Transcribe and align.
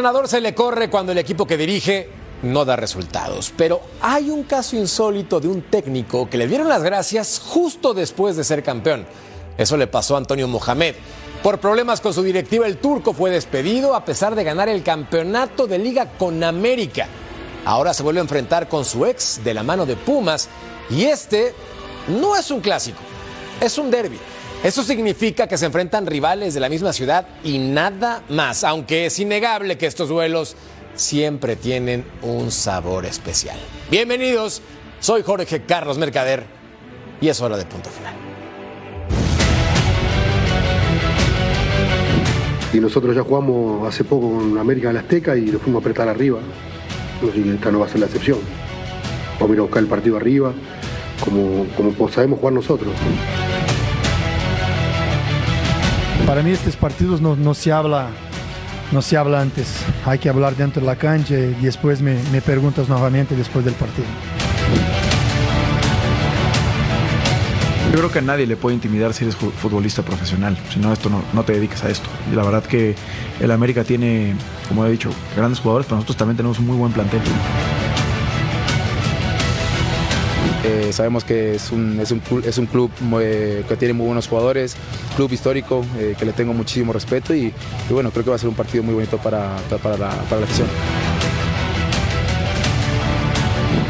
un 0.00 0.06
entrenador 0.06 0.28
se 0.28 0.40
le 0.40 0.54
corre 0.54 0.88
cuando 0.88 1.12
el 1.12 1.18
equipo 1.18 1.46
que 1.46 1.58
dirige 1.58 2.08
no 2.42 2.64
da 2.64 2.74
resultados, 2.74 3.52
pero 3.54 3.82
hay 4.00 4.30
un 4.30 4.44
caso 4.44 4.74
insólito 4.74 5.40
de 5.40 5.48
un 5.48 5.60
técnico 5.60 6.26
que 6.30 6.38
le 6.38 6.48
dieron 6.48 6.70
las 6.70 6.82
gracias 6.82 7.38
justo 7.44 7.92
después 7.92 8.34
de 8.34 8.42
ser 8.42 8.62
campeón. 8.62 9.04
Eso 9.58 9.76
le 9.76 9.88
pasó 9.88 10.14
a 10.14 10.18
Antonio 10.18 10.48
Mohamed. 10.48 10.94
Por 11.42 11.60
problemas 11.60 12.00
con 12.00 12.14
su 12.14 12.22
directiva, 12.22 12.66
el 12.66 12.78
turco 12.78 13.12
fue 13.12 13.28
despedido 13.28 13.94
a 13.94 14.06
pesar 14.06 14.34
de 14.34 14.42
ganar 14.42 14.70
el 14.70 14.82
campeonato 14.82 15.66
de 15.66 15.78
liga 15.78 16.12
con 16.16 16.42
América. 16.42 17.06
Ahora 17.66 17.92
se 17.92 18.02
vuelve 18.02 18.20
a 18.20 18.22
enfrentar 18.22 18.70
con 18.70 18.86
su 18.86 19.04
ex 19.04 19.44
de 19.44 19.52
la 19.52 19.62
mano 19.62 19.84
de 19.84 19.96
Pumas 19.96 20.48
y 20.88 21.04
este 21.04 21.54
no 22.08 22.36
es 22.36 22.50
un 22.50 22.62
clásico, 22.62 23.00
es 23.60 23.76
un 23.76 23.90
derby. 23.90 24.18
Eso 24.62 24.82
significa 24.82 25.46
que 25.46 25.56
se 25.56 25.64
enfrentan 25.64 26.06
rivales 26.06 26.52
de 26.52 26.60
la 26.60 26.68
misma 26.68 26.92
ciudad 26.92 27.26
y 27.42 27.56
nada 27.56 28.22
más, 28.28 28.62
aunque 28.62 29.06
es 29.06 29.18
innegable 29.18 29.78
que 29.78 29.86
estos 29.86 30.10
duelos 30.10 30.54
siempre 30.94 31.56
tienen 31.56 32.04
un 32.20 32.50
sabor 32.50 33.06
especial. 33.06 33.58
Bienvenidos, 33.90 34.60
soy 35.00 35.22
Jorge 35.22 35.62
Carlos 35.62 35.96
Mercader 35.96 36.44
y 37.22 37.28
es 37.28 37.40
hora 37.40 37.56
de 37.56 37.64
punto 37.64 37.88
final. 37.88 38.14
Y 42.74 42.80
nosotros 42.80 43.16
ya 43.16 43.22
jugamos 43.22 43.88
hace 43.88 44.04
poco 44.04 44.30
con 44.30 44.58
América 44.58 44.88
en 44.88 44.94
la 44.94 45.00
Azteca 45.00 45.36
y 45.36 45.46
lo 45.46 45.58
fuimos 45.58 45.80
a 45.80 45.82
apretar 45.84 46.06
arriba. 46.06 46.38
Esta 47.34 47.72
no 47.72 47.80
va 47.80 47.86
a 47.86 47.88
ser 47.88 48.00
la 48.00 48.06
excepción. 48.06 48.38
Vamos 49.40 49.52
a 49.52 49.54
ir 49.54 49.58
a 49.58 49.62
buscar 49.62 49.82
el 49.82 49.88
partido 49.88 50.18
arriba, 50.18 50.52
como, 51.24 51.64
como 51.74 52.10
sabemos 52.10 52.38
jugar 52.40 52.52
nosotros. 52.52 52.92
Para 56.30 56.44
mí 56.44 56.52
estos 56.52 56.76
partidos 56.76 57.20
no, 57.20 57.34
no 57.34 57.54
se 57.54 57.72
habla 57.72 58.08
no 58.92 59.02
se 59.02 59.16
habla 59.16 59.40
antes, 59.40 59.66
hay 60.06 60.20
que 60.20 60.28
hablar 60.28 60.54
dentro 60.54 60.80
de 60.80 60.86
la 60.86 60.94
cancha 60.94 61.34
y 61.34 61.54
después 61.60 62.02
me, 62.02 62.22
me 62.30 62.40
preguntas 62.40 62.88
nuevamente 62.88 63.34
después 63.34 63.64
del 63.64 63.74
partido. 63.74 64.06
Yo 67.90 67.98
creo 67.98 68.12
que 68.12 68.20
a 68.20 68.22
nadie 68.22 68.46
le 68.46 68.56
puede 68.56 68.76
intimidar 68.76 69.12
si 69.12 69.24
eres 69.24 69.34
futbolista 69.34 70.02
profesional, 70.02 70.56
si 70.72 70.78
no, 70.78 70.92
esto 70.92 71.10
no, 71.10 71.20
no, 71.32 71.42
te 71.42 71.54
dedicas 71.54 71.82
a 71.82 71.90
esto. 71.90 72.08
Y 72.30 72.36
la 72.36 72.44
verdad 72.44 72.62
que 72.62 72.94
el 73.40 73.50
América 73.50 73.82
tiene, 73.82 74.36
como 74.68 74.86
he 74.86 74.90
dicho, 74.92 75.10
grandes 75.36 75.58
jugadores, 75.58 75.86
pero 75.86 75.96
nosotros 75.96 76.16
también 76.16 76.36
tenemos 76.36 76.60
un 76.60 76.68
muy 76.68 76.76
buen 76.76 76.92
plantel. 76.92 77.22
Eh, 80.62 80.92
sabemos 80.92 81.24
que 81.24 81.54
es 81.54 81.70
un, 81.70 81.98
es 82.00 82.10
un, 82.10 82.20
es 82.44 82.58
un 82.58 82.66
club 82.66 82.90
que 83.18 83.76
tiene 83.78 83.94
muy 83.94 84.06
buenos 84.06 84.28
jugadores, 84.28 84.76
club 85.16 85.32
histórico, 85.32 85.84
eh, 85.98 86.14
que 86.18 86.26
le 86.26 86.32
tengo 86.32 86.52
muchísimo 86.52 86.92
respeto 86.92 87.34
y, 87.34 87.52
y, 87.88 87.92
bueno, 87.92 88.10
creo 88.10 88.24
que 88.24 88.30
va 88.30 88.36
a 88.36 88.38
ser 88.38 88.48
un 88.48 88.54
partido 88.54 88.82
muy 88.82 88.94
bonito 88.94 89.16
para, 89.16 89.56
para, 89.82 89.96
la, 89.96 90.10
para 90.10 90.40
la 90.40 90.46
afición. 90.46 90.68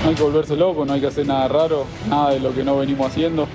No 0.05 0.11
hay 0.11 0.15
que 0.15 0.23
volverse 0.23 0.57
loco, 0.57 0.85
no 0.85 0.93
hay 0.93 1.01
que 1.01 1.09
hacer 1.09 1.27
nada 1.27 1.49
raro, 1.49 1.87
nada 2.09 2.31
de 2.31 2.41
lo 2.41 2.55
que 2.55 2.63
no 2.63 2.79
venimos 2.79 3.09
haciendo. 3.09 3.49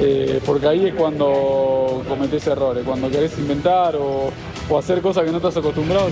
Eh, 0.00 0.40
porque 0.44 0.66
ahí 0.66 0.86
es 0.86 0.94
cuando 0.94 2.02
cometés 2.08 2.46
errores, 2.46 2.84
cuando 2.84 3.10
querés 3.10 3.38
inventar 3.38 3.96
o, 3.96 4.30
o 4.68 4.78
hacer 4.78 5.00
cosas 5.00 5.24
que 5.24 5.30
no 5.30 5.38
estás 5.38 5.56
acostumbrado. 5.56 6.08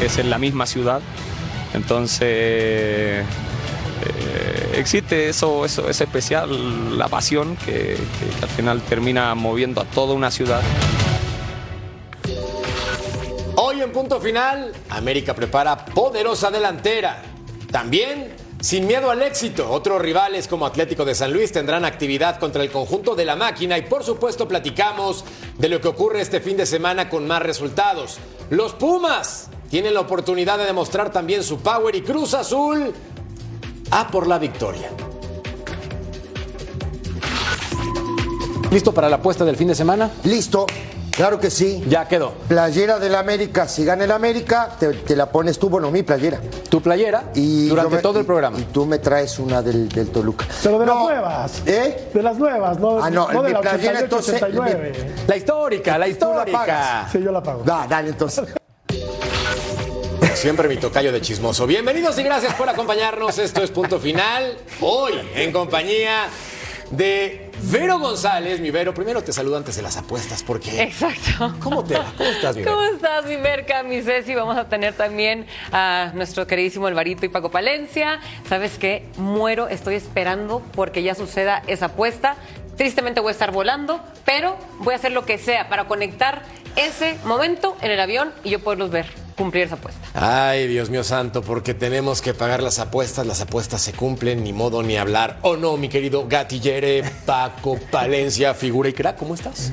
Es 0.00 0.18
en 0.18 0.30
la 0.30 0.38
misma 0.38 0.66
ciudad, 0.66 1.00
entonces 1.74 2.28
eh, 2.28 3.24
existe 4.74 5.28
eso, 5.28 5.64
eso, 5.64 5.88
es 5.88 6.00
especial, 6.00 6.98
la 6.98 7.08
pasión 7.08 7.56
que, 7.56 7.96
que 7.96 8.42
al 8.44 8.48
final 8.48 8.80
termina 8.82 9.34
moviendo 9.34 9.80
a 9.80 9.84
toda 9.84 10.14
una 10.14 10.30
ciudad. 10.30 10.62
Hoy 13.56 13.80
en 13.80 13.92
punto 13.92 14.20
final, 14.20 14.72
América 14.90 15.34
prepara 15.34 15.84
poderosa 15.84 16.50
delantera. 16.50 17.22
También 17.70 18.34
sin 18.62 18.86
miedo 18.86 19.10
al 19.10 19.20
éxito, 19.22 19.68
otros 19.68 20.00
rivales 20.00 20.46
como 20.46 20.66
Atlético 20.66 21.04
de 21.04 21.16
San 21.16 21.32
Luis 21.32 21.50
tendrán 21.50 21.84
actividad 21.84 22.38
contra 22.38 22.62
el 22.62 22.70
conjunto 22.70 23.16
de 23.16 23.24
la 23.24 23.34
máquina 23.34 23.76
y 23.76 23.82
por 23.82 24.04
supuesto 24.04 24.46
platicamos 24.46 25.24
de 25.58 25.68
lo 25.68 25.80
que 25.80 25.88
ocurre 25.88 26.20
este 26.20 26.40
fin 26.40 26.56
de 26.56 26.64
semana 26.64 27.08
con 27.08 27.26
más 27.26 27.42
resultados. 27.42 28.18
Los 28.50 28.74
Pumas 28.74 29.50
tienen 29.72 29.94
la 29.94 30.00
oportunidad 30.00 30.58
de 30.58 30.66
demostrar 30.66 31.10
también 31.10 31.42
su 31.42 31.58
power 31.60 31.94
y 31.96 32.02
Cruz 32.02 32.34
Azul 32.34 32.92
a 33.90 34.06
por 34.08 34.26
la 34.26 34.38
victoria. 34.38 34.90
¿Listo 38.70 38.92
para 38.92 39.08
la 39.08 39.16
apuesta 39.16 39.46
del 39.46 39.56
fin 39.56 39.68
de 39.68 39.74
semana? 39.74 40.10
Listo. 40.24 40.66
Claro 41.12 41.40
que 41.40 41.50
sí. 41.50 41.82
Ya 41.88 42.06
quedó. 42.06 42.32
Playera 42.48 42.98
del 42.98 43.14
América. 43.14 43.66
Si 43.66 43.82
gana 43.82 44.04
el 44.04 44.10
América, 44.10 44.76
te, 44.78 44.88
te 44.92 45.16
la 45.16 45.30
pones 45.32 45.58
tú, 45.58 45.70
bueno, 45.70 45.90
mi 45.90 46.02
playera. 46.02 46.38
Tu 46.68 46.82
playera 46.82 47.30
Y 47.34 47.68
durante 47.68 47.96
me- 47.96 48.02
todo 48.02 48.18
el 48.20 48.26
programa. 48.26 48.58
Y 48.58 48.64
tú 48.64 48.84
me 48.84 48.98
traes 48.98 49.38
una 49.38 49.62
del, 49.62 49.88
del 49.88 50.10
Toluca. 50.10 50.44
Pero 50.62 50.80
de 50.80 50.84
No, 50.86 50.94
las 50.96 51.02
nuevas. 51.04 51.62
¿Eh? 51.64 52.10
De 52.12 52.22
las 52.22 52.36
nuevas, 52.36 52.78
no, 52.78 53.02
Ah, 53.02 53.08
no, 53.08 53.32
no 53.32 53.42
de 53.42 53.52
la 53.54 53.60
playera, 53.62 54.00
88, 54.00 54.04
entonces, 54.04 54.34
89. 54.42 55.14
La 55.26 55.36
histórica, 55.38 55.92
la 55.92 55.96
Tú 55.96 56.00
la 56.00 56.08
histórica. 56.08 56.58
pagas. 56.58 57.12
Sí, 57.12 57.20
yo 57.22 57.32
la 57.32 57.42
pago. 57.42 57.64
Va, 57.64 57.86
dale 57.86 58.10
entonces. 58.10 58.44
Siempre 60.42 60.66
mi 60.66 60.76
tocayo 60.76 61.12
de 61.12 61.20
chismoso. 61.20 61.68
Bienvenidos 61.68 62.18
y 62.18 62.24
gracias 62.24 62.52
por 62.54 62.68
acompañarnos. 62.68 63.38
Esto 63.38 63.62
es 63.62 63.70
Punto 63.70 64.00
Final. 64.00 64.58
Hoy 64.80 65.12
en 65.36 65.52
compañía 65.52 66.24
de 66.90 67.52
Vero 67.70 68.00
González. 68.00 68.58
Mi 68.58 68.72
Vero, 68.72 68.92
primero 68.92 69.22
te 69.22 69.32
saludo 69.32 69.56
antes 69.56 69.76
de 69.76 69.82
las 69.82 69.96
apuestas 69.96 70.42
porque... 70.42 70.82
Exacto. 70.82 71.54
¿Cómo 71.60 71.84
te 71.84 71.96
va? 71.96 72.12
¿Cómo 72.18 72.28
estás, 72.28 72.56
mi 72.56 72.64
Vero? 72.64 72.74
¿Cómo 72.74 72.86
estás, 72.88 73.24
mi 73.26 73.36
Merca, 73.36 73.84
mi 73.84 74.02
Ceci? 74.02 74.34
Vamos 74.34 74.56
a 74.56 74.68
tener 74.68 74.94
también 74.94 75.46
a 75.70 76.10
nuestro 76.12 76.44
queridísimo 76.48 76.88
Alvarito 76.88 77.24
y 77.24 77.28
Paco 77.28 77.52
Palencia. 77.52 78.18
¿Sabes 78.48 78.78
qué? 78.78 79.06
Muero, 79.18 79.68
estoy 79.68 79.94
esperando 79.94 80.60
porque 80.74 81.04
ya 81.04 81.14
suceda 81.14 81.62
esa 81.68 81.86
apuesta. 81.86 82.34
Tristemente 82.76 83.20
voy 83.20 83.28
a 83.28 83.32
estar 83.34 83.52
volando, 83.52 84.00
pero 84.24 84.56
voy 84.80 84.94
a 84.94 84.96
hacer 84.96 85.12
lo 85.12 85.24
que 85.24 85.38
sea 85.38 85.68
para 85.68 85.86
conectar 85.86 86.42
ese 86.74 87.16
momento 87.22 87.76
en 87.80 87.92
el 87.92 88.00
avión 88.00 88.32
y 88.42 88.50
yo 88.50 88.58
poderlos 88.58 88.90
ver 88.90 89.21
cumplir 89.42 89.64
esa 89.64 89.74
apuesta. 89.74 90.00
Ay, 90.14 90.68
Dios 90.68 90.88
mío 90.88 91.02
santo, 91.02 91.42
porque 91.42 91.74
tenemos 91.74 92.22
que 92.22 92.32
pagar 92.32 92.62
las 92.62 92.78
apuestas. 92.78 93.26
Las 93.26 93.40
apuestas 93.40 93.82
se 93.82 93.92
cumplen, 93.92 94.44
ni 94.44 94.52
modo 94.52 94.82
ni 94.82 94.96
hablar. 94.96 95.38
¿O 95.42 95.56
no, 95.56 95.76
mi 95.76 95.88
querido 95.88 96.28
Gatillere, 96.28 97.02
Paco, 97.26 97.78
Palencia, 97.90 98.54
figura 98.54 98.88
y 98.88 98.92
crack? 98.92 99.16
¿Cómo 99.16 99.34
estás? 99.34 99.72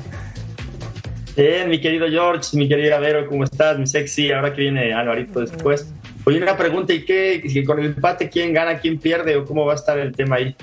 Bien, 1.36 1.68
mi 1.70 1.80
querido 1.80 2.08
George, 2.08 2.56
mi 2.56 2.68
querida 2.68 2.98
Vero, 2.98 3.28
¿cómo 3.28 3.44
estás? 3.44 3.78
Mi 3.78 3.86
sexy, 3.86 4.32
ahora 4.32 4.52
que 4.52 4.62
viene 4.62 4.92
Alvarito 4.92 5.40
después. 5.40 5.92
Oye, 6.24 6.42
una 6.42 6.56
pregunta, 6.56 6.92
¿y 6.92 7.04
qué? 7.04 7.42
Si 7.46 7.64
con 7.64 7.78
el 7.78 7.86
empate, 7.86 8.28
¿quién 8.28 8.52
gana, 8.52 8.78
quién 8.78 8.98
pierde 8.98 9.36
o 9.36 9.44
cómo 9.44 9.64
va 9.64 9.74
a 9.74 9.76
estar 9.76 9.98
el 9.98 10.12
tema 10.12 10.36
ahí? 10.36 10.54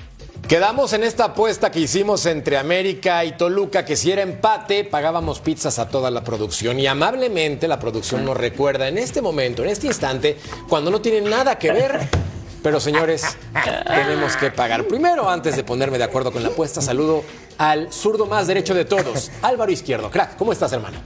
Quedamos 0.48 0.94
en 0.94 1.04
esta 1.04 1.24
apuesta 1.24 1.70
que 1.70 1.80
hicimos 1.80 2.24
entre 2.24 2.56
América 2.56 3.22
y 3.22 3.32
Toluca, 3.32 3.84
que 3.84 3.96
si 3.96 4.10
era 4.10 4.22
empate, 4.22 4.82
pagábamos 4.82 5.40
pizzas 5.40 5.78
a 5.78 5.90
toda 5.90 6.10
la 6.10 6.24
producción. 6.24 6.80
Y 6.80 6.86
amablemente 6.86 7.68
la 7.68 7.78
producción 7.78 8.24
nos 8.24 8.34
recuerda 8.34 8.88
en 8.88 8.96
este 8.96 9.20
momento, 9.20 9.62
en 9.62 9.68
este 9.68 9.88
instante, 9.88 10.38
cuando 10.66 10.90
no 10.90 11.02
tiene 11.02 11.20
nada 11.20 11.58
que 11.58 11.70
ver. 11.70 12.00
Pero 12.62 12.80
señores, 12.80 13.36
tenemos 13.86 14.38
que 14.38 14.50
pagar. 14.50 14.84
Primero, 14.84 15.28
antes 15.28 15.54
de 15.54 15.64
ponerme 15.64 15.98
de 15.98 16.04
acuerdo 16.04 16.32
con 16.32 16.42
la 16.42 16.48
apuesta, 16.48 16.80
saludo 16.80 17.24
al 17.58 17.92
zurdo 17.92 18.24
más 18.24 18.46
derecho 18.46 18.72
de 18.72 18.86
todos, 18.86 19.30
Álvaro 19.42 19.70
Izquierdo. 19.70 20.10
Crack, 20.10 20.38
¿cómo 20.38 20.52
estás, 20.52 20.72
hermano? 20.72 20.96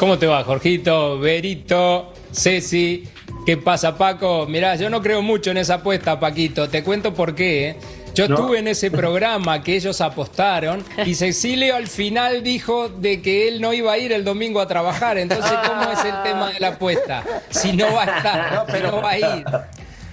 ¿Cómo 0.00 0.18
te 0.18 0.26
va, 0.26 0.42
Jorgito, 0.42 1.20
Berito, 1.20 2.12
Ceci? 2.32 3.04
¿Qué 3.46 3.56
pasa, 3.56 3.96
Paco? 3.96 4.46
Mirá, 4.48 4.74
yo 4.74 4.90
no 4.90 5.00
creo 5.00 5.22
mucho 5.22 5.52
en 5.52 5.58
esa 5.58 5.74
apuesta, 5.74 6.18
Paquito. 6.18 6.68
Te 6.68 6.82
cuento 6.82 7.14
por 7.14 7.36
qué. 7.36 7.68
¿eh? 7.68 7.76
Yo 8.14 8.28
No. 8.28 8.36
estuve 8.36 8.58
en 8.60 8.68
ese 8.68 8.90
programa 8.90 9.62
que 9.62 9.76
ellos 9.76 10.00
apostaron 10.00 10.84
y 11.04 11.14
Cecilio 11.16 11.76
al 11.76 11.86
final 11.88 12.42
dijo 12.42 12.88
de 12.88 13.20
que 13.20 13.48
él 13.48 13.60
no 13.60 13.72
iba 13.72 13.92
a 13.92 13.98
ir 13.98 14.12
el 14.12 14.24
domingo 14.24 14.60
a 14.60 14.66
trabajar. 14.68 15.18
Entonces, 15.18 15.52
¿cómo 15.66 15.90
es 15.90 16.04
el 16.04 16.22
tema 16.22 16.50
de 16.52 16.60
la 16.60 16.68
apuesta? 16.68 17.24
Si 17.50 17.72
no 17.72 17.92
va 17.92 18.02
a 18.04 18.16
estar, 18.16 18.66
si 18.76 18.82
no 18.82 19.02
va 19.02 19.10
a 19.10 19.18
ir. 19.18 19.44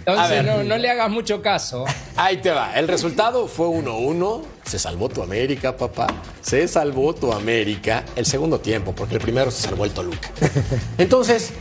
Entonces, 0.04 0.44
no, 0.44 0.64
no 0.64 0.78
le 0.80 0.90
hagas 0.90 1.12
mucho 1.12 1.44
caso. 1.44 1.86
Ahí 2.16 2.38
te 2.38 2.50
va. 2.50 2.74
El 2.76 2.88
resultado 2.88 3.48
fue 3.48 3.68
1-1. 3.68 4.42
Se 4.66 4.80
salvó 4.80 5.10
tu 5.10 5.22
América, 5.22 5.78
papá. 5.78 6.08
Se 6.42 6.68
salvó 6.68 7.14
tu 7.14 7.32
América 7.32 8.04
el 8.16 8.26
segundo 8.26 8.60
tiempo, 8.60 8.94
porque 8.96 9.16
el 9.16 9.22
primero 9.22 9.52
se 9.52 9.62
salvó 9.62 9.86
el 9.86 9.92
Toluca. 9.92 10.30
Entonces, 10.98 11.52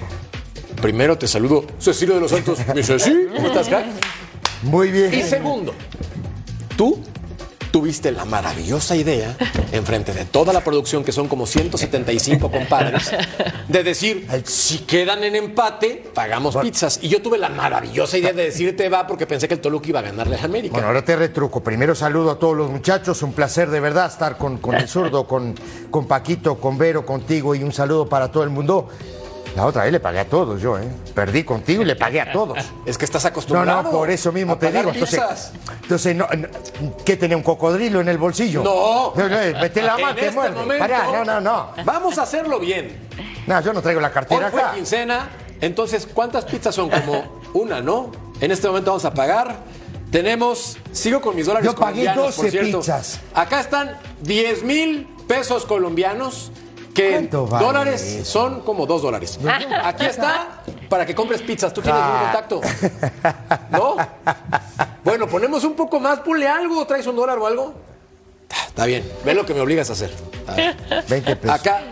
primero 0.81 1.19
te 1.19 1.29
saludo, 1.29 1.67
Cecilio 1.79 2.15
de 2.15 2.21
los 2.23 2.31
Santos. 2.31 2.59
Mi 2.75 2.83
Ceci, 2.83 3.13
¿cómo 3.37 3.49
estás, 3.49 3.69
crack? 3.69 3.85
Muy 4.63 4.91
bien. 4.91 5.13
Y 5.13 5.23
segundo, 5.23 5.75
tú 6.81 6.99
tuviste 7.71 8.11
la 8.11 8.25
maravillosa 8.25 8.97
idea, 8.97 9.37
enfrente 9.71 10.15
de 10.15 10.25
toda 10.25 10.51
la 10.51 10.65
producción, 10.65 11.05
que 11.05 11.13
son 11.13 11.29
como 11.29 11.45
175 11.47 12.51
compadres, 12.51 13.11
de 13.69 13.85
decir, 13.85 14.27
si 14.45 14.79
quedan 14.79 15.23
en 15.23 15.37
empate, 15.37 16.03
pagamos 16.15 16.57
pizzas. 16.57 16.99
Y 17.03 17.09
yo 17.09 17.21
tuve 17.21 17.37
la 17.37 17.51
maravillosa 17.51 18.17
idea 18.17 18.33
de 18.33 18.45
decirte 18.45 18.89
va 18.89 19.07
porque 19.07 19.27
pensé 19.27 19.47
que 19.47 19.53
el 19.53 19.61
Toluca 19.61 19.91
iba 19.91 19.99
a 19.99 20.05
ganarle 20.05 20.37
a 20.37 20.45
América. 20.45 20.73
Bueno, 20.73 20.87
ahora 20.89 21.05
te 21.05 21.17
retruco. 21.17 21.63
Primero 21.63 21.95
saludo 21.95 22.31
a 22.31 22.39
todos 22.39 22.57
los 22.57 22.71
muchachos. 22.71 23.23
Un 23.23 23.35
placer 23.35 23.69
de 23.69 23.79
verdad 23.79 24.07
estar 24.07 24.39
con, 24.39 24.57
con 24.57 24.75
el 24.75 24.89
zurdo, 24.89 25.27
con, 25.27 25.55
con 25.91 26.07
Paquito, 26.07 26.59
con 26.59 26.79
Vero, 26.79 27.05
contigo 27.05 27.55
y 27.55 27.63
un 27.63 27.75
saludo 27.75 28.09
para 28.09 28.33
todo 28.33 28.43
el 28.43 28.49
mundo. 28.49 28.89
La 29.57 29.67
otra 29.67 29.83
vez 29.83 29.93
le 29.93 30.01
pagué 30.01 30.21
a 30.21 30.25
todos 30.29 30.61
yo, 30.61 30.79
¿eh? 30.79 30.89
Perdí 31.15 31.43
contigo 31.45 31.83
y 31.83 31.85
le 31.85 31.97
pagué 31.97 32.21
a 32.21 32.33
todos. 32.33 32.59
Es 32.87 32.97
que 32.97 33.05
estás 33.05 33.25
No, 33.25 33.29
acostumbrado. 33.31 33.83
no, 33.83 33.91
por 33.91 34.11
eso 34.11 34.31
mismo 34.33 34.53
a 34.55 34.59
te 34.59 34.71
digo. 34.71 34.91
Entonces, 34.91 35.21
pizzas. 35.21 35.53
entonces 35.83 36.15
no, 36.17 36.27
no, 36.37 36.49
¿qué 37.05 37.17
tenía 37.17 37.37
un 37.37 37.43
cocodrilo 37.43 38.01
en 38.01 38.09
el 38.09 38.19
bolsillo? 38.19 38.63
No. 38.63 39.13
no, 39.15 39.29
Mete 39.61 39.83
la 39.83 39.99
mano, 39.99 40.15
te 40.15 40.21
este 40.27 40.33
muerde. 40.33 40.55
momento, 40.57 40.79
Pará, 40.85 41.05
no, 41.13 41.25
no, 41.25 41.41
no. 41.41 41.71
Vamos 41.85 42.17
a 42.19 42.23
hacerlo 42.23 42.59
bien. 42.61 42.97
No, 43.47 43.61
yo 43.61 43.73
no 43.73 43.83
traigo 43.83 44.01
la 44.01 44.09
Hoy 44.09 44.15
cartera 44.15 44.51
fue 44.51 44.61
acá. 44.63 44.75
quincena, 44.75 45.29
entonces, 45.61 46.07
¿cuántas 46.13 46.45
pizzas 46.45 46.75
son? 46.75 46.89
Como 46.89 47.41
una, 47.55 47.81
¿no? 47.81 48.13
En 48.41 48.51
este 48.53 48.69
momento 48.69 48.91
vamos 48.93 49.05
a 49.05 49.13
pagar. 49.13 49.57
Tenemos, 50.11 50.77
sigo 50.93 51.21
con 51.21 51.37
mis 51.37 51.47
dólares 51.47 51.67
Yo 51.69 51.75
pagué 51.75 52.05
colombianos, 52.07 52.35
por 52.37 52.45
12 52.47 52.51
cierto. 52.51 52.79
pizzas. 52.81 53.21
Acá 53.35 53.61
están 53.61 53.97
10 54.23 54.63
mil 54.65 55.07
pesos 55.29 55.65
colombianos, 55.67 56.51
que 56.95 57.07
en 57.09 57.13
¿Cuánto 57.29 57.47
vale 57.47 57.65
dólares 57.67 58.03
eso? 58.03 58.25
son 58.25 58.61
como 58.63 58.87
2 58.87 59.03
dólares. 59.03 59.39
Aquí 59.85 60.07
está 60.07 60.63
para 60.89 61.07
que 61.07 61.15
compres 61.15 61.43
pizzas. 61.43 61.73
¿Tú 61.73 61.81
tienes 61.83 62.01
un 62.01 62.07
Ah. 62.09 62.21
contacto? 62.33 62.61
¿No? 63.71 63.97
Bueno, 65.05 65.27
ponemos 65.29 65.65
un 65.65 65.75
poco 65.75 66.01
más, 66.01 66.21
ponle 66.21 66.47
algo, 66.49 66.87
traes 66.87 67.07
un 67.07 67.17
dólar 67.17 67.39
o 67.39 67.47
algo. 67.47 67.75
Está 68.67 68.87
bien, 68.87 69.09
ve 69.25 69.35
lo 69.35 69.47
que 69.47 69.55
me 69.55 69.61
obligas 69.61 69.91
a 69.91 69.93
hacer. 69.93 70.13
A 70.47 70.55
ver. 70.55 70.77
20 71.09 71.37
pesos. 71.37 71.61
Acá, 71.61 71.83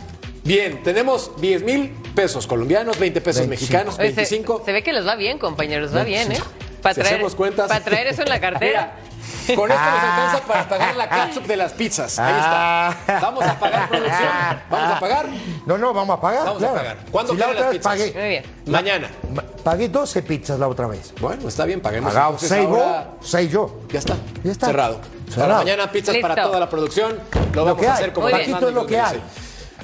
bien, 0.42 0.82
tenemos 0.82 1.30
10 1.40 1.62
mil 1.62 1.90
pesos 2.14 2.46
colombianos, 2.46 2.98
20 2.98 3.20
pesos 3.20 3.42
25. 3.46 3.50
mexicanos, 3.50 3.98
Oye, 3.98 4.08
se- 4.10 4.16
25. 4.16 4.62
Se, 4.64 4.72
ve 4.72 4.82
que 4.82 4.92
les 4.92 5.06
va 5.06 5.14
bien, 5.14 5.38
compañeros, 5.38 5.94
va 5.94 6.02
bien, 6.02 6.32
¿eh? 6.32 6.38
Para 6.82 6.94
Si 6.94 7.00
traer, 7.00 7.16
hacemos 7.16 7.34
cuentas. 7.34 7.68
para 7.68 7.84
traer 7.84 8.08
eso 8.08 8.22
en 8.22 8.28
la 8.28 8.40
cartera. 8.40 8.94
Mira, 8.96 9.07
con 9.56 9.70
esto 9.70 9.82
nos 9.84 10.02
alcanza 10.02 10.40
para 10.46 10.68
pagar 10.68 10.96
la 10.96 11.08
catsup 11.08 11.44
de 11.46 11.56
las 11.56 11.72
pizzas. 11.72 12.18
Ahí 12.18 12.34
Ah. 12.36 12.94
está. 13.00 13.20
Vamos 13.20 13.44
a 13.44 13.58
pagar 13.58 13.88
producción. 13.88 14.28
Vamos 14.70 14.96
a 14.96 15.00
pagar. 15.00 15.26
No, 15.66 15.78
no, 15.78 15.92
vamos 15.94 16.18
a 16.18 16.20
pagar. 16.20 16.44
Vamos 16.44 16.58
claro. 16.58 16.74
a 16.74 16.78
pagar. 16.78 16.96
¿Cuándo 17.10 17.32
Si 17.32 17.38
la 17.38 17.46
otra 17.46 17.60
las 17.60 17.68
vez 17.70 17.78
pizzas? 17.78 17.92
pagué, 17.92 18.12
Muy 18.12 18.28
bien. 18.28 18.44
Mañana. 18.66 19.10
ma- 19.34 19.42
pagué 19.64 19.88
12 19.88 20.22
pizzas 20.22 20.58
la 20.58 20.68
otra 20.68 20.86
vez. 20.86 21.12
Bueno, 21.20 21.48
está 21.48 21.64
bien, 21.64 21.80
paguemos. 21.80 22.12
Pagado 22.12 22.30
entonces 22.32 22.48
6 22.48 22.66
ahora- 22.68 23.08
vos, 23.20 23.28
6 23.30 23.50
yo. 23.50 23.80
Ya 23.90 23.98
está. 23.98 24.14
Ya 24.44 24.52
está. 24.52 24.66
Cerrado. 24.66 25.00
Cerrado. 25.28 25.48
Para 25.52 25.58
mañana 25.64 25.90
pizzas 25.92 26.14
Listo. 26.14 26.28
para 26.28 26.42
toda 26.42 26.60
la 26.60 26.68
producción. 26.70 27.18
Lo 27.54 27.64
vamos 27.64 27.86
a 27.86 27.92
hacer 27.94 28.12
como 28.12 28.30
Paquito, 28.30 28.68
es 28.68 28.74
lo 28.74 28.86
que 28.86 28.98
hay. 29.00 29.22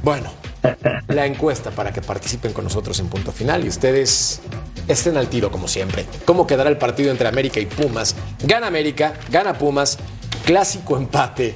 Bueno, 0.03 0.31
la 1.09 1.27
encuesta 1.27 1.71
para 1.71 1.93
que 1.93 2.01
participen 2.01 2.53
con 2.53 2.65
nosotros 2.65 2.99
en 3.01 3.09
punto 3.09 3.33
final 3.33 3.65
y 3.65 3.69
ustedes 3.69 4.41
estén 4.89 5.17
al 5.17 5.29
tiro 5.29 5.51
como 5.51 5.69
siempre. 5.69 6.07
¿Cómo 6.25 6.47
quedará 6.47 6.71
el 6.71 6.79
partido 6.79 7.11
entre 7.11 7.29
América 7.29 7.61
y 7.61 7.67
Pumas? 7.67 8.15
Gana 8.43 8.67
América, 8.67 9.15
gana 9.31 9.57
Pumas, 9.57 9.99
clásico 10.45 10.97
empate. 10.97 11.55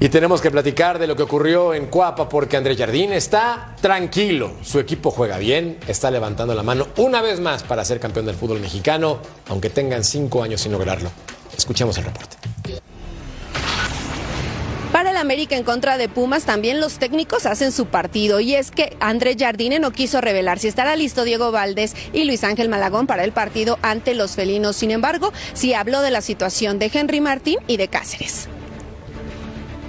Y 0.00 0.08
tenemos 0.08 0.40
que 0.40 0.50
platicar 0.50 0.98
de 0.98 1.06
lo 1.06 1.14
que 1.14 1.22
ocurrió 1.22 1.74
en 1.74 1.86
Cuapa 1.86 2.28
porque 2.28 2.56
Andrés 2.56 2.76
Jardín 2.76 3.12
está 3.12 3.76
tranquilo. 3.80 4.50
Su 4.62 4.80
equipo 4.80 5.12
juega 5.12 5.38
bien, 5.38 5.78
está 5.86 6.10
levantando 6.10 6.56
la 6.56 6.64
mano 6.64 6.88
una 6.96 7.22
vez 7.22 7.38
más 7.38 7.62
para 7.62 7.84
ser 7.84 8.00
campeón 8.00 8.26
del 8.26 8.34
fútbol 8.34 8.58
mexicano, 8.58 9.20
aunque 9.48 9.70
tengan 9.70 10.02
cinco 10.02 10.42
años 10.42 10.60
sin 10.60 10.72
lograrlo. 10.72 11.08
Escuchemos 11.56 11.96
el 11.98 12.04
reporte. 12.04 12.36
Para 14.92 15.10
el 15.10 15.16
América 15.16 15.56
en 15.56 15.64
contra 15.64 15.96
de 15.96 16.10
Pumas, 16.10 16.44
también 16.44 16.78
los 16.78 16.98
técnicos 16.98 17.46
hacen 17.46 17.72
su 17.72 17.86
partido. 17.86 18.40
Y 18.40 18.54
es 18.54 18.70
que 18.70 18.94
Andrés 19.00 19.36
Jardine 19.38 19.80
no 19.80 19.90
quiso 19.90 20.20
revelar 20.20 20.58
si 20.58 20.68
estará 20.68 20.96
listo 20.96 21.24
Diego 21.24 21.50
Valdés 21.50 21.96
y 22.12 22.24
Luis 22.24 22.44
Ángel 22.44 22.68
Malagón 22.68 23.06
para 23.06 23.24
el 23.24 23.32
partido 23.32 23.78
ante 23.80 24.14
los 24.14 24.32
felinos. 24.32 24.76
Sin 24.76 24.90
embargo, 24.90 25.32
sí 25.54 25.72
habló 25.72 26.02
de 26.02 26.10
la 26.10 26.20
situación 26.20 26.78
de 26.78 26.90
Henry 26.92 27.22
Martín 27.22 27.56
y 27.66 27.78
de 27.78 27.88
Cáceres. 27.88 28.48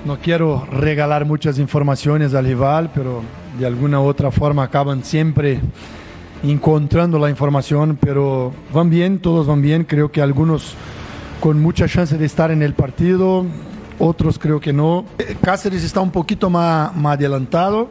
No 0.06 0.20
quiero 0.20 0.66
regalar 0.72 1.26
muchas 1.26 1.60
informaciones 1.60 2.34
al 2.34 2.46
rival, 2.46 2.90
pero 2.96 3.24
de 3.60 3.66
alguna 3.66 4.00
u 4.00 4.06
otra 4.06 4.32
forma 4.32 4.64
acaban 4.64 5.04
siempre 5.04 5.60
encontrando 6.44 7.20
la 7.20 7.30
información, 7.30 7.98
pero 8.00 8.54
van 8.74 8.90
bien, 8.90 9.20
todos 9.20 9.48
van 9.48 9.62
bien, 9.62 9.84
creo 9.84 10.12
que 10.12 10.22
algunos 10.22 10.76
con 11.42 11.62
mucha 11.62 11.90
chance 11.90 12.18
de 12.18 12.26
estar 12.26 12.52
en 12.52 12.62
el 12.62 12.74
partido, 12.74 13.46
otros 14.04 14.38
creo 14.38 14.60
que 14.60 14.74
no. 14.74 15.06
Cáceres 15.42 15.84
está 15.84 16.02
un 16.02 16.12
poquito 16.12 16.50
más, 16.50 16.92
adelantado, 17.06 17.90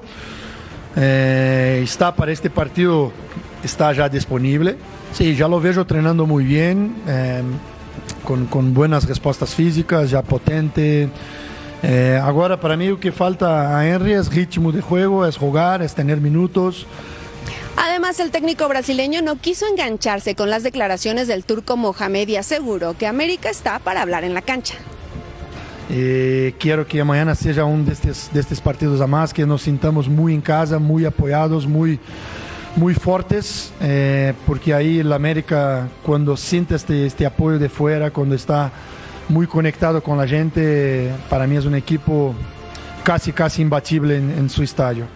eh, 0.96 1.80
está 1.82 2.14
para 2.14 2.32
este 2.32 2.50
partido, 2.50 3.12
está 3.64 3.92
ya 3.92 4.08
disponible. 4.08 4.76
Sí, 5.12 5.34
ya 5.34 5.48
lo 5.48 5.60
veo 5.60 5.72
entrenando 5.72 6.26
muy 6.26 6.44
bien, 6.44 6.94
eh, 7.06 7.42
con, 8.24 8.74
buenas 8.74 9.06
respuestas 9.06 9.54
físicas, 9.54 10.10
ya 10.10 10.22
potente. 10.22 11.08
Eh, 11.82 12.20
agora, 12.22 12.60
para 12.60 12.76
mí, 12.76 12.88
o 12.88 13.00
que 13.00 13.10
falta 13.10 13.76
a 13.76 13.86
Henry 13.86 14.12
es 14.12 14.32
ritmo 14.32 14.70
de 14.70 14.80
juego, 14.80 15.26
es 15.26 15.36
jugar, 15.36 15.82
es 15.82 15.94
tener 15.94 16.18
minutos. 16.20 16.86
Además, 17.76 18.20
el 18.20 18.30
técnico 18.30 18.68
brasileño 18.68 19.22
no 19.22 19.36
quiso 19.36 19.66
engancharse 19.66 20.34
con 20.34 20.50
las 20.50 20.62
declaraciones 20.62 21.26
del 21.26 21.44
turco 21.44 21.76
Mohamed 21.76 22.28
y 22.28 22.36
aseguró 22.36 22.96
que 22.96 23.06
América 23.06 23.50
está 23.50 23.78
para 23.78 24.02
hablar 24.02 24.24
en 24.24 24.34
la 24.34 24.42
cancha. 24.42 24.76
Eh, 25.90 26.54
quiero 26.58 26.86
que 26.86 27.02
mañana 27.02 27.34
seja 27.34 27.64
um 27.64 27.82
destes, 27.82 28.30
destes 28.32 28.60
partidos 28.60 29.00
a 29.00 29.06
mais, 29.06 29.32
que 29.32 29.44
nos 29.44 29.62
sintamos 29.62 30.08
muito 30.08 30.36
em 30.36 30.40
casa, 30.40 30.78
muito 30.78 31.06
apoiados, 31.06 31.66
muito, 31.66 32.02
muito 32.76 33.00
fortes, 33.00 33.72
eh, 33.80 34.34
porque 34.46 34.72
aí 34.72 35.02
a 35.02 35.14
América, 35.14 35.88
quando 36.02 36.36
sente 36.36 36.74
este, 36.74 37.06
este 37.06 37.24
apoio 37.24 37.58
de 37.58 37.68
fora, 37.68 38.10
quando 38.10 38.34
está 38.34 38.70
muito 39.28 39.50
conectado 39.50 40.00
com 40.00 40.18
a 40.18 40.26
gente, 40.26 40.60
para 41.28 41.46
mim 41.46 41.56
é 41.56 41.68
um 41.68 41.76
equipo 41.76 42.34
casi, 43.04 43.32
casi 43.32 43.62
imbatível 43.62 44.10
em, 44.12 44.38
em 44.38 44.48
seu 44.48 44.64
estádio. 44.64 45.06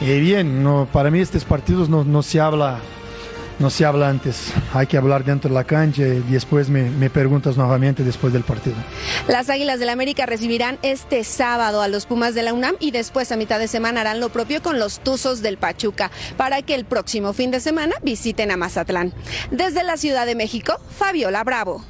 E 0.00 0.06
bem, 0.06 0.42
no, 0.42 0.86
para 0.86 1.10
mim 1.10 1.18
estes 1.18 1.44
partidos 1.44 1.88
não, 1.88 2.02
não 2.02 2.22
se 2.22 2.40
habla 2.40 2.80
no 3.60 3.70
se 3.70 3.84
habla 3.84 4.08
antes, 4.08 4.52
hay 4.72 4.86
que 4.86 4.96
hablar 4.96 5.22
dentro 5.22 5.48
de 5.48 5.54
la 5.54 5.64
cancha 5.64 6.02
y 6.02 6.20
después 6.22 6.68
me, 6.70 6.90
me 6.90 7.10
preguntas 7.10 7.56
nuevamente 7.56 8.02
después 8.02 8.32
del 8.32 8.42
partido. 8.42 8.76
Las 9.28 9.50
Águilas 9.50 9.78
del 9.78 9.90
América 9.90 10.26
recibirán 10.26 10.78
este 10.82 11.22
sábado 11.24 11.82
a 11.82 11.88
los 11.88 12.06
Pumas 12.06 12.34
de 12.34 12.42
la 12.42 12.54
UNAM 12.54 12.76
y 12.80 12.90
después 12.90 13.30
a 13.30 13.36
mitad 13.36 13.58
de 13.58 13.68
semana 13.68 14.00
harán 14.00 14.18
lo 14.18 14.30
propio 14.30 14.62
con 14.62 14.78
los 14.78 15.00
Tuzos 15.00 15.42
del 15.42 15.58
Pachuca 15.58 16.10
para 16.36 16.62
que 16.62 16.74
el 16.74 16.86
próximo 16.86 17.34
fin 17.34 17.50
de 17.50 17.60
semana 17.60 17.94
visiten 18.02 18.50
a 18.50 18.56
Mazatlán. 18.56 19.12
Desde 19.50 19.84
la 19.84 19.98
Ciudad 19.98 20.24
de 20.24 20.34
México, 20.34 20.80
Fabiola 20.98 21.44
Bravo. 21.44 21.84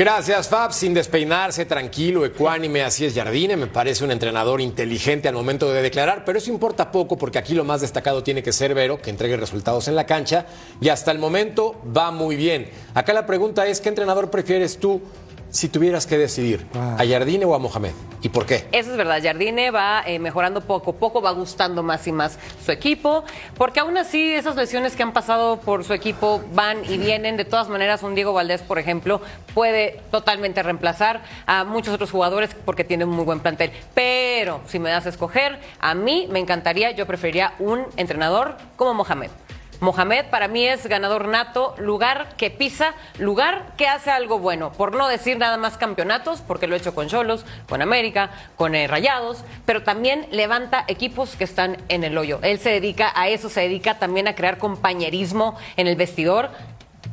Gracias, 0.00 0.48
Fab. 0.48 0.72
Sin 0.72 0.94
despeinarse, 0.94 1.66
tranquilo, 1.66 2.24
ecuánime, 2.24 2.82
así 2.82 3.04
es 3.04 3.14
Jardine. 3.14 3.54
Me 3.54 3.66
parece 3.66 4.02
un 4.02 4.10
entrenador 4.10 4.62
inteligente 4.62 5.28
al 5.28 5.34
momento 5.34 5.70
de 5.70 5.82
declarar, 5.82 6.24
pero 6.24 6.38
eso 6.38 6.50
importa 6.50 6.90
poco 6.90 7.18
porque 7.18 7.36
aquí 7.36 7.52
lo 7.52 7.64
más 7.64 7.82
destacado 7.82 8.22
tiene 8.22 8.42
que 8.42 8.50
ser 8.50 8.72
Vero, 8.72 9.02
que 9.02 9.10
entregue 9.10 9.36
resultados 9.36 9.88
en 9.88 9.96
la 9.96 10.06
cancha 10.06 10.46
y 10.80 10.88
hasta 10.88 11.10
el 11.10 11.18
momento 11.18 11.82
va 11.94 12.12
muy 12.12 12.36
bien. 12.36 12.70
Acá 12.94 13.12
la 13.12 13.26
pregunta 13.26 13.66
es, 13.66 13.82
¿qué 13.82 13.90
entrenador 13.90 14.30
prefieres 14.30 14.78
tú 14.78 15.02
si 15.50 15.68
tuvieras 15.68 16.06
que 16.06 16.18
decidir? 16.18 16.66
¿A 16.74 17.04
Jardine 17.06 17.44
o 17.44 17.54
a 17.54 17.58
Mohamed? 17.58 17.92
¿Y 18.22 18.28
por 18.28 18.46
qué? 18.46 18.68
Eso 18.72 18.90
es 18.90 18.96
verdad, 18.96 19.20
Jardine 19.22 19.70
va 19.70 20.02
eh, 20.06 20.18
mejorando 20.18 20.60
poco 20.60 20.90
a 20.90 20.94
poco, 20.94 21.22
va 21.22 21.30
gustando 21.30 21.82
más 21.82 22.06
y 22.06 22.12
más 22.12 22.38
su 22.64 22.70
equipo, 22.70 23.24
porque 23.56 23.80
aún 23.80 23.96
así 23.96 24.32
esas 24.32 24.56
lesiones 24.56 24.94
que 24.94 25.02
han 25.02 25.12
pasado 25.12 25.60
por 25.60 25.84
su 25.84 25.94
equipo 25.94 26.42
van 26.52 26.84
y 26.84 26.98
vienen, 26.98 27.36
de 27.36 27.44
todas 27.44 27.68
maneras 27.68 28.02
un 28.02 28.14
Diego 28.14 28.32
Valdés, 28.32 28.62
por 28.62 28.78
ejemplo, 28.78 29.20
puede 29.54 30.00
totalmente 30.10 30.62
reemplazar 30.62 31.22
a 31.46 31.64
muchos 31.64 31.94
otros 31.94 32.10
jugadores 32.10 32.50
porque 32.64 32.84
tiene 32.84 33.04
un 33.04 33.10
muy 33.10 33.24
buen 33.24 33.40
plantel, 33.40 33.72
pero 33.94 34.60
si 34.66 34.78
me 34.78 34.90
das 34.90 35.06
a 35.06 35.08
escoger, 35.08 35.58
a 35.80 35.94
mí 35.94 36.28
me 36.30 36.38
encantaría, 36.38 36.90
yo 36.90 37.06
preferiría 37.06 37.54
un 37.58 37.86
entrenador 37.96 38.56
como 38.76 38.94
Mohamed. 38.94 39.30
Mohamed 39.80 40.26
para 40.26 40.46
mí 40.46 40.66
es 40.66 40.86
ganador 40.86 41.26
nato, 41.26 41.74
lugar 41.78 42.36
que 42.36 42.50
pisa, 42.50 42.94
lugar 43.18 43.72
que 43.78 43.88
hace 43.88 44.10
algo 44.10 44.38
bueno, 44.38 44.72
por 44.72 44.94
no 44.94 45.08
decir 45.08 45.38
nada 45.38 45.56
más 45.56 45.78
campeonatos, 45.78 46.42
porque 46.42 46.66
lo 46.66 46.74
he 46.74 46.78
hecho 46.78 46.94
con 46.94 47.08
Cholos, 47.08 47.46
con 47.66 47.80
América, 47.80 48.30
con 48.56 48.74
eh, 48.74 48.86
Rayados, 48.86 49.42
pero 49.64 49.82
también 49.82 50.26
levanta 50.30 50.84
equipos 50.86 51.34
que 51.34 51.44
están 51.44 51.78
en 51.88 52.04
el 52.04 52.18
hoyo. 52.18 52.40
Él 52.42 52.58
se 52.58 52.68
dedica 52.68 53.10
a 53.14 53.28
eso, 53.28 53.48
se 53.48 53.62
dedica 53.62 53.98
también 53.98 54.28
a 54.28 54.34
crear 54.34 54.58
compañerismo 54.58 55.56
en 55.78 55.86
el 55.86 55.96
vestidor. 55.96 56.50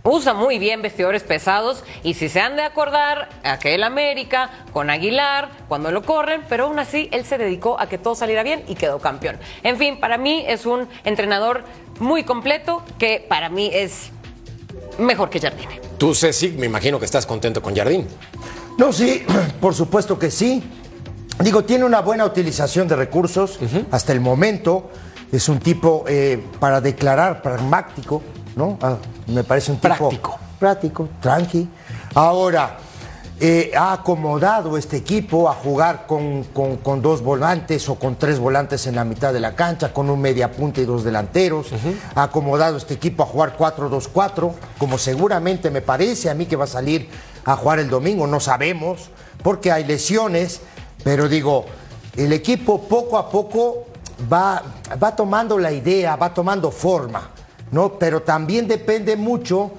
Usa 0.03 0.33
muy 0.33 0.57
bien 0.57 0.81
vestidores 0.81 1.24
pesados 1.24 1.83
y 2.01 2.13
si 2.13 2.29
se 2.29 2.39
han 2.39 2.55
de 2.55 2.62
acordar, 2.62 3.27
aquel 3.43 3.83
América 3.83 4.50
con 4.71 4.89
Aguilar, 4.89 5.50
cuando 5.67 5.91
lo 5.91 6.03
corren, 6.03 6.43
pero 6.47 6.65
aún 6.65 6.79
así 6.79 7.09
él 7.12 7.25
se 7.25 7.38
dedicó 7.38 7.77
a 7.79 7.89
que 7.89 7.97
todo 7.97 8.15
saliera 8.15 8.43
bien 8.43 8.63
y 8.69 8.75
quedó 8.75 9.00
campeón. 9.00 9.38
En 9.63 9.77
fin, 9.77 10.00
para 10.00 10.17
mí 10.17 10.45
es 10.47 10.65
un 10.65 10.88
entrenador 11.03 11.65
muy 12.00 12.24
completo 12.24 12.84
que 12.98 13.25
para 13.27 13.50
mí 13.50 13.70
es 13.74 14.12
mejor 14.98 15.30
que 15.30 15.39
Jardine. 15.39 15.82
Tú, 15.98 16.13
Ceci, 16.13 16.50
me 16.50 16.66
imagino 16.66 17.00
que 17.00 17.06
estás 17.06 17.25
contento 17.25 17.62
con 17.62 17.75
Jardín. 17.75 18.08
No, 18.77 18.94
sí, 18.94 19.24
por 19.62 19.74
supuesto 19.74 20.18
que 20.18 20.32
sí. 20.32 20.63
Digo, 21.39 21.63
tiene 21.63 21.86
una 21.86 22.01
buena 22.01 22.25
utilización 22.25 22.88
de 22.88 22.96
recursos 22.96 23.60
hasta 23.92 24.12
el 24.12 24.22
momento. 24.22 24.89
Es 25.32 25.50
un 25.50 25.60
tipo, 25.60 26.06
eh, 26.08 26.44
para 26.60 26.82
declarar, 26.82 27.42
pragmático, 27.42 28.24
¿no? 28.56 28.77
Ah, 28.82 28.98
me 29.27 29.44
parece 29.44 29.72
un 29.72 29.77
tipo... 29.77 29.96
Práctico. 29.96 30.39
Práctico, 30.60 31.10
tranqui. 31.22 31.68
Ahora, 32.16 32.77
eh, 33.39 33.72
ha 33.77 33.94
acomodado 33.94 34.77
este 34.77 34.98
equipo 34.98 35.48
a 35.48 35.53
jugar 35.53 36.08
con, 36.08 36.44
con- 36.46 36.77
con 36.77 37.01
dos 37.03 37.22
volantes 37.22 37.88
o 37.88 37.96
con 37.96 38.15
tres 38.15 38.39
volantes 38.39 38.88
en 38.88 38.96
la 38.96 39.03
mitad 39.03 39.32
de 39.32 39.39
la 39.39 39.56
cancha, 39.56 39.94
con 39.94 40.10
un 40.10 40.20
mediapunta 40.20 40.82
y 40.82 40.86
dos 40.86 41.03
delanteros. 41.03 41.67
Ha 42.15 42.24
acomodado 42.24 42.77
este 42.77 42.96
equipo 42.96 43.22
a 43.24 43.25
jugar 43.27 43.56
4-2-4, 43.58 44.51
como 44.79 44.98
seguramente 44.98 45.70
me 45.70 45.82
parece 45.82 46.29
a 46.29 46.34
mí 46.34 46.48
que 46.48 46.56
va 46.56 46.63
a 46.63 46.67
salir 46.67 47.10
a 47.46 47.56
jugar 47.56 47.79
el 47.79 47.89
domingo, 47.89 48.25
no 48.27 48.39
sabemos, 48.39 49.10
porque 49.44 49.72
hay 49.72 49.84
lesiones, 49.86 50.62
pero 51.03 51.29
digo, 51.29 51.65
el 52.15 52.34
equipo 52.34 52.82
poco 52.82 53.17
a 53.20 53.29
poco 53.29 53.86
va, 54.34 54.63
va 55.01 55.15
tomando 55.15 55.60
la 55.60 55.72
idea, 55.72 56.15
va 56.15 56.34
tomando 56.34 56.72
forma, 56.72 57.29
¿no? 57.72 57.94
Pero 58.00 58.24
también 58.24 58.67
depende 58.67 59.15
mucho 59.15 59.72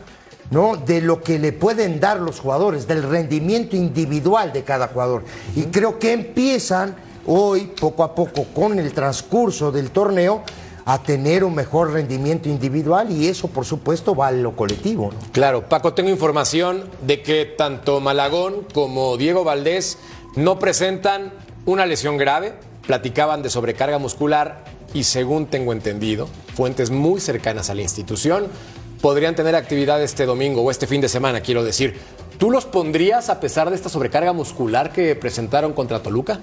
¿no? 0.51 0.77
de 0.77 1.01
lo 1.01 1.23
que 1.23 1.39
le 1.39 1.53
pueden 1.53 2.01
dar 2.01 2.21
los 2.21 2.41
jugadores, 2.41 2.87
del 2.87 3.03
rendimiento 3.03 3.77
individual 3.77 4.53
de 4.53 4.65
cada 4.65 4.89
jugador. 4.89 5.25
Y 5.55 5.65
creo 5.65 5.99
que 5.99 6.13
empiezan 6.13 6.97
hoy, 7.27 7.73
poco 7.79 8.03
a 8.03 8.15
poco, 8.15 8.45
con 8.55 8.79
el 8.79 8.93
transcurso 8.93 9.71
del 9.71 9.91
torneo, 9.91 10.43
a 10.89 11.03
tener 11.03 11.45
un 11.45 11.55
mejor 11.55 11.93
rendimiento 11.93 12.49
individual 12.49 13.11
y 13.11 13.29
eso, 13.29 13.49
por 13.49 13.67
supuesto, 13.67 14.15
va 14.15 14.29
a 14.29 14.33
lo 14.33 14.57
colectivo. 14.57 15.11
¿no? 15.13 15.33
Claro, 15.33 15.69
Paco, 15.69 15.93
tengo 15.93 16.09
información 16.09 16.85
de 17.03 17.21
que 17.21 17.45
tanto 17.45 18.01
Malagón 18.01 18.67
como 18.73 19.19
Diego 19.19 19.45
Valdés 19.45 19.99
no 20.35 20.59
presentan 20.59 21.35
una 21.67 21.85
lesión 21.85 22.17
grave, 22.17 22.55
platicaban 22.87 23.43
de 23.43 23.51
sobrecarga 23.51 23.99
muscular 23.99 24.65
y 24.95 25.05
según 25.05 25.45
tengo 25.45 25.75
entendido, 25.75 26.27
fuentes 26.55 26.91
muy 26.91 27.21
cercanas 27.21 27.69
a 27.69 27.75
la 27.75 27.83
institución 27.83 28.47
podrían 29.01 29.35
tener 29.35 29.55
actividad 29.55 30.03
este 30.03 30.27
domingo 30.27 30.63
o 30.63 30.71
este 30.71 30.87
fin 30.87 31.01
de 31.01 31.09
semana, 31.09 31.41
quiero 31.41 31.63
decir. 31.65 31.95
¿Tú 32.39 32.51
los 32.51 32.67
pondrías 32.67 33.31
a 33.31 33.41
pesar 33.41 33.69
de 33.71 33.77
esta 33.77 33.89
sobrecarga 33.89 34.33
muscular 34.33 34.93
que 34.93 35.17
presentaron 35.17 35.73
contra 35.73 36.03
Toluca? 36.03 36.39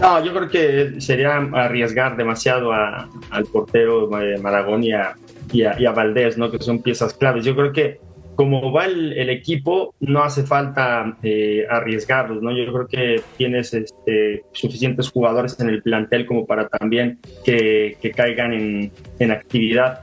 No, 0.00 0.22
yo 0.22 0.34
creo 0.34 0.48
que 0.50 1.00
sería 1.00 1.36
arriesgar 1.36 2.16
demasiado 2.16 2.72
a- 2.72 3.08
al 3.30 3.44
portero 3.46 4.20
eh, 4.20 4.38
Maragón 4.38 4.84
y 4.84 4.92
a, 4.92 5.14
y, 5.52 5.62
a, 5.64 5.92
Valdés, 5.92 6.36
¿no? 6.36 6.50
que 6.50 6.58
son 6.58 6.82
piezas 6.82 7.14
claves. 7.14 7.44
Yo 7.44 7.54
creo 7.56 7.72
que 7.72 8.00
como 8.34 8.72
va 8.72 8.86
el, 8.86 9.12
el 9.12 9.30
equipo, 9.30 9.94
no 10.00 10.24
hace 10.24 10.42
falta 10.42 11.16
eh, 11.22 11.64
arriesgarlos. 11.70 12.42
¿no? 12.42 12.50
Yo 12.54 12.70
creo 12.72 12.86
que 12.88 13.22
tienes 13.38 13.72
este, 13.72 14.44
suficientes 14.52 15.08
jugadores 15.10 15.58
en 15.60 15.68
el 15.70 15.82
plantel 15.82 16.26
como 16.26 16.44
para 16.44 16.68
también 16.68 17.18
que, 17.44 17.96
que 18.02 18.10
caigan 18.10 18.52
en, 18.52 18.92
en 19.20 19.30
actividad. 19.30 20.00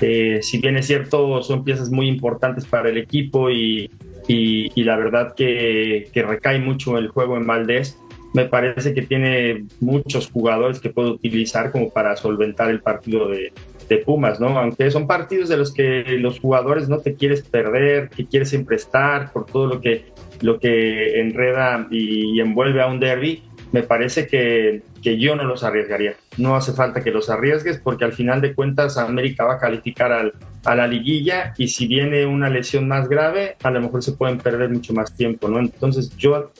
Eh, 0.00 0.40
si 0.42 0.58
bien 0.58 0.76
es 0.76 0.86
cierto, 0.86 1.42
son 1.42 1.64
piezas 1.64 1.90
muy 1.90 2.08
importantes 2.08 2.64
para 2.66 2.88
el 2.90 2.98
equipo 2.98 3.50
y, 3.50 3.90
y- 4.28 4.70
y 4.74 4.84
la 4.84 4.96
verdad 4.96 5.34
que, 5.34 6.08
que 6.12 6.22
recae 6.22 6.58
mucho 6.58 6.98
el 6.98 7.08
juego 7.08 7.36
en 7.36 7.46
Valdés, 7.46 7.98
me 8.32 8.46
parece 8.46 8.94
que 8.94 9.02
tiene 9.02 9.64
muchos 9.80 10.28
jugadores 10.28 10.80
que 10.80 10.90
puede 10.90 11.10
utilizar 11.10 11.70
como 11.70 11.90
para 11.90 12.16
solventar 12.16 12.68
el 12.70 12.80
partido 12.80 13.28
de, 13.28 13.52
de 13.88 13.98
Pumas, 13.98 14.40
¿no? 14.40 14.58
Aunque 14.58 14.90
son 14.90 15.06
partidos 15.06 15.48
de 15.48 15.56
los 15.56 15.72
que 15.72 16.02
los 16.18 16.40
jugadores 16.40 16.88
no 16.88 16.98
te 16.98 17.14
quieres 17.14 17.42
perder, 17.42 18.08
que 18.08 18.26
quieres 18.26 18.48
siempre 18.48 18.74
estar 18.74 19.32
por 19.32 19.46
todo 19.46 19.66
lo 19.68 19.80
que, 19.80 20.06
lo 20.40 20.58
que 20.58 21.20
enreda 21.20 21.86
y, 21.92 22.36
y 22.36 22.40
envuelve 22.40 22.82
a 22.82 22.88
un 22.88 22.98
derby, 22.98 23.42
me 23.74 23.82
parece 23.82 24.28
que, 24.28 24.82
que 25.02 25.18
yo 25.18 25.34
no 25.34 25.42
los 25.42 25.64
arriesgaría. 25.64 26.14
No 26.36 26.54
hace 26.54 26.72
falta 26.72 27.02
que 27.02 27.10
los 27.10 27.28
arriesgues 27.28 27.80
porque 27.82 28.04
al 28.04 28.12
final 28.12 28.40
de 28.40 28.54
cuentas 28.54 28.96
América 28.96 29.42
va 29.42 29.54
a 29.54 29.58
calificar 29.58 30.12
al, 30.12 30.32
a 30.64 30.76
la 30.76 30.86
liguilla 30.86 31.54
y 31.58 31.66
si 31.66 31.88
viene 31.88 32.24
una 32.24 32.48
lesión 32.48 32.86
más 32.86 33.08
grave, 33.08 33.56
a 33.64 33.72
lo 33.72 33.80
mejor 33.80 34.04
se 34.04 34.12
pueden 34.12 34.38
perder 34.38 34.70
mucho 34.70 34.94
más 34.94 35.16
tiempo, 35.16 35.48
¿no? 35.48 35.58
Entonces 35.58 36.16
yo 36.16 36.52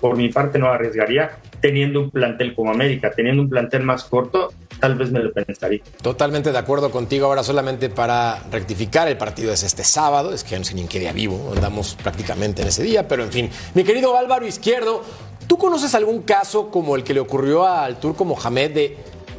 por 0.00 0.16
mi 0.16 0.28
parte 0.28 0.58
no 0.58 0.66
arriesgaría 0.66 1.38
teniendo 1.60 2.00
un 2.00 2.10
plantel 2.10 2.52
como 2.52 2.72
América, 2.72 3.12
teniendo 3.14 3.42
un 3.42 3.48
plantel 3.48 3.84
más 3.84 4.02
corto, 4.02 4.52
tal 4.80 4.96
vez 4.96 5.12
me 5.12 5.20
lo 5.20 5.32
pensaría. 5.32 5.80
Totalmente 6.02 6.50
de 6.50 6.58
acuerdo 6.58 6.90
contigo. 6.90 7.26
Ahora 7.26 7.42
solamente 7.42 7.88
para 7.90 8.42
rectificar, 8.50 9.08
el 9.08 9.16
partido 9.16 9.52
es 9.52 9.62
este 9.62 9.84
sábado. 9.84 10.32
Es 10.32 10.44
que 10.44 10.58
no 10.58 10.64
sé 10.64 10.74
ni 10.74 10.82
en 10.82 10.88
qué 10.88 10.98
día 10.98 11.12
vivo. 11.12 11.52
Andamos 11.54 11.96
prácticamente 12.02 12.62
en 12.62 12.68
ese 12.68 12.82
día, 12.82 13.08
pero 13.08 13.22
en 13.22 13.32
fin. 13.32 13.50
Mi 13.74 13.84
querido 13.84 14.16
Álvaro 14.16 14.46
Izquierdo, 14.46 15.02
¿tú 15.46 15.56
conoces 15.58 15.94
algún 15.94 16.22
caso 16.22 16.70
como 16.70 16.96
el 16.96 17.04
que 17.04 17.14
le 17.14 17.20
ocurrió 17.20 17.66
al 17.66 17.98
turco 17.98 18.24
Mohamed 18.24 18.70
de 18.72 18.96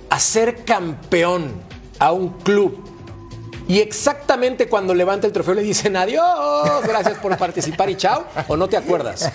hacer 0.09 0.63
campeón 0.63 1.61
a 1.99 2.11
un 2.11 2.29
club 2.39 2.83
y 3.67 3.79
exactamente 3.79 4.67
cuando 4.67 4.93
levanta 4.93 5.27
el 5.27 5.33
trofeo 5.33 5.53
le 5.53 5.61
dicen 5.61 5.97
adiós, 5.97 6.81
gracias 6.87 7.17
por 7.17 7.37
participar 7.37 7.89
y 7.89 7.95
chao? 7.95 8.25
¿O 8.47 8.55
no 8.55 8.67
te 8.67 8.77
acuerdas? 8.77 9.31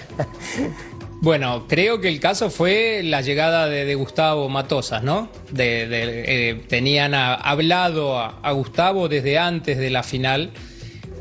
Bueno, 1.21 1.67
creo 1.69 2.01
que 2.01 2.09
el 2.09 2.19
caso 2.19 2.51
fue 2.51 3.03
la 3.05 3.21
llegada 3.21 3.69
de, 3.69 3.95
Gustavo 3.95 4.49
Matosas, 4.49 5.05
¿no? 5.05 5.29
Eh, 5.57 6.65
tenían 6.69 7.15
hablado 7.15 8.19
a 8.19 8.51
Gustavo 8.51 9.09
desde 9.09 9.39
antes 9.39 9.79
de 9.79 9.91
la 9.91 10.03
final. 10.03 10.51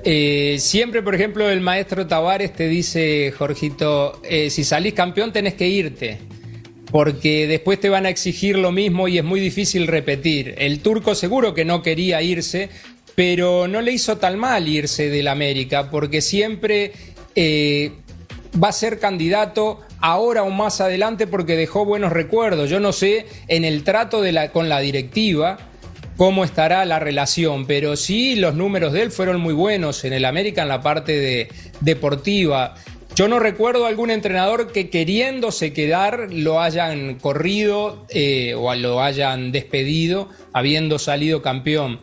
Eh, 0.04 0.58
siempre, 0.60 1.04
por 1.04 1.14
ejemplo, 1.14 1.50
el 1.50 1.62
maestro 1.62 2.08
Tavares 2.08 2.54
te 2.54 2.68
dice, 2.68 3.32
Jorgito, 3.38 4.20
eh, 4.24 4.50
si 4.50 4.64
salís 4.64 4.94
campeón 4.94 5.32
tenés 5.32 5.54
que 5.54 5.68
irte, 5.68 6.18
porque 6.92 7.48
después 7.48 7.80
te 7.80 7.90
van 7.90 8.06
a 8.06 8.10
exigir 8.10 8.58
lo 8.58 8.72
mismo 8.72 9.08
y 9.08 9.18
es 9.20 9.24
muy 9.24 9.40
difícil 9.40 9.88
repetir. 9.88 10.56
El 10.58 10.80
turco 10.80 11.14
seguro 11.14 11.54
que 11.54 11.66
no 11.66 11.84
quería 11.84 12.22
irse, 12.22 12.70
pero 13.16 13.68
no 13.68 13.82
le 13.82 13.92
hizo 13.92 14.18
tan 14.18 14.40
mal 14.40 14.68
irse 14.68 15.10
del 15.10 15.28
América, 15.28 15.92
porque 15.92 16.22
siempre 16.22 16.94
eh, 17.36 17.92
va 18.62 18.70
a 18.70 18.74
ser 18.74 19.00
candidato 19.00 19.82
ahora 20.00 20.44
o 20.44 20.50
más 20.50 20.82
adelante 20.82 21.28
porque 21.28 21.56
dejó 21.56 21.86
buenos 21.86 22.12
recuerdos. 22.12 22.70
Yo 22.70 22.80
no 22.80 22.92
sé 22.92 23.28
en 23.48 23.66
el 23.66 23.84
trato 23.84 24.22
de 24.22 24.32
la, 24.32 24.52
con 24.52 24.68
la 24.68 24.80
directiva 24.80 25.71
cómo 26.18 26.44
estará 26.44 26.86
la 26.86 27.00
relación, 27.00 27.66
pero 27.66 27.96
sí 27.96 28.36
los 28.36 28.56
números 28.56 28.94
de 28.94 29.04
él 29.04 29.12
fueron 29.12 29.42
muy 29.42 29.54
buenos 29.54 30.04
en 30.04 30.14
el 30.14 30.26
América 30.26 30.62
en 30.62 30.68
la 30.68 30.82
parte 30.82 31.18
de, 31.18 31.48
deportiva. 31.80 32.76
Yo 33.16 33.28
no 33.28 33.40
recuerdo 33.40 33.86
algún 33.86 34.10
entrenador 34.10 34.72
que 34.72 34.90
queriéndose 34.90 35.74
quedar 35.74 36.28
lo 36.32 36.62
hayan 36.62 37.16
corrido 37.16 38.06
eh, 38.10 38.54
o 38.56 38.74
lo 38.76 39.02
hayan 39.02 39.52
despedido 39.52 40.30
habiendo 40.54 40.98
salido 40.98 41.42
campeón. 41.42 42.00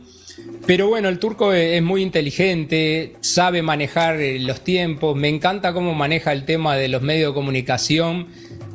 Pero 0.66 0.88
bueno, 0.88 1.08
el 1.08 1.18
turco 1.18 1.54
e- 1.54 1.76
es 1.76 1.82
muy 1.82 2.02
inteligente, 2.02 3.14
sabe 3.20 3.62
manejar 3.62 4.20
eh, 4.20 4.38
los 4.38 4.62
tiempos, 4.62 5.16
me 5.16 5.28
encanta 5.28 5.72
cómo 5.72 5.94
maneja 5.94 6.32
el 6.32 6.44
tema 6.44 6.76
de 6.76 6.88
los 6.88 7.02
medios 7.02 7.30
de 7.30 7.34
comunicación, 7.34 8.28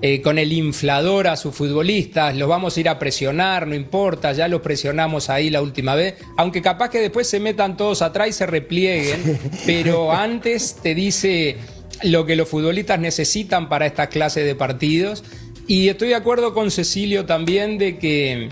eh, 0.06 0.22
con 0.22 0.38
el 0.38 0.52
inflador 0.52 1.30
a 1.30 1.38
sus 1.38 1.56
futbolistas, 1.56 2.36
los 2.36 2.50
vamos 2.50 2.76
a 2.76 2.80
ir 2.82 2.90
a 2.90 3.00
presionar, 3.00 3.66
no 3.66 3.74
importa, 3.74 4.34
ya 4.34 4.50
los 4.50 4.60
presionamos 4.60 5.30
ahí 5.30 5.50
la 5.50 5.62
última 5.62 5.96
vez, 5.96 6.16
aunque 6.36 6.62
capaz 6.62 6.90
que 6.90 7.00
después 7.00 7.30
se 7.30 7.40
metan 7.40 7.78
todos 7.78 8.02
atrás 8.02 8.28
y 8.28 8.34
se 8.34 8.46
replieguen, 8.46 9.40
pero 9.66 10.12
antes 10.12 10.76
te 10.84 10.94
dice 10.94 11.56
lo 12.02 12.26
que 12.26 12.36
los 12.36 12.50
futbolistas 12.50 13.00
necesitan 13.00 13.70
para 13.70 13.86
esta 13.86 14.08
clase 14.08 14.44
de 14.44 14.56
partidos. 14.56 15.24
Y 15.68 15.88
estoy 15.88 16.10
de 16.10 16.16
acuerdo 16.16 16.54
con 16.54 16.70
Cecilio 16.70 17.26
también 17.26 17.78
de 17.78 17.98
que 17.98 18.50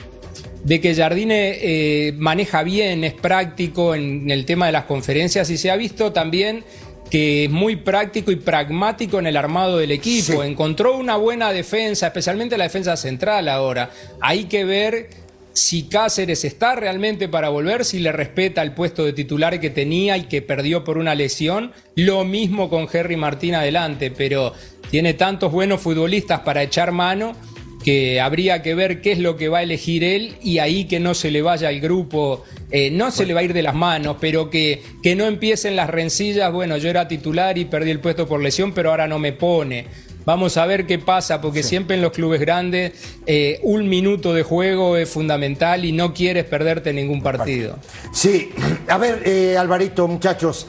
de 0.64 0.80
que 0.80 0.96
Jardine 0.96 1.58
eh, 1.60 2.14
maneja 2.18 2.64
bien, 2.64 3.04
es 3.04 3.14
práctico 3.14 3.94
en 3.94 4.32
el 4.32 4.46
tema 4.46 4.68
de 4.68 4.72
las 4.72 4.86
conferencias 4.86 5.50
y 5.50 5.58
se 5.58 5.70
ha 5.70 5.76
visto 5.76 6.14
también 6.14 6.64
que 7.12 7.44
es 7.44 7.52
muy 7.52 7.76
práctico 7.76 8.32
y 8.32 8.38
pragmático 8.38 9.20
en 9.20 9.28
el 9.28 9.36
armado 9.36 9.78
del 9.78 9.92
equipo. 9.92 10.44
Encontró 10.44 10.98
una 10.98 11.18
buena 11.18 11.52
defensa, 11.52 12.08
especialmente 12.08 12.58
la 12.58 12.64
defensa 12.64 12.96
central 12.96 13.50
ahora. 13.50 13.92
Hay 14.22 14.46
que 14.46 14.64
ver 14.64 15.10
si 15.52 15.84
Cáceres 15.84 16.46
está 16.46 16.76
realmente 16.76 17.28
para 17.28 17.50
volver, 17.50 17.84
si 17.84 18.00
le 18.00 18.14
respeta 18.14 18.62
el 18.62 18.74
puesto 18.74 19.04
de 19.04 19.12
titular 19.12 19.60
que 19.60 19.70
tenía 19.70 20.16
y 20.16 20.24
que 20.24 20.42
perdió 20.42 20.86
por 20.86 20.98
una 20.98 21.14
lesión. 21.14 21.74
Lo 21.96 22.24
mismo 22.24 22.70
con 22.70 22.88
Henry 22.92 23.18
Martín 23.18 23.56
adelante, 23.56 24.10
pero 24.10 24.54
tiene 24.90 25.14
tantos 25.14 25.52
buenos 25.52 25.82
futbolistas 25.82 26.40
para 26.40 26.64
echar 26.64 26.94
mano 26.94 27.36
que 27.84 28.22
habría 28.22 28.62
que 28.62 28.76
ver 28.76 29.02
qué 29.02 29.12
es 29.14 29.20
lo 29.20 29.38
que 29.38 29.50
va 29.50 29.60
a 29.60 29.64
elegir 29.64 30.04
él 30.04 30.36
y 30.42 30.60
ahí 30.60 30.86
que 30.86 31.00
no 31.00 31.14
se 31.14 31.32
le 31.32 31.42
vaya 31.42 31.70
al 31.70 31.80
grupo, 31.80 32.44
eh, 32.72 32.92
no 32.92 33.12
se 33.12 33.26
le 33.26 33.34
va 33.34 33.42
a 33.42 33.44
ir 33.44 33.54
de 33.54 33.64
las 33.64 33.76
manos, 33.76 34.18
pero 34.20 34.50
que, 34.50 34.82
que 35.02 35.16
no 35.16 35.26
empiecen 35.26 35.76
las 35.76 35.90
rencillas, 35.90 36.52
bueno, 36.52 36.78
yo 36.78 36.90
era 36.90 37.08
titular 37.08 37.58
y 37.58 37.66
perdí 37.66 37.92
el 37.92 38.00
puesto 38.00 38.28
por 38.28 38.42
lesión, 38.42 38.74
pero 38.74 38.92
ahora 38.92 39.08
no 39.08 39.20
me 39.20 39.34
pone. 39.34 39.86
Vamos 40.24 40.58
a 40.58 40.68
ver 40.68 40.86
qué 40.86 41.00
pasa, 41.00 41.42
porque 41.42 41.64
siempre 41.64 41.96
en 41.96 42.04
los 42.04 42.12
clubes 42.12 42.40
grandes 42.40 42.94
eh, 43.26 43.60
un 43.64 43.90
minuto 43.90 44.34
de 44.34 44.44
juego 44.44 44.96
es 44.96 45.10
fundamental 45.10 45.84
y 45.84 45.92
no 45.92 46.14
quieres 46.14 46.46
perderte 46.46 46.94
ningún 46.94 47.24
partido. 47.24 47.80
Sí, 48.14 48.52
a 48.88 49.00
ver, 49.00 49.24
eh, 49.26 49.58
Alvarito, 49.58 50.08
muchachos, 50.08 50.68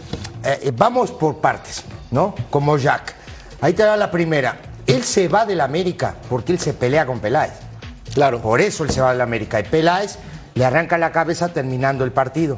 vamos 0.75 1.11
por 1.13 1.41
partes. 1.41 1.85
¿no? 2.13 2.35
Como 2.51 2.79
Jack. 2.79 3.15
Ahí 3.61 3.73
te 3.73 3.83
da 3.83 3.97
la 3.97 4.11
primera. 4.11 4.57
Él 5.03 5.09
se 5.09 5.27
va 5.27 5.45
del 5.45 5.61
América 5.61 6.15
porque 6.31 6.53
él 6.53 6.61
se 6.61 6.75
pelea 6.75 7.05
con 7.07 7.19
Peláez. 7.19 7.55
Claro. 8.15 8.41
Por 8.41 8.61
eso 8.61 8.85
él 8.85 8.91
se 8.91 9.01
va 9.01 9.11
del 9.11 9.21
América. 9.21 9.59
Y 9.59 9.65
Peláez 9.65 10.17
le 10.55 10.65
arranca 10.65 10.97
la 10.97 11.11
cabeza 11.11 11.49
terminando 11.49 12.05
el 12.05 12.13
partido. 12.13 12.57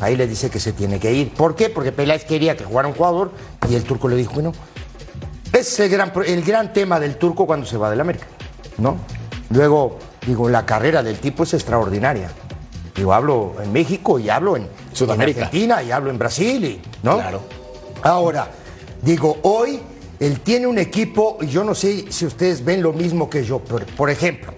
Ahí 0.00 0.16
le 0.16 0.26
dice 0.26 0.50
que 0.50 0.58
se 0.58 0.72
tiene 0.72 0.98
que 0.98 1.12
ir. 1.12 1.32
¿Por 1.32 1.54
qué? 1.54 1.70
Porque 1.70 1.92
Peláez 1.92 2.24
quería 2.24 2.56
que 2.56 2.64
jugara 2.64 2.88
un 2.88 2.94
jugador 2.94 3.30
y 3.70 3.76
el 3.76 3.84
turco 3.84 4.08
le 4.08 4.16
dijo, 4.16 4.32
bueno, 4.32 4.50
ese 5.52 5.60
es 5.60 5.80
el 5.80 5.88
gran, 5.88 6.12
el 6.26 6.42
gran 6.42 6.72
tema 6.72 6.98
del 6.98 7.14
turco 7.14 7.46
cuando 7.46 7.64
se 7.64 7.76
va 7.76 7.88
del 7.90 8.00
América, 8.00 8.26
¿no? 8.78 8.96
Luego, 9.50 10.00
digo, 10.26 10.48
la 10.48 10.66
carrera 10.66 11.00
del 11.00 11.20
tipo 11.20 11.44
es 11.44 11.54
extraordinaria. 11.54 12.28
Digo, 12.96 13.14
hablo 13.14 13.54
en 13.62 13.72
México 13.72 14.18
y 14.18 14.30
hablo 14.30 14.56
en, 14.56 14.68
Sudamérica. 14.92 15.38
en 15.38 15.44
Argentina 15.44 15.82
y 15.84 15.92
hablo 15.92 16.10
en 16.10 16.18
Brasil, 16.18 16.64
y, 16.64 16.82
¿no? 17.04 17.18
Claro. 17.18 17.42
Ahora, 18.02 18.48
digo, 19.00 19.38
hoy 19.42 19.80
él 20.20 20.40
tiene 20.40 20.66
un 20.66 20.78
equipo, 20.78 21.38
y 21.40 21.46
yo 21.48 21.64
no 21.64 21.74
sé 21.74 22.10
si 22.10 22.26
ustedes 22.26 22.64
ven 22.64 22.82
lo 22.82 22.92
mismo 22.92 23.28
que 23.28 23.44
yo, 23.44 23.60
pero, 23.60 23.84
por 23.96 24.10
ejemplo, 24.10 24.52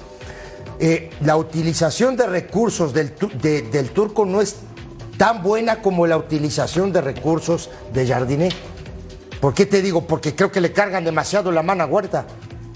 eh, 0.78 1.10
la 1.22 1.36
utilización 1.36 2.16
de 2.16 2.26
recursos 2.26 2.92
del, 2.92 3.14
de- 3.40 3.62
del 3.62 3.90
turco 3.90 4.26
no 4.26 4.40
es 4.42 4.56
tan 5.16 5.42
buena 5.42 5.80
como 5.80 6.06
la 6.06 6.18
utilización 6.18 6.92
de 6.92 7.00
recursos 7.00 7.70
de 7.94 8.06
Jardiné. 8.06 8.50
¿Por 9.40 9.54
qué 9.54 9.64
te 9.66 9.80
digo? 9.80 10.06
Porque 10.06 10.34
creo 10.34 10.52
que 10.52 10.60
le 10.60 10.72
cargan 10.72 11.04
demasiado 11.04 11.50
la 11.52 11.62
mano 11.62 11.84
a 11.84 11.86
Huerta. 11.86 12.26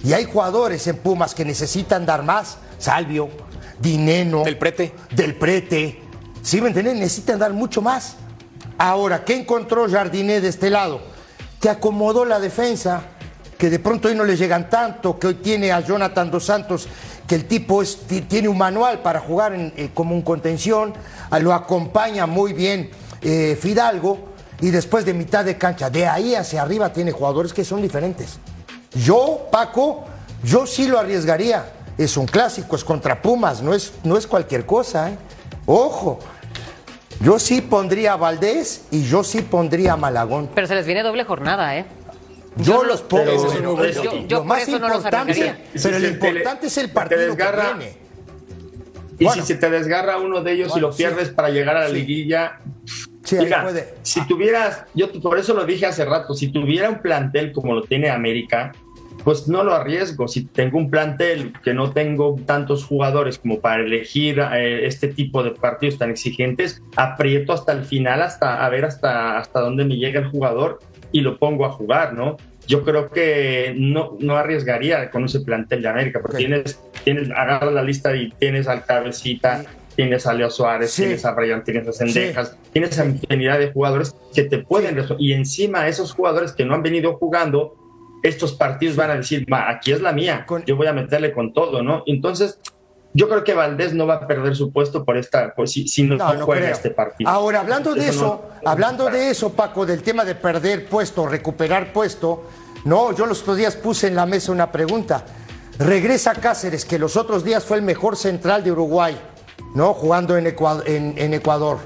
Y 0.02 0.14
hay 0.14 0.24
jugadores 0.24 0.86
en 0.86 0.96
Pumas 0.96 1.34
que 1.34 1.44
necesitan 1.44 2.06
dar 2.06 2.22
más. 2.22 2.56
Salvio, 2.78 3.28
Dineno. 3.80 4.44
Del 4.44 4.56
Prete. 4.56 4.92
Del 5.14 5.34
Prete. 5.34 6.00
¿Sí 6.42 6.60
me 6.62 6.68
entienden? 6.68 6.98
Necesitan 6.98 7.38
dar 7.38 7.52
mucho 7.52 7.82
más. 7.82 8.16
Ahora, 8.78 9.24
¿qué 9.26 9.34
encontró 9.36 9.86
Jardiné 9.90 10.40
de 10.40 10.48
este 10.48 10.70
lado? 10.70 11.02
Que 11.60 11.68
acomodó 11.68 12.24
la 12.24 12.40
defensa, 12.40 13.02
que 13.58 13.68
de 13.68 13.78
pronto 13.78 14.08
hoy 14.08 14.14
no 14.14 14.24
le 14.24 14.36
llegan 14.36 14.70
tanto, 14.70 15.18
que 15.18 15.26
hoy 15.28 15.34
tiene 15.34 15.70
a 15.72 15.80
Jonathan 15.80 16.30
Dos 16.30 16.46
Santos, 16.46 16.88
que 17.26 17.34
el 17.34 17.44
tipo 17.46 17.82
tiene 18.28 18.48
un 18.48 18.56
manual 18.58 19.00
para 19.00 19.20
jugar 19.20 19.52
en- 19.54 19.72
eh, 19.76 19.90
como 19.92 20.14
un 20.14 20.22
contención, 20.22 20.94
lo 21.40 21.52
acompaña 21.52 22.26
muy 22.26 22.52
bien 22.54 22.90
eh, 23.22 23.58
Fidalgo, 23.60 24.18
y 24.62 24.70
después 24.70 25.04
de 25.04 25.12
mitad 25.14 25.44
de 25.44 25.58
cancha, 25.58 25.90
de 25.90 26.06
ahí 26.06 26.34
hacia 26.34 26.62
arriba 26.62 26.92
tiene 26.92 27.12
jugadores 27.12 27.52
que 27.52 27.64
son 27.64 27.82
diferentes. 27.82 28.38
Yo, 28.94 29.46
Paco, 29.52 30.04
yo 30.42 30.66
sí 30.66 30.86
lo 30.88 30.98
arriesgaría. 30.98 31.72
Es 31.98 32.16
un 32.16 32.24
clásico, 32.26 32.76
es 32.76 32.84
contra 32.84 33.20
Pumas, 33.20 33.60
no 33.60 33.74
es, 33.74 33.92
no 34.04 34.16
es 34.16 34.26
cualquier 34.26 34.64
cosa, 34.64 35.10
¿eh? 35.10 35.18
Ojo. 35.66 36.18
Yo 37.20 37.38
sí 37.38 37.60
pondría 37.60 38.14
a 38.14 38.16
Valdés 38.16 38.86
y 38.90 39.02
yo 39.04 39.22
sí 39.22 39.42
pondría 39.42 39.92
a 39.92 39.96
Malagón. 39.96 40.48
Pero 40.54 40.66
se 40.66 40.74
les 40.74 40.86
viene 40.86 41.02
doble 41.02 41.24
jornada, 41.24 41.76
¿eh? 41.76 41.84
Yo, 42.56 42.82
los 42.84 43.02
pongo. 43.02 43.24
Pero 43.24 44.02
yo, 44.02 44.24
Lo 44.28 44.44
más 44.44 44.62
eso 44.62 44.78
no 44.78 44.88
los 44.88 44.96
importante, 44.98 45.54
pero 45.82 45.98
lo 45.98 46.08
importante 46.08 46.66
es 46.66 46.76
el 46.78 46.90
partido 46.90 47.20
desgarra- 47.20 47.72
que 47.72 47.78
viene. 47.78 47.96
Y 49.18 49.24
Bueno. 49.24 49.42
si 49.42 49.48
se 49.48 49.54
te 49.56 49.68
desgarra 49.70 50.16
uno 50.16 50.42
de 50.42 50.52
ellos 50.52 50.72
y 50.76 50.80
lo 50.80 50.90
pierdes 50.94 51.28
sí. 51.28 51.34
para 51.34 51.50
llegar 51.50 51.76
a 51.76 51.80
la 51.80 51.88
Sí. 51.88 51.92
liguilla. 51.94 52.58
Sí, 53.22 53.36
ahí 53.36 53.44
Mira, 53.44 53.62
puede. 53.64 53.94
si 54.02 54.26
tuvieras, 54.26 54.84
yo 54.94 55.12
por 55.20 55.38
eso 55.38 55.52
lo 55.52 55.64
dije 55.66 55.84
hace 55.86 56.06
rato, 56.06 56.32
si 56.34 56.48
tuviera 56.48 56.88
un 56.88 57.00
plantel 57.02 57.52
como 57.52 57.74
lo 57.74 57.82
tiene 57.82 58.08
América, 58.08 58.72
pues 59.24 59.48
no 59.48 59.62
lo 59.64 59.74
arriesgo. 59.74 60.28
Si 60.28 60.44
tengo 60.44 60.78
un 60.78 60.90
plantel 60.90 61.52
que 61.62 61.74
no 61.74 61.92
tengo 61.92 62.36
tantos 62.46 62.84
jugadores 62.84 63.38
como 63.38 63.60
para 63.60 63.82
elegir 63.82 64.40
eh, 64.52 64.86
este 64.86 65.08
tipo 65.08 65.42
de 65.42 65.52
partidos 65.52 65.98
tan 65.98 66.10
exigentes, 66.10 66.82
aprieto 66.96 67.52
hasta 67.52 67.72
el 67.72 67.84
final, 67.84 68.22
hasta 68.22 68.64
a 68.64 68.68
ver 68.68 68.84
hasta, 68.84 69.38
hasta 69.38 69.60
dónde 69.60 69.84
me 69.84 69.96
llega 69.96 70.20
el 70.20 70.28
jugador 70.28 70.80
y 71.12 71.20
lo 71.20 71.38
pongo 71.38 71.64
a 71.66 71.70
jugar, 71.70 72.14
¿no? 72.14 72.36
Yo 72.66 72.84
creo 72.84 73.10
que 73.10 73.74
no, 73.76 74.16
no 74.20 74.36
arriesgaría 74.36 75.10
con 75.10 75.24
ese 75.24 75.40
plantel 75.40 75.82
de 75.82 75.88
América, 75.88 76.20
porque 76.22 76.38
tienes, 76.38 76.80
tienes, 77.02 77.30
agarras 77.30 77.72
la 77.72 77.82
lista 77.82 78.14
y 78.14 78.30
tienes 78.30 78.68
al 78.68 78.84
Cabecita, 78.84 79.64
tienes 79.96 80.24
a 80.26 80.32
Leo 80.34 80.50
Suárez, 80.50 80.92
Sí. 80.92 81.02
tienes 81.02 81.24
a 81.24 81.32
Brian, 81.32 81.64
tienes 81.64 81.88
a 81.88 81.92
Sendejas, 81.92 82.56
tienes 82.72 82.96
a 82.98 83.06
infinidad 83.06 83.58
de 83.58 83.72
jugadores 83.72 84.14
que 84.32 84.44
te 84.44 84.58
pueden 84.58 84.94
resolver. 84.94 85.20
Y 85.20 85.32
encima 85.32 85.88
esos 85.88 86.12
jugadores 86.12 86.52
que 86.52 86.64
no 86.64 86.74
han 86.74 86.82
venido 86.82 87.14
jugando, 87.16 87.74
estos 88.22 88.52
partidos 88.52 88.96
van 88.96 89.10
a 89.10 89.14
decir, 89.16 89.44
"Ma, 89.48 89.68
aquí 89.70 89.92
es 89.92 90.00
la 90.00 90.12
mía, 90.12 90.46
yo 90.66 90.76
voy 90.76 90.86
a 90.86 90.92
meterle 90.92 91.32
con 91.32 91.52
todo, 91.52 91.82
¿no? 91.82 92.02
Entonces, 92.06 92.58
yo 93.12 93.28
creo 93.28 93.42
que 93.42 93.54
Valdés 93.54 93.92
no 93.92 94.06
va 94.06 94.14
a 94.14 94.26
perder 94.26 94.54
su 94.54 94.72
puesto 94.72 95.04
por 95.04 95.16
esta, 95.16 95.52
pues 95.54 95.72
si, 95.72 95.88
si 95.88 96.04
no, 96.04 96.16
No, 96.16 96.32
no 96.34 96.44
juega 96.44 96.62
creo. 96.62 96.74
este 96.74 96.90
partido. 96.90 97.28
Ahora, 97.28 97.60
hablando 97.60 97.94
de 97.94 98.02
Eso 98.02 98.10
eso, 98.10 98.44
no- 98.62 98.70
hablando 98.70 99.06
de 99.10 99.30
eso, 99.30 99.50
Paco, 99.52 99.84
del 99.84 100.02
tema 100.02 100.24
de 100.24 100.34
perder 100.36 100.86
puesto, 100.88 101.26
recuperar 101.26 101.92
puesto, 101.92 102.44
no, 102.84 103.12
yo 103.16 103.26
los 103.26 103.40
otros 103.42 103.56
días 103.56 103.74
puse 103.76 104.06
en 104.06 104.14
la 104.14 104.26
mesa 104.26 104.52
una 104.52 104.70
pregunta. 104.70 105.24
Regresa 105.78 106.34
Cáceres, 106.34 106.84
que 106.84 106.98
los 106.98 107.16
otros 107.16 107.42
días 107.42 107.64
fue 107.64 107.78
el 107.78 107.82
mejor 107.82 108.16
central 108.16 108.62
de 108.62 108.70
Uruguay, 108.70 109.18
¿no? 109.74 109.92
Jugando 109.94 110.36
en 110.36 110.46
Ecuador, 110.46 110.84
en, 110.86 111.14
en 111.16 111.34
Ecuador. 111.34 111.78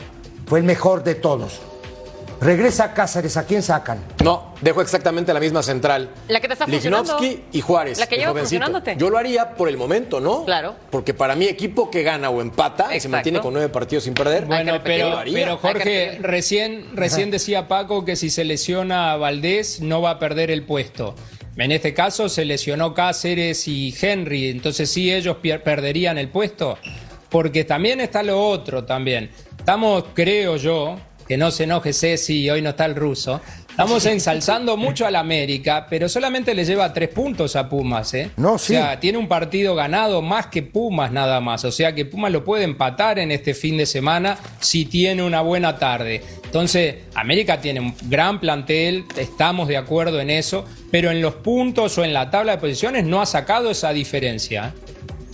Fue 0.46 0.58
el 0.58 0.64
mejor 0.66 1.04
de 1.04 1.14
todos. 1.14 1.62
Regresa 2.40 2.92
Cáceres, 2.92 3.36
¿a 3.36 3.44
quién 3.44 3.62
sacan? 3.62 4.04
No, 4.22 4.54
dejo 4.60 4.82
exactamente 4.82 5.32
la 5.32 5.40
misma 5.40 5.62
central. 5.62 6.10
La 6.28 6.40
que 6.40 6.46
te 6.46 6.52
está 6.54 6.66
funcionando. 6.66 7.18
Lichnowsky 7.18 7.44
y 7.52 7.60
Juárez. 7.60 7.98
La 7.98 8.06
que 8.06 8.16
lleva 8.16 8.34
funcionándote. 8.34 8.96
Yo 8.96 9.10
lo 9.10 9.18
haría 9.18 9.54
por 9.54 9.68
el 9.68 9.76
momento, 9.76 10.20
¿no? 10.20 10.44
Claro. 10.44 10.74
Porque 10.90 11.14
para 11.14 11.36
mí, 11.36 11.46
equipo 11.46 11.90
que 11.90 12.02
gana 12.02 12.30
o 12.30 12.40
empata 12.40 12.94
y 12.94 13.00
se 13.00 13.08
mantiene 13.08 13.40
con 13.40 13.54
nueve 13.54 13.68
partidos 13.68 14.04
sin 14.04 14.14
perder. 14.14 14.44
Bueno, 14.44 14.76
yo 14.76 14.82
pero, 14.82 15.10
lo 15.10 15.18
haría. 15.18 15.38
pero 15.38 15.56
Jorge, 15.58 16.18
recién, 16.20 16.94
recién 16.94 17.30
decía 17.30 17.68
Paco 17.68 18.04
que 18.04 18.16
si 18.16 18.30
se 18.30 18.44
lesiona 18.44 19.12
a 19.12 19.16
Valdés 19.16 19.80
no 19.80 20.02
va 20.02 20.10
a 20.10 20.18
perder 20.18 20.50
el 20.50 20.64
puesto. 20.64 21.14
En 21.56 21.70
este 21.70 21.94
caso 21.94 22.28
se 22.28 22.44
lesionó 22.44 22.94
Cáceres 22.94 23.68
y 23.68 23.94
Henry, 24.00 24.48
entonces 24.48 24.90
sí 24.90 25.12
ellos 25.12 25.36
perderían 25.40 26.18
el 26.18 26.28
puesto. 26.28 26.78
Porque 27.28 27.64
también 27.64 28.00
está 28.00 28.22
lo 28.22 28.40
otro 28.40 28.84
también. 28.84 29.30
Estamos, 29.58 30.04
creo 30.14 30.56
yo, 30.56 30.96
que 31.26 31.36
no 31.36 31.50
se 31.50 31.64
enoje 31.64 31.92
Ceci, 31.92 32.48
hoy 32.50 32.62
no 32.62 32.70
está 32.70 32.84
el 32.84 32.94
ruso. 32.94 33.40
Estamos 33.68 34.06
ensalzando 34.06 34.76
mucho 34.76 35.04
al 35.04 35.16
América, 35.16 35.88
pero 35.90 36.08
solamente 36.08 36.54
le 36.54 36.64
lleva 36.64 36.92
tres 36.92 37.08
puntos 37.08 37.56
a 37.56 37.68
Pumas, 37.68 38.14
¿eh? 38.14 38.30
No, 38.36 38.56
sí. 38.56 38.74
O 38.74 38.78
sea, 38.78 39.00
tiene 39.00 39.18
un 39.18 39.26
partido 39.26 39.74
ganado 39.74 40.22
más 40.22 40.46
que 40.46 40.62
Pumas 40.62 41.10
nada 41.10 41.40
más. 41.40 41.64
O 41.64 41.72
sea 41.72 41.92
que 41.92 42.04
Pumas 42.04 42.30
lo 42.30 42.44
puede 42.44 42.62
empatar 42.62 43.18
en 43.18 43.32
este 43.32 43.52
fin 43.52 43.76
de 43.76 43.86
semana 43.86 44.38
si 44.60 44.84
tiene 44.84 45.24
una 45.24 45.40
buena 45.40 45.76
tarde. 45.76 46.22
Entonces, 46.44 46.98
América 47.16 47.60
tiene 47.60 47.80
un 47.80 47.96
gran 48.04 48.38
plantel, 48.38 49.06
estamos 49.16 49.66
de 49.66 49.76
acuerdo 49.76 50.20
en 50.20 50.30
eso, 50.30 50.64
pero 50.92 51.10
en 51.10 51.20
los 51.20 51.34
puntos 51.34 51.98
o 51.98 52.04
en 52.04 52.12
la 52.12 52.30
tabla 52.30 52.52
de 52.52 52.58
posiciones 52.58 53.04
no 53.04 53.20
ha 53.20 53.26
sacado 53.26 53.70
esa 53.70 53.92
diferencia. 53.92 54.72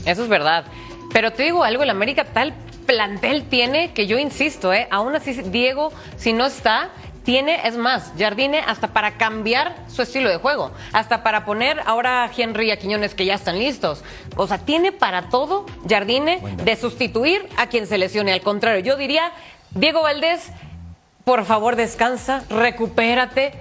Eso 0.06 0.22
es 0.22 0.28
verdad. 0.30 0.64
Pero 1.12 1.32
te 1.32 1.42
digo 1.42 1.62
algo, 1.62 1.82
el 1.82 1.90
América 1.90 2.24
tal 2.24 2.54
plantel 2.86 3.44
tiene 3.44 3.92
que 3.92 4.06
yo 4.06 4.18
insisto, 4.18 4.72
¿eh? 4.72 4.88
aún 4.90 5.14
así 5.14 5.32
Diego, 5.32 5.92
si 6.16 6.32
no 6.32 6.46
está, 6.46 6.90
tiene, 7.24 7.66
es 7.66 7.76
más, 7.76 8.12
Jardine 8.18 8.60
hasta 8.60 8.88
para 8.88 9.16
cambiar 9.16 9.76
su 9.88 10.02
estilo 10.02 10.28
de 10.28 10.38
juego, 10.38 10.72
hasta 10.92 11.22
para 11.22 11.44
poner 11.44 11.80
ahora 11.86 12.24
a 12.24 12.30
Henry 12.34 12.68
y 12.68 12.70
a 12.70 12.78
Quiñones 12.78 13.14
que 13.14 13.24
ya 13.24 13.34
están 13.34 13.58
listos. 13.58 14.02
O 14.36 14.46
sea, 14.46 14.58
tiene 14.58 14.92
para 14.92 15.28
todo 15.28 15.66
Jardine 15.88 16.40
de 16.64 16.76
sustituir 16.76 17.48
a 17.56 17.66
quien 17.66 17.86
se 17.86 17.98
lesione. 17.98 18.32
Al 18.32 18.40
contrario, 18.40 18.80
yo 18.80 18.96
diría, 18.96 19.32
Diego 19.72 20.02
Valdés, 20.02 20.48
por 21.24 21.44
favor 21.44 21.76
descansa, 21.76 22.42
recupérate. 22.48 23.52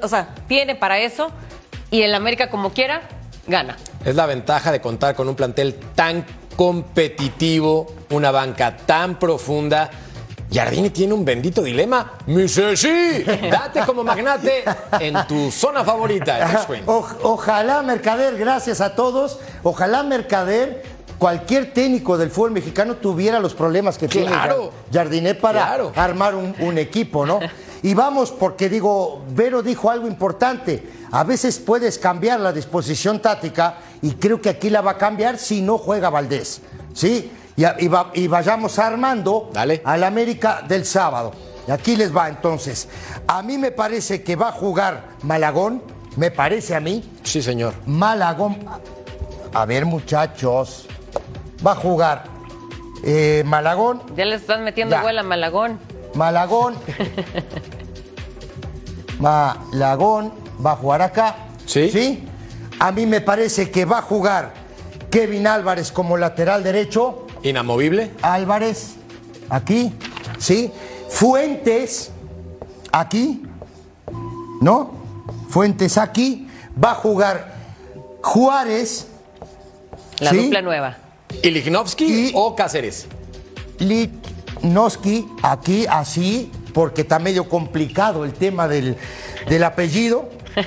O 0.00 0.08
sea, 0.08 0.34
tiene 0.48 0.74
para 0.74 0.98
eso 0.98 1.30
y 1.90 2.02
el 2.02 2.14
América 2.14 2.48
como 2.48 2.72
quiera, 2.72 3.02
gana. 3.46 3.76
Es 4.04 4.16
la 4.16 4.26
ventaja 4.26 4.72
de 4.72 4.80
contar 4.80 5.14
con 5.14 5.28
un 5.28 5.36
plantel 5.36 5.74
tan 5.94 6.24
competitivo, 6.56 7.86
una 8.10 8.30
banca 8.30 8.76
tan 8.76 9.18
profunda. 9.18 9.90
Jardini 10.52 10.90
tiene 10.90 11.14
un 11.14 11.24
bendito 11.24 11.62
dilema. 11.62 12.12
Mi 12.26 12.46
sí, 12.46 13.24
date 13.50 13.80
como 13.86 14.04
magnate 14.04 14.64
en 15.00 15.16
tu 15.26 15.50
zona 15.50 15.82
favorita. 15.82 16.66
O- 16.86 17.06
ojalá 17.22 17.80
Mercader, 17.82 18.36
gracias 18.36 18.80
a 18.82 18.94
todos, 18.94 19.38
ojalá 19.62 20.02
Mercader, 20.02 20.82
cualquier 21.16 21.72
técnico 21.72 22.18
del 22.18 22.30
fútbol 22.30 22.50
mexicano 22.50 22.96
tuviera 22.96 23.40
los 23.40 23.54
problemas 23.54 23.96
que 23.96 24.08
tiene. 24.08 24.30
Jardiné 24.92 25.34
para 25.34 25.60
Claro. 25.66 25.92
armar 25.96 26.34
un, 26.34 26.54
un 26.60 26.76
equipo, 26.76 27.24
¿no? 27.24 27.40
Y 27.82 27.94
vamos, 27.94 28.30
porque 28.30 28.68
digo, 28.68 29.22
Vero 29.30 29.62
dijo 29.62 29.90
algo 29.90 30.06
importante. 30.06 30.88
A 31.10 31.24
veces 31.24 31.58
puedes 31.58 31.98
cambiar 31.98 32.38
la 32.40 32.52
disposición 32.52 33.20
táctica 33.20 33.78
y 34.00 34.12
creo 34.12 34.40
que 34.40 34.48
aquí 34.50 34.70
la 34.70 34.80
va 34.80 34.92
a 34.92 34.98
cambiar 34.98 35.36
si 35.38 35.60
no 35.62 35.78
juega 35.78 36.08
Valdés, 36.08 36.62
¿sí? 36.94 37.30
Y, 37.56 37.64
a- 37.64 37.76
y 37.78 37.88
va- 37.88 38.10
y 38.14 38.28
vayamos 38.28 38.78
armando 38.78 39.50
al 39.84 40.04
América 40.04 40.62
del 40.66 40.84
sábado. 40.86 41.32
Y 41.66 41.70
aquí 41.70 41.96
les 41.96 42.16
va 42.16 42.28
entonces. 42.28 42.88
A 43.26 43.42
mí 43.42 43.58
me 43.58 43.70
parece 43.72 44.22
que 44.22 44.36
va 44.36 44.48
a 44.48 44.52
jugar 44.52 45.08
Malagón, 45.22 45.82
me 46.16 46.30
parece 46.30 46.74
a 46.74 46.80
mí. 46.80 47.08
Sí, 47.24 47.42
señor. 47.42 47.74
Malagón. 47.86 48.58
A 49.52 49.64
ver, 49.66 49.84
muchachos. 49.86 50.86
Va 51.66 51.72
a 51.72 51.76
jugar 51.76 52.24
eh, 53.04 53.42
Malagón, 53.44 54.02
Ya 54.16 54.24
le 54.24 54.36
están 54.36 54.62
metiendo 54.64 54.94
Ya. 54.96 55.02
gol 55.02 55.18
a 55.18 55.22
Malagón. 55.24 55.78
Malagón. 56.14 56.74
Malagón 59.22 60.32
va 60.64 60.72
a 60.72 60.76
jugar 60.76 61.00
acá. 61.00 61.36
Sí. 61.64 62.26
A 62.80 62.90
mí 62.90 63.06
me 63.06 63.20
parece 63.20 63.70
que 63.70 63.84
va 63.84 63.98
a 63.98 64.02
jugar 64.02 64.52
Kevin 65.10 65.46
Álvarez 65.46 65.92
como 65.92 66.16
lateral 66.16 66.64
derecho. 66.64 67.26
Inamovible. 67.44 68.10
Álvarez, 68.20 68.96
aquí, 69.48 69.92
¿sí? 70.38 70.72
Fuentes, 71.08 72.10
aquí, 72.90 73.44
¿no? 74.60 74.90
Fuentes 75.48 75.98
aquí. 75.98 76.48
Va 76.82 76.92
a 76.92 76.94
jugar 76.94 77.54
Juárez. 78.22 79.06
La 80.18 80.30
¿sí? 80.30 80.44
dupla 80.44 80.62
nueva. 80.62 80.96
¿Y 81.42 81.50
Lichnowsky 81.50 82.32
o 82.34 82.56
Cáceres? 82.56 83.06
Lichnowsky, 83.78 85.28
aquí, 85.42 85.86
así, 85.88 86.50
porque 86.72 87.02
está 87.02 87.18
medio 87.18 87.48
complicado 87.48 88.24
el 88.24 88.32
tema 88.32 88.68
del, 88.68 88.96
del 89.48 89.64
apellido. 89.64 90.28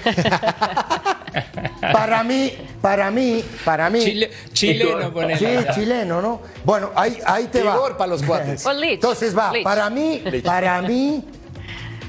para 1.94 2.24
mí, 2.24 2.54
para 2.82 3.12
mí, 3.12 3.44
para 3.64 3.90
mí. 3.90 4.00
Chile- 4.04 4.32
chileno, 4.54 5.12
ponele. 5.14 5.38
Sí, 5.38 5.68
chileno, 5.74 6.22
¿no? 6.22 6.42
Bueno, 6.64 6.92
ahí, 6.96 7.20
ahí 7.26 7.46
te 7.46 7.64
va. 7.64 7.76
Igor 7.76 7.98
para 7.98 8.08
los 8.08 8.24
cuates. 8.28 8.66
Entonces 8.66 9.38
va, 9.38 9.52
para 9.64 9.90
mí, 9.90 10.24
para 10.44 10.82
mí, 10.82 11.24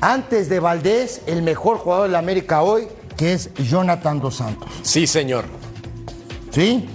antes 0.01 0.49
de 0.49 0.61
Valdés, 0.61 1.23
el 1.27 1.43
mejor 1.43 1.79
jugador 1.79 2.07
de 2.07 2.13
la 2.13 2.19
América 2.19 2.63
hoy, 2.63 2.89
que 3.17 3.33
es 3.33 3.53
Jonathan 3.55 4.21
Dos 4.21 4.37
Santos. 4.37 4.69
Sí, 4.83 5.07
señor. 5.07 5.45
¿Sí? 6.51 6.89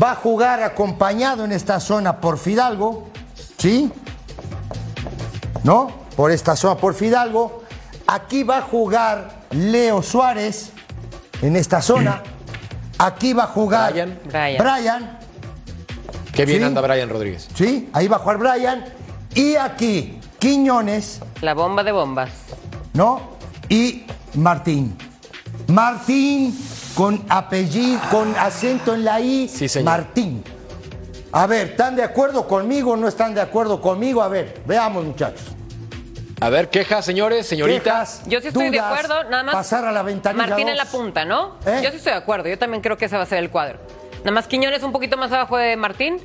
Va 0.00 0.12
a 0.12 0.14
jugar 0.16 0.62
acompañado 0.62 1.44
en 1.44 1.52
esta 1.52 1.80
zona 1.80 2.20
por 2.20 2.38
Fidalgo. 2.38 3.08
¿Sí? 3.58 3.90
¿No? 5.64 6.05
Por 6.16 6.30
esta 6.30 6.56
zona 6.56 6.76
por 6.76 6.94
Fidalgo. 6.94 7.62
Aquí 8.06 8.42
va 8.42 8.58
a 8.58 8.62
jugar 8.62 9.42
Leo 9.50 10.02
Suárez 10.02 10.70
en 11.42 11.56
esta 11.56 11.82
zona. 11.82 12.22
Aquí 12.98 13.32
va 13.32 13.44
a 13.44 13.48
jugar 13.48 13.92
Brian. 13.92 14.18
Brian. 14.24 14.62
Brian. 14.62 15.18
Qué 16.32 16.46
bien 16.46 16.60
Sí. 16.60 16.64
anda 16.64 16.80
Brian 16.80 17.08
Rodríguez. 17.08 17.48
¿Sí? 17.54 17.90
Ahí 17.92 18.08
va 18.08 18.16
a 18.16 18.18
jugar 18.20 18.38
Brian. 18.38 18.84
Y 19.34 19.56
aquí 19.56 20.18
Quiñones. 20.38 21.20
La 21.40 21.54
bomba 21.54 21.82
de 21.82 21.92
bombas. 21.92 22.30
¿no? 22.94 23.20
Y 23.68 24.04
Martín. 24.34 24.96
Martín 25.68 26.56
con 26.94 27.22
apellido, 27.28 28.00
con 28.10 28.34
acento 28.36 28.94
en 28.94 29.04
la 29.04 29.20
I. 29.20 29.48
Sí, 29.48 29.68
señor. 29.68 29.84
Martín. 29.84 30.42
A 31.32 31.46
ver, 31.46 31.68
¿están 31.70 31.96
de 31.96 32.02
acuerdo 32.02 32.46
conmigo 32.46 32.92
o 32.92 32.96
no 32.96 33.08
están 33.08 33.34
de 33.34 33.40
acuerdo 33.40 33.80
conmigo? 33.82 34.22
A 34.22 34.28
ver, 34.28 34.62
veamos, 34.66 35.04
muchachos. 35.04 35.55
A 36.40 36.50
ver, 36.50 36.68
quejas, 36.68 37.04
señores, 37.04 37.46
señoritas. 37.46 37.82
Quejas, 38.18 38.22
Yo 38.28 38.40
sí 38.40 38.48
estoy 38.48 38.68
de 38.70 38.78
acuerdo, 38.80 39.24
nada 39.24 39.42
más. 39.42 39.54
Pasar 39.54 39.84
a 39.86 39.92
la 39.92 40.02
ventanilla. 40.02 40.46
Martín 40.48 40.68
en 40.68 40.76
la 40.76 40.84
punta, 40.84 41.24
¿no? 41.24 41.56
¿Eh? 41.66 41.80
Yo 41.82 41.90
sí 41.90 41.96
estoy 41.96 42.12
de 42.12 42.18
acuerdo. 42.18 42.48
Yo 42.48 42.58
también 42.58 42.82
creo 42.82 42.98
que 42.98 43.06
ese 43.06 43.16
va 43.16 43.22
a 43.22 43.26
ser 43.26 43.38
el 43.38 43.50
cuadro. 43.50 43.78
Nada 44.18 44.32
más 44.32 44.46
Quiñones 44.46 44.82
un 44.82 44.92
poquito 44.92 45.16
más 45.16 45.32
abajo 45.32 45.56
de 45.56 45.76
Martín. 45.76 46.18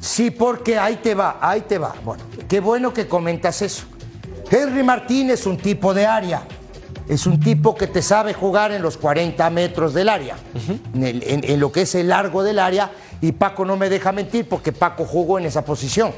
Sí, 0.00 0.30
porque 0.30 0.78
ahí 0.78 0.96
te 0.96 1.14
va, 1.14 1.38
ahí 1.40 1.62
te 1.62 1.78
va. 1.78 1.94
Bueno, 2.04 2.24
qué 2.46 2.60
bueno 2.60 2.92
que 2.92 3.08
comentas 3.08 3.62
eso. 3.62 3.84
Henry 4.50 4.82
Martín 4.82 5.30
es 5.30 5.46
un 5.46 5.56
tipo 5.56 5.94
de 5.94 6.04
área. 6.06 6.42
Es 7.08 7.26
un 7.26 7.40
tipo 7.40 7.74
que 7.74 7.86
te 7.86 8.02
sabe 8.02 8.32
jugar 8.34 8.72
en 8.72 8.82
los 8.82 8.96
40 8.98 9.48
metros 9.50 9.92
del 9.94 10.08
área, 10.08 10.36
en, 10.94 11.02
el- 11.04 11.22
en- 11.22 11.44
en 11.44 11.60
lo 11.60 11.70
que 11.70 11.82
es 11.82 11.94
el 11.94 12.08
largo 12.08 12.42
del 12.42 12.58
área. 12.58 12.90
Y 13.20 13.32
Paco 13.32 13.64
no 13.64 13.76
me 13.76 13.88
deja 13.88 14.12
mentir 14.12 14.46
porque 14.48 14.72
Paco 14.72 15.04
jugó 15.06 15.38
en 15.38 15.46
esa 15.46 15.64
posición. 15.64 16.12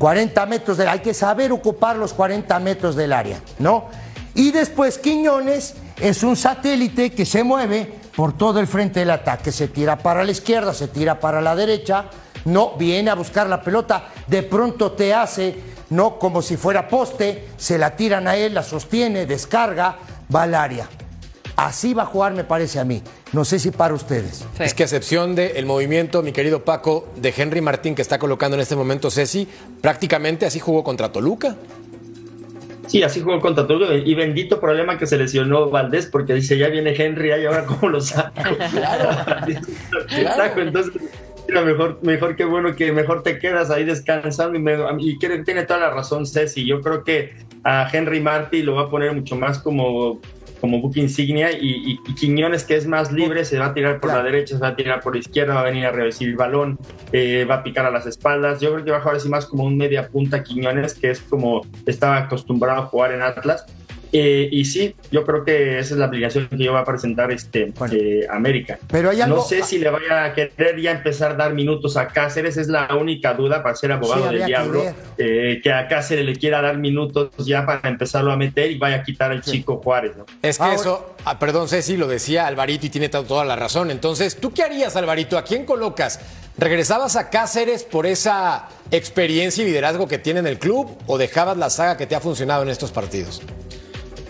40 0.00 0.46
metros 0.46 0.78
del 0.78 0.88
Hay 0.88 1.00
que 1.00 1.12
saber 1.12 1.52
ocupar 1.52 1.94
los 1.96 2.14
40 2.14 2.58
metros 2.60 2.96
del 2.96 3.12
área, 3.12 3.38
¿no? 3.58 3.90
Y 4.34 4.50
después 4.50 4.96
Quiñones 4.96 5.74
es 6.00 6.22
un 6.22 6.36
satélite 6.36 7.10
que 7.10 7.26
se 7.26 7.44
mueve 7.44 8.00
por 8.16 8.32
todo 8.32 8.60
el 8.60 8.66
frente 8.66 9.00
del 9.00 9.10
ataque. 9.10 9.52
Se 9.52 9.68
tira 9.68 9.98
para 9.98 10.24
la 10.24 10.30
izquierda, 10.30 10.72
se 10.72 10.88
tira 10.88 11.20
para 11.20 11.42
la 11.42 11.54
derecha, 11.54 12.06
no 12.46 12.78
viene 12.78 13.10
a 13.10 13.14
buscar 13.14 13.46
la 13.46 13.60
pelota, 13.60 14.06
de 14.26 14.42
pronto 14.42 14.92
te 14.92 15.12
hace, 15.12 15.60
no 15.90 16.18
como 16.18 16.40
si 16.40 16.56
fuera 16.56 16.88
poste, 16.88 17.48
se 17.58 17.76
la 17.76 17.94
tiran 17.94 18.26
a 18.26 18.36
él, 18.36 18.54
la 18.54 18.62
sostiene, 18.62 19.26
descarga, 19.26 19.98
va 20.34 20.44
al 20.44 20.54
área. 20.54 20.88
Así 21.56 21.92
va 21.92 22.04
a 22.04 22.06
jugar, 22.06 22.32
me 22.32 22.44
parece 22.44 22.80
a 22.80 22.84
mí. 22.84 23.02
No 23.32 23.44
sé 23.44 23.58
si 23.58 23.70
para 23.70 23.94
ustedes. 23.94 24.46
Sí. 24.56 24.62
Es 24.64 24.74
que 24.74 24.82
a 24.82 24.86
excepción 24.86 25.34
del 25.34 25.64
movimiento, 25.66 26.22
mi 26.22 26.32
querido 26.32 26.64
Paco, 26.64 27.08
de 27.16 27.32
Henry 27.36 27.60
Martín 27.60 27.94
que 27.94 28.02
está 28.02 28.18
colocando 28.18 28.56
en 28.56 28.60
este 28.62 28.74
momento 28.76 29.10
Ceci, 29.10 29.46
prácticamente 29.80 30.46
así 30.46 30.58
jugó 30.58 30.82
contra 30.82 31.12
Toluca. 31.12 31.54
Sí, 32.88 33.04
así 33.04 33.20
jugó 33.20 33.40
contra 33.40 33.68
Toluca 33.68 33.94
y 33.94 34.14
bendito 34.16 34.58
problema 34.58 34.98
que 34.98 35.06
se 35.06 35.16
lesionó 35.16 35.70
Valdés 35.70 36.06
porque 36.06 36.34
dice 36.34 36.58
ya 36.58 36.66
viene 36.68 36.92
Henry, 36.96 37.30
ahí 37.30 37.46
ahora 37.46 37.64
cómo 37.64 37.88
lo 37.88 38.00
saco. 38.00 38.32
Saco, 40.36 40.60
entonces 40.60 40.92
mira, 41.48 41.62
mejor, 41.62 41.98
mejor 42.02 42.34
que 42.36 42.44
bueno 42.44 42.74
que 42.74 42.90
mejor 42.92 43.22
te 43.22 43.38
quedas 43.38 43.70
ahí 43.70 43.84
descansando 43.84 44.58
y, 44.58 44.62
me- 44.62 44.76
y 44.98 45.18
tiene 45.18 45.62
toda 45.64 45.78
la 45.80 45.90
razón 45.90 46.26
Ceci. 46.26 46.66
Yo 46.66 46.80
creo 46.80 47.04
que 47.04 47.32
a 47.62 47.88
Henry 47.92 48.20
Martí 48.20 48.62
lo 48.62 48.74
va 48.74 48.82
a 48.82 48.90
poner 48.90 49.12
mucho 49.14 49.36
más 49.36 49.58
como 49.60 50.20
como 50.60 50.80
buque 50.80 51.00
insignia 51.00 51.52
y, 51.52 51.98
y- 52.06 52.14
Quiñones 52.14 52.64
que 52.64 52.76
es 52.76 52.86
más 52.86 53.10
libre 53.12 53.44
se 53.44 53.58
va 53.58 53.66
a 53.66 53.74
tirar 53.74 54.00
por 54.00 54.12
la 54.12 54.22
derecha, 54.22 54.54
se 54.56 54.60
va 54.60 54.68
a 54.68 54.76
tirar 54.76 55.00
por 55.00 55.14
la 55.14 55.20
izquierda, 55.20 55.54
va 55.54 55.60
a 55.60 55.64
venir 55.64 55.86
a 55.86 55.90
recibir 55.92 56.32
el 56.32 56.36
balón, 56.36 56.78
eh, 57.12 57.46
va 57.48 57.56
a 57.56 57.62
picar 57.62 57.86
a 57.86 57.90
las 57.90 58.06
espaldas. 58.06 58.60
Yo 58.60 58.72
creo 58.72 58.84
que 58.84 58.90
va 58.90 58.98
a 58.98 59.00
jugar 59.00 59.16
así 59.16 59.28
más 59.28 59.46
como 59.46 59.64
un 59.64 59.76
media 59.76 60.08
punta 60.08 60.42
Quiñones, 60.42 60.94
que 60.94 61.10
es 61.10 61.20
como 61.20 61.62
estaba 61.86 62.18
acostumbrado 62.18 62.82
a 62.82 62.86
jugar 62.86 63.12
en 63.12 63.22
Atlas. 63.22 63.64
Eh, 64.12 64.48
y 64.50 64.64
sí, 64.64 64.96
yo 65.12 65.24
creo 65.24 65.44
que 65.44 65.78
esa 65.78 65.94
es 65.94 65.98
la 66.00 66.06
obligación 66.06 66.48
que 66.48 66.58
yo 66.58 66.72
va 66.72 66.80
a 66.80 66.84
presentar 66.84 67.30
este 67.30 67.72
eh, 67.92 68.26
América. 68.28 68.78
Pero 68.90 69.10
hay 69.10 69.20
algo- 69.20 69.36
No 69.36 69.42
sé 69.42 69.62
si 69.62 69.78
le 69.78 69.88
vaya 69.88 70.24
a 70.24 70.34
querer 70.34 70.80
ya 70.80 70.90
empezar 70.90 71.32
a 71.32 71.34
dar 71.34 71.54
minutos 71.54 71.96
a 71.96 72.08
Cáceres, 72.08 72.56
es 72.56 72.66
la 72.66 72.88
única 73.00 73.34
duda 73.34 73.62
para 73.62 73.76
ser 73.76 73.92
abogado 73.92 74.24
Sí, 74.24 74.28
del 74.30 74.40
que 74.40 74.46
diablo, 74.46 74.82
eh, 75.16 75.60
que 75.62 75.72
a 75.72 75.86
Cáceres 75.86 76.24
le 76.26 76.34
quiera 76.34 76.60
dar 76.60 76.76
minutos 76.78 77.30
ya 77.38 77.64
para 77.64 77.88
empezarlo 77.88 78.32
a 78.32 78.36
meter 78.36 78.70
y 78.72 78.78
vaya 78.78 78.96
a 78.96 79.02
quitar 79.04 79.30
al 79.30 79.42
chico 79.42 79.80
Juárez. 79.82 80.16
¿no? 80.16 80.26
Es 80.42 80.58
que 80.58 80.74
eso, 80.74 81.14
ah, 81.24 81.38
perdón 81.38 81.68
Ceci, 81.68 81.96
lo 81.96 82.08
decía 82.08 82.48
Alvarito 82.48 82.86
y 82.86 82.90
tiene 82.90 83.08
to- 83.10 83.22
toda 83.24 83.44
la 83.44 83.54
razón. 83.54 83.90
Entonces, 83.92 84.36
¿tú 84.38 84.52
qué 84.52 84.64
harías, 84.64 84.96
Alvarito? 84.96 85.38
¿A 85.38 85.44
quién 85.44 85.64
colocas? 85.64 86.18
¿Regresabas 86.58 87.14
a 87.16 87.30
Cáceres 87.30 87.84
por 87.84 88.06
esa 88.06 88.68
experiencia 88.90 89.62
y 89.62 89.68
liderazgo 89.68 90.08
que 90.08 90.18
tiene 90.18 90.40
en 90.40 90.46
el 90.48 90.58
club 90.58 90.90
o 91.06 91.16
dejabas 91.16 91.56
la 91.56 91.70
saga 91.70 91.96
que 91.96 92.06
te 92.06 92.16
ha 92.16 92.20
funcionado 92.20 92.62
en 92.64 92.68
estos 92.70 92.90
partidos? 92.90 93.40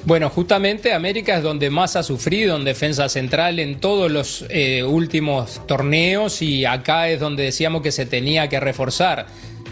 Bueno, 0.05 0.31
justamente 0.31 0.95
América 0.95 1.37
es 1.37 1.43
donde 1.43 1.69
más 1.69 1.95
ha 1.95 2.03
sufrido 2.03 2.57
en 2.57 2.65
defensa 2.65 3.09
central 3.11 3.59
en 3.59 3.81
todos 3.81 4.11
los 4.11 4.47
eh, 4.49 4.83
últimos 4.83 5.67
torneos 5.67 6.41
y 6.41 6.65
acá 6.65 7.11
es 7.11 7.21
donde 7.21 7.43
decíamos 7.45 7.83
que 7.83 7.93
se 7.93 8.07
tenía 8.07 8.49
que 8.49 8.61
reforzar. 8.61 9.27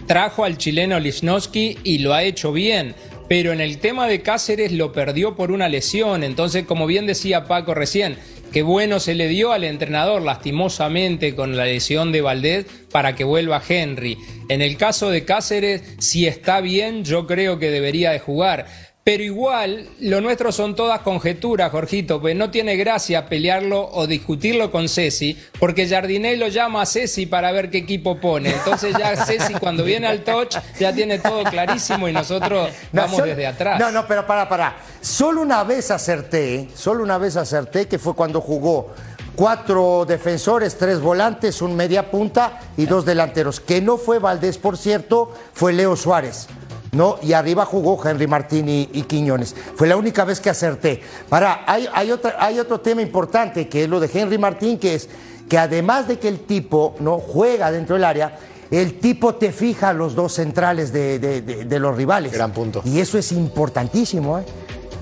Trajo 0.06 0.44
al 0.44 0.58
chileno 0.58 1.00
Lichnowsky 1.00 1.78
y 1.82 1.98
lo 1.98 2.12
ha 2.12 2.24
hecho 2.24 2.52
bien, 2.52 2.94
pero 3.26 3.52
en 3.52 3.60
el 3.62 3.78
tema 3.78 4.06
de 4.06 4.20
Cáceres 4.20 4.72
lo 4.72 4.92
perdió 4.92 5.34
por 5.34 5.50
una 5.50 5.68
lesión, 5.68 6.22
entonces 6.22 6.64
como 6.66 6.86
bien 6.86 7.06
decía 7.06 7.44
Paco 7.44 7.74
recién, 7.74 8.16
qué 8.52 8.62
bueno 8.62 9.00
se 9.00 9.14
le 9.14 9.28
dio 9.28 9.52
al 9.52 9.64
entrenador 9.64 10.20
lastimosamente 10.22 11.34
con 11.34 11.56
la 11.56 11.64
lesión 11.64 12.12
de 12.12 12.20
Valdés 12.20 12.66
para 12.90 13.14
que 13.14 13.24
vuelva 13.24 13.62
Henry. 13.66 14.18
En 14.48 14.60
el 14.62 14.76
caso 14.76 15.10
de 15.10 15.24
Cáceres, 15.24 15.82
si 15.98 16.26
está 16.26 16.60
bien, 16.60 17.04
yo 17.04 17.26
creo 17.26 17.58
que 17.58 17.70
debería 17.70 18.10
de 18.10 18.18
jugar. 18.18 18.66
Pero 19.08 19.22
igual, 19.22 19.88
lo 20.00 20.20
nuestro 20.20 20.52
son 20.52 20.76
todas 20.76 21.00
conjeturas, 21.00 21.70
Jorgito, 21.70 22.20
pues 22.20 22.36
no 22.36 22.50
tiene 22.50 22.76
gracia 22.76 23.26
pelearlo 23.26 23.88
o 23.90 24.06
discutirlo 24.06 24.70
con 24.70 24.86
Ceci, 24.86 25.34
porque 25.58 25.88
Jardiné 25.88 26.36
lo 26.36 26.48
llama 26.48 26.82
a 26.82 26.84
Ceci 26.84 27.24
para 27.24 27.50
ver 27.50 27.70
qué 27.70 27.78
equipo 27.78 28.20
pone. 28.20 28.50
Entonces 28.50 28.94
ya 28.98 29.16
Ceci 29.24 29.54
cuando 29.54 29.82
viene 29.82 30.08
al 30.08 30.24
touch 30.24 30.56
ya 30.78 30.92
tiene 30.92 31.18
todo 31.20 31.42
clarísimo 31.44 32.06
y 32.06 32.12
nosotros 32.12 32.68
No, 32.92 33.00
vamos 33.00 33.16
solo- 33.16 33.28
desde 33.28 33.46
atrás. 33.46 33.80
No, 33.80 33.90
no, 33.90 34.06
pero 34.06 34.26
para, 34.26 34.46
para. 34.46 34.76
Solo 35.00 35.40
una 35.40 35.64
vez 35.64 35.90
acerté, 35.90 36.68
solo 36.74 37.02
una 37.02 37.16
vez 37.16 37.36
acerté, 37.36 37.88
que 37.88 37.98
fue 37.98 38.14
cuando 38.14 38.42
jugó 38.42 38.92
cuatro 39.34 40.04
defensores, 40.06 40.76
tres 40.76 41.00
volantes, 41.00 41.62
un 41.62 41.74
media 41.74 42.10
punta 42.10 42.60
y 42.76 42.84
dos 42.84 43.06
delanteros. 43.06 43.58
Que 43.58 43.80
no 43.80 43.96
fue 43.96 44.18
Valdés, 44.18 44.58
por 44.58 44.76
cierto, 44.76 45.32
fue 45.54 45.72
Leo 45.72 45.96
Suárez. 45.96 46.46
¿No? 46.92 47.16
Y 47.22 47.32
arriba 47.32 47.64
jugó 47.64 47.98
Henry 48.06 48.26
Martín 48.26 48.68
y, 48.68 48.88
y 48.92 49.02
Quiñones. 49.02 49.54
Fue 49.76 49.88
la 49.88 49.96
única 49.96 50.24
vez 50.24 50.40
que 50.40 50.50
acerté. 50.50 51.00
Para, 51.28 51.62
hay, 51.66 51.88
hay, 51.92 52.10
otra, 52.10 52.36
hay 52.38 52.58
otro 52.58 52.80
tema 52.80 53.02
importante, 53.02 53.68
que 53.68 53.84
es 53.84 53.88
lo 53.88 54.00
de 54.00 54.10
Henry 54.12 54.38
Martín, 54.38 54.78
que 54.78 54.94
es 54.94 55.08
que 55.48 55.58
además 55.58 56.08
de 56.08 56.18
que 56.18 56.28
el 56.28 56.40
tipo 56.40 56.94
no 57.00 57.18
juega 57.18 57.70
dentro 57.70 57.94
del 57.96 58.04
área, 58.04 58.38
el 58.70 58.98
tipo 59.00 59.34
te 59.36 59.50
fija 59.50 59.94
los 59.94 60.14
dos 60.14 60.34
centrales 60.34 60.92
de, 60.92 61.18
de- 61.18 61.40
de- 61.40 61.64
de 61.64 61.78
los 61.78 61.96
rivales. 61.96 62.32
Gran 62.32 62.52
punto. 62.52 62.82
Y 62.84 63.00
eso 63.00 63.16
es 63.16 63.32
importantísimo, 63.32 64.38
¿eh? 64.38 64.44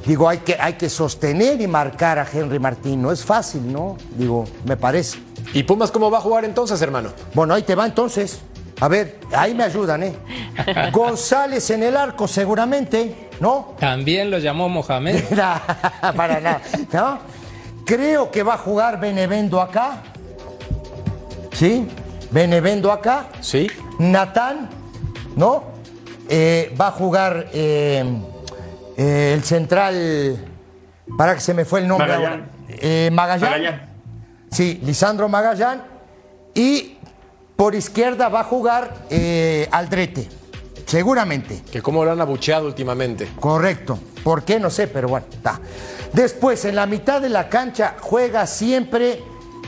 Digo, 0.06 0.28
hay 0.28 0.38
que, 0.38 0.54
hay 0.60 0.74
que 0.74 0.88
sostener 0.88 1.60
y 1.60 1.66
marcar 1.66 2.20
a 2.20 2.26
Henry 2.32 2.60
Martín. 2.60 3.02
No 3.02 3.10
es 3.10 3.24
fácil, 3.24 3.72
¿no? 3.72 3.96
Digo, 4.16 4.44
me 4.64 4.76
parece. 4.76 5.18
¿Y 5.52 5.64
Pumas 5.64 5.90
cómo 5.90 6.12
va 6.12 6.18
a 6.18 6.20
jugar 6.20 6.44
entonces, 6.44 6.80
hermano? 6.80 7.10
Bueno, 7.34 7.54
ahí 7.54 7.62
te 7.64 7.74
va 7.74 7.84
entonces. 7.86 8.38
A 8.80 8.88
ver, 8.88 9.20
ahí 9.34 9.54
me 9.54 9.64
ayudan, 9.64 10.02
¿eh? 10.02 10.14
González 10.92 11.70
en 11.70 11.82
el 11.82 11.96
arco, 11.96 12.28
seguramente. 12.28 13.26
¿no? 13.40 13.74
También 13.78 14.30
lo 14.30 14.38
llamó 14.38 14.68
Mohamed. 14.68 15.22
Para 16.16 16.40
nada, 16.40 16.60
¿no? 16.92 17.18
Creo 17.84 18.30
que 18.30 18.42
va 18.42 18.54
a 18.54 18.58
jugar 18.58 18.98
Benevendo 18.98 19.60
acá. 19.60 20.02
¿Sí? 21.52 21.88
Benevendo 22.30 22.90
acá. 22.92 23.28
Sí. 23.40 23.70
Natán, 23.98 24.68
¿no? 25.36 25.64
Eh, 26.28 26.74
va 26.78 26.88
a 26.88 26.90
jugar 26.92 27.48
eh, 27.52 28.04
eh, 28.96 29.32
el 29.34 29.44
central. 29.44 30.36
Para 31.16 31.34
que 31.34 31.40
se 31.40 31.54
me 31.54 31.64
fue 31.64 31.80
el 31.80 31.88
nombre 31.88 32.08
Magallán. 32.08 32.32
ahora. 32.32 32.48
Eh, 32.68 33.10
Magallán. 33.12 33.50
Magallán. 33.50 33.90
Sí, 34.50 34.80
Lisandro 34.82 35.28
Magallán. 35.28 35.84
Y 36.54 36.95
por 37.56 37.74
izquierda 37.74 38.28
va 38.28 38.40
a 38.40 38.44
jugar 38.44 38.94
eh, 39.10 39.68
Aldrete. 39.72 40.28
Seguramente. 40.86 41.62
Que 41.70 41.82
cómo 41.82 42.04
lo 42.04 42.12
han 42.12 42.20
abucheado 42.20 42.66
últimamente. 42.66 43.28
Correcto. 43.40 43.98
¿Por 44.22 44.44
qué? 44.44 44.60
No 44.60 44.70
sé, 44.70 44.86
pero 44.86 45.08
bueno, 45.08 45.26
está. 45.32 45.60
Después, 46.12 46.64
en 46.64 46.76
la 46.76 46.86
mitad 46.86 47.20
de 47.20 47.28
la 47.28 47.48
cancha 47.48 47.96
juega 48.00 48.46
siempre 48.46 49.20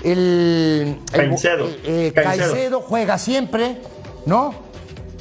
el. 0.05 0.98
el- 1.12 1.29
Caicedo. 1.29 1.66
eh, 1.66 1.77
eh, 1.85 2.12
Caicedo. 2.14 2.53
Caicedo 2.53 2.81
juega 2.81 3.18
siempre, 3.18 3.81
¿no? 4.27 4.55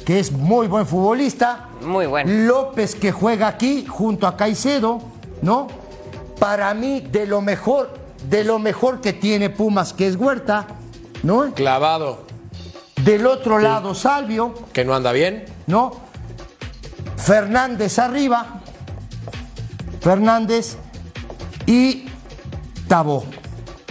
Que 0.04 0.20
es 0.20 0.30
muy 0.32 0.68
buen 0.68 0.86
futbolista. 0.86 1.68
Muy 1.82 2.06
bueno. 2.06 2.30
López 2.32 2.94
que 2.94 3.10
juega 3.12 3.48
aquí 3.48 3.84
junto 3.86 4.26
a 4.26 4.36
Caicedo, 4.36 5.00
¿no? 5.42 5.66
Para 6.38 6.72
mí, 6.74 7.00
de 7.00 7.26
lo 7.26 7.40
mejor, 7.40 7.90
de 8.28 8.44
lo 8.44 8.58
mejor 8.60 9.00
que 9.00 9.12
tiene 9.12 9.50
Pumas, 9.50 9.92
que 9.92 10.06
es 10.06 10.14
Huerta, 10.16 10.66
¿no? 11.24 11.52
Clavado, 11.54 12.22
Del 13.04 13.26
otro 13.26 13.58
lado, 13.58 13.94
Salvio, 13.94 14.54
que 14.72 14.84
no 14.84 14.94
anda 14.94 15.12
bien. 15.12 15.44
¿no? 15.68 15.92
Fernández 17.16 17.98
arriba, 17.98 18.60
Fernández 20.00 20.76
y 21.66 22.06
Tabó. 22.88 23.24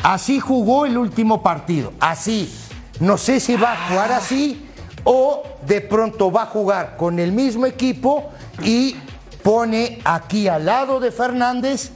Así 0.02 0.40
jugó 0.40 0.86
el 0.88 0.98
último 0.98 1.44
partido, 1.44 1.94
así. 2.00 2.52
No 3.00 3.18
sé 3.18 3.40
si 3.40 3.56
va 3.56 3.74
a 3.74 3.90
jugar 3.90 4.12
así 4.12 4.68
o 5.04 5.44
de 5.68 5.82
pronto 5.82 6.32
va 6.32 6.44
a 6.44 6.46
jugar 6.48 6.98
con 6.98 7.20
el 7.20 7.32
mismo 7.32 7.68
equipo 7.68 8.32
y 8.64 8.96
pone 9.44 10.00
aquí 10.04 10.48
al 10.48 10.66
lado 10.66 11.00
de 11.00 11.12
Fernández 11.12 11.92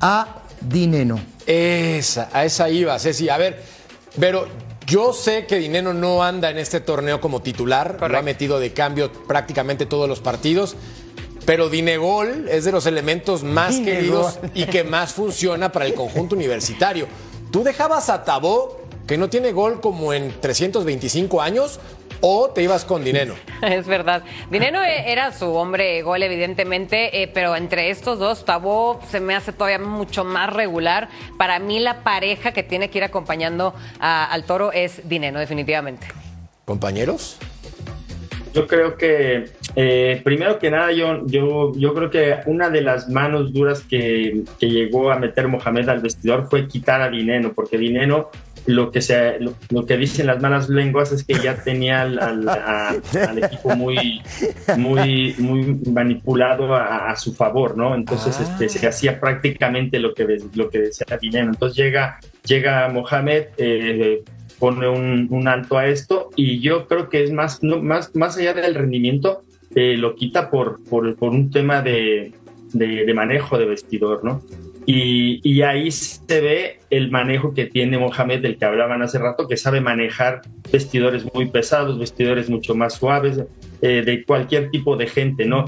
a 0.00 0.26
Dineno. 0.60 1.20
Esa, 1.46 2.30
a 2.32 2.44
esa 2.44 2.68
iba, 2.68 2.98
Ceci. 2.98 3.28
A 3.28 3.38
ver, 3.38 3.62
pero 4.18 4.48
yo 4.90 5.12
sé 5.12 5.46
que 5.46 5.56
Dinero 5.60 5.94
no 5.94 6.24
anda 6.24 6.50
en 6.50 6.58
este 6.58 6.80
torneo 6.80 7.20
como 7.20 7.40
titular, 7.42 7.96
lo 8.10 8.18
ha 8.18 8.22
metido 8.22 8.58
de 8.58 8.72
cambio 8.72 9.12
prácticamente 9.12 9.86
todos 9.86 10.08
los 10.08 10.18
partidos, 10.18 10.74
pero 11.46 11.70
Dinegol 11.70 12.48
es 12.48 12.64
de 12.64 12.72
los 12.72 12.86
elementos 12.86 13.44
más 13.44 13.76
Dinegol. 13.76 13.94
queridos 13.94 14.38
y 14.52 14.64
que 14.64 14.82
más 14.82 15.12
funciona 15.12 15.70
para 15.70 15.86
el 15.86 15.94
conjunto 15.94 16.34
universitario. 16.34 17.06
¿Tú 17.52 17.62
dejabas 17.62 18.10
a 18.10 18.24
Tabó, 18.24 18.80
que 19.06 19.16
no 19.16 19.30
tiene 19.30 19.52
gol 19.52 19.80
como 19.80 20.12
en 20.12 20.34
325 20.40 21.40
años, 21.40 21.78
o 22.20 22.50
te 22.50 22.62
ibas 22.62 22.84
con 22.84 23.04
Dinero? 23.04 23.34
Es 23.62 23.86
verdad. 23.86 24.22
Dinero 24.50 24.82
e- 24.82 25.10
era 25.12 25.32
su 25.32 25.52
hombre 25.54 26.00
gol, 26.02 26.22
evidentemente, 26.22 27.22
eh, 27.22 27.28
pero 27.32 27.54
entre 27.56 27.90
estos 27.90 28.18
dos, 28.18 28.44
Tabó 28.44 29.00
se 29.08 29.20
me 29.20 29.34
hace 29.34 29.52
todavía 29.52 29.78
mucho 29.78 30.24
más 30.24 30.52
regular. 30.52 31.08
Para 31.38 31.58
mí, 31.58 31.78
la 31.78 32.02
pareja 32.02 32.52
que 32.52 32.62
tiene 32.62 32.88
que 32.90 32.98
ir 32.98 33.04
acompañando 33.04 33.74
a- 34.00 34.24
al 34.26 34.44
toro 34.44 34.72
es 34.72 35.08
Dinero, 35.08 35.38
definitivamente. 35.38 36.06
¿Compañeros? 36.64 37.38
Yo 38.52 38.66
creo 38.66 38.96
que, 38.96 39.44
eh, 39.76 40.20
primero 40.24 40.58
que 40.58 40.72
nada, 40.72 40.90
yo, 40.90 41.24
yo, 41.26 41.72
yo 41.76 41.94
creo 41.94 42.10
que 42.10 42.38
una 42.46 42.68
de 42.68 42.80
las 42.80 43.08
manos 43.08 43.52
duras 43.52 43.82
que, 43.88 44.42
que 44.58 44.68
llegó 44.68 45.12
a 45.12 45.18
meter 45.20 45.46
Mohamed 45.46 45.88
al 45.88 46.00
vestidor 46.00 46.48
fue 46.50 46.66
quitar 46.66 47.00
a 47.00 47.08
Dineno, 47.08 47.52
porque 47.52 47.78
Dineno, 47.78 48.30
lo 48.66 48.90
que, 48.90 49.00
se, 49.00 49.40
lo, 49.40 49.54
lo 49.70 49.86
que 49.86 49.96
dicen 49.96 50.26
las 50.26 50.40
malas 50.40 50.68
lenguas 50.68 51.12
es 51.12 51.24
que 51.24 51.34
ya 51.34 51.56
tenía 51.62 52.02
al, 52.02 52.18
al- 52.18 52.48
a- 52.48 52.94
al 53.28 53.38
equipo 53.44 53.74
muy, 53.76 54.22
muy, 54.76 55.34
muy 55.38 55.80
manipulado 55.90 56.74
a, 56.74 57.10
a 57.10 57.16
su 57.16 57.34
favor, 57.34 57.76
¿no? 57.76 57.94
Entonces 57.94 58.38
este, 58.40 58.68
se 58.68 58.86
hacía 58.86 59.18
prácticamente 59.20 59.98
lo 59.98 60.14
que, 60.14 60.38
lo 60.54 60.68
que 60.70 60.78
decía 60.80 61.06
Dineno. 61.20 61.50
Entonces 61.52 61.76
llega, 61.76 62.18
llega 62.44 62.88
Mohamed, 62.88 63.44
eh, 63.56 64.22
pone 64.58 64.88
un, 64.88 65.26
un 65.30 65.48
alto 65.48 65.78
a 65.78 65.86
esto 65.86 66.30
y 66.36 66.60
yo 66.60 66.86
creo 66.86 67.08
que 67.08 67.24
es 67.24 67.32
más, 67.32 67.62
no, 67.62 67.82
más, 67.82 68.14
más 68.14 68.36
allá 68.36 68.52
del 68.52 68.74
rendimiento, 68.74 69.42
eh, 69.74 69.96
lo 69.96 70.14
quita 70.14 70.50
por, 70.50 70.82
por, 70.84 71.14
por 71.16 71.30
un 71.30 71.50
tema 71.50 71.80
de, 71.80 72.32
de- 72.72 73.04
de 73.06 73.14
manejo 73.14 73.56
de 73.58 73.64
vestidor, 73.66 74.22
¿no? 74.24 74.42
Y, 74.92 75.62
ahí 75.62 75.90
se 75.92 76.40
ve 76.40 76.80
el 76.90 77.12
manejo 77.12 77.54
que 77.54 77.66
tiene 77.66 77.96
Mohamed, 77.96 78.42
del 78.42 78.56
que 78.56 78.64
hablaban 78.64 79.02
hace 79.02 79.18
rato, 79.18 79.46
que 79.46 79.56
sabe 79.56 79.80
manejar 79.80 80.42
vestidores 80.72 81.24
muy 81.32 81.46
pesados, 81.46 81.96
vestidores 81.96 82.50
mucho 82.50 82.74
más 82.74 82.94
suaves, 82.94 83.40
eh, 83.82 84.02
de 84.04 84.24
cualquier 84.24 84.70
tipo 84.70 84.96
de 84.96 85.06
gente, 85.06 85.44
¿no? 85.44 85.66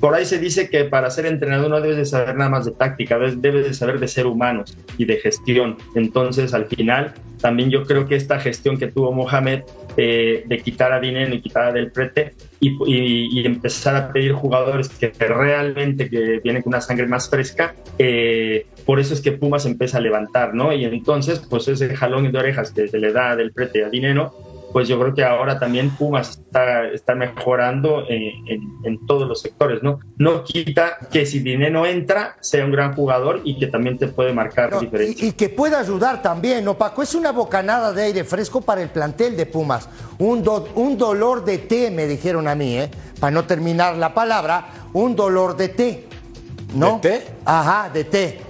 Por 0.00 0.14
ahí 0.14 0.24
se 0.24 0.40
dice 0.40 0.68
que 0.68 0.84
para 0.84 1.10
ser 1.10 1.26
entrenador 1.26 1.70
no 1.70 1.80
debes 1.80 1.96
de 1.96 2.04
saber 2.04 2.34
nada 2.34 2.50
más 2.50 2.64
de 2.64 2.72
táctica, 2.72 3.16
debes, 3.18 3.40
debes 3.40 3.66
de 3.66 3.74
saber 3.74 4.00
de 4.00 4.08
ser 4.08 4.26
humanos 4.26 4.76
y 4.98 5.04
de 5.04 5.16
gestión. 5.16 5.76
Entonces, 5.94 6.52
al 6.52 6.66
final, 6.66 7.14
también 7.40 7.70
yo 7.70 7.84
creo 7.84 8.06
que 8.06 8.16
esta 8.16 8.40
gestión 8.40 8.78
que 8.78 8.88
tuvo 8.88 9.12
Mohamed 9.12 9.62
de 10.02 10.62
quitar 10.64 10.92
a 10.92 11.00
Dinero 11.00 11.34
y 11.34 11.40
quitar 11.40 11.66
a 11.66 11.72
Del 11.72 11.90
Prete 11.90 12.34
y, 12.60 13.44
empezar 13.46 13.96
a 13.96 14.12
pedir 14.12 14.32
jugadores 14.32 14.88
que 14.88 15.10
realmente 15.10 16.10
que 16.10 16.40
vienen 16.42 16.62
con 16.62 16.72
una 16.72 16.80
sangre 16.80 17.06
más 17.06 17.30
fresca, 17.30 17.74
eh, 17.98 18.66
por 18.84 19.00
eso 19.00 19.14
es 19.14 19.20
que 19.20 19.32
Pumas 19.32 19.66
empieza 19.66 19.98
a 19.98 20.00
levantar, 20.00 20.54
¿no? 20.54 20.72
Y 20.72 20.84
entonces, 20.84 21.40
pues 21.48 21.68
ese 21.68 21.94
jalón 21.94 22.30
de 22.30 22.38
orejas 22.38 22.72
que 22.72 22.88
se 22.88 22.98
le 22.98 23.12
da 23.12 23.30
a 23.30 23.36
Del 23.36 23.52
Prete 23.52 23.80
y 23.80 23.82
a 23.82 23.88
Dinero, 23.88 24.34
pues 24.76 24.88
yo 24.88 25.00
creo 25.00 25.14
que 25.14 25.24
ahora 25.24 25.58
también 25.58 25.88
Pumas 25.96 26.28
está, 26.28 26.86
está 26.88 27.14
mejorando 27.14 28.04
en, 28.10 28.24
en- 28.46 28.72
en 28.84 29.06
todos 29.06 29.26
los 29.26 29.40
sectores, 29.40 29.82
¿no? 29.82 30.00
No 30.18 30.44
quita 30.44 30.98
que 31.10 31.24
si 31.24 31.38
Dinero 31.38 31.86
entra, 31.86 32.36
sea 32.42 32.62
un 32.62 32.72
gran 32.72 32.94
jugador 32.94 33.40
y 33.42 33.58
que 33.58 33.68
también 33.68 33.96
te 33.96 34.06
puede 34.08 34.34
marcar 34.34 34.78
diferencia. 34.78 35.26
Y 35.28 35.32
que 35.32 35.48
pueda 35.48 35.80
ayudar 35.80 36.20
también, 36.20 36.62
¿no, 36.62 36.74
Paco? 36.76 37.02
Es 37.02 37.14
una 37.14 37.32
bocanada 37.32 37.94
de 37.94 38.02
aire 38.02 38.24
fresco 38.24 38.60
para 38.60 38.82
el 38.82 38.90
plantel 38.90 39.34
de 39.34 39.46
Pumas. 39.46 39.88
Un, 40.18 40.42
do- 40.42 40.68
un 40.74 40.98
dolor 40.98 41.42
de 41.46 41.56
té, 41.56 41.90
me 41.90 42.06
dijeron 42.06 42.46
a 42.46 42.54
mí, 42.54 42.76
¿eh? 42.76 42.90
Para 43.18 43.30
no 43.30 43.44
terminar 43.46 43.96
la 43.96 44.12
palabra, 44.12 44.66
un 44.92 45.16
dolor 45.16 45.56
de 45.56 45.68
té. 45.70 46.04
¿No? 46.74 47.00
¿De 47.02 47.08
té? 47.20 47.26
Ajá, 47.46 47.88
de 47.88 48.04
té. 48.04 48.40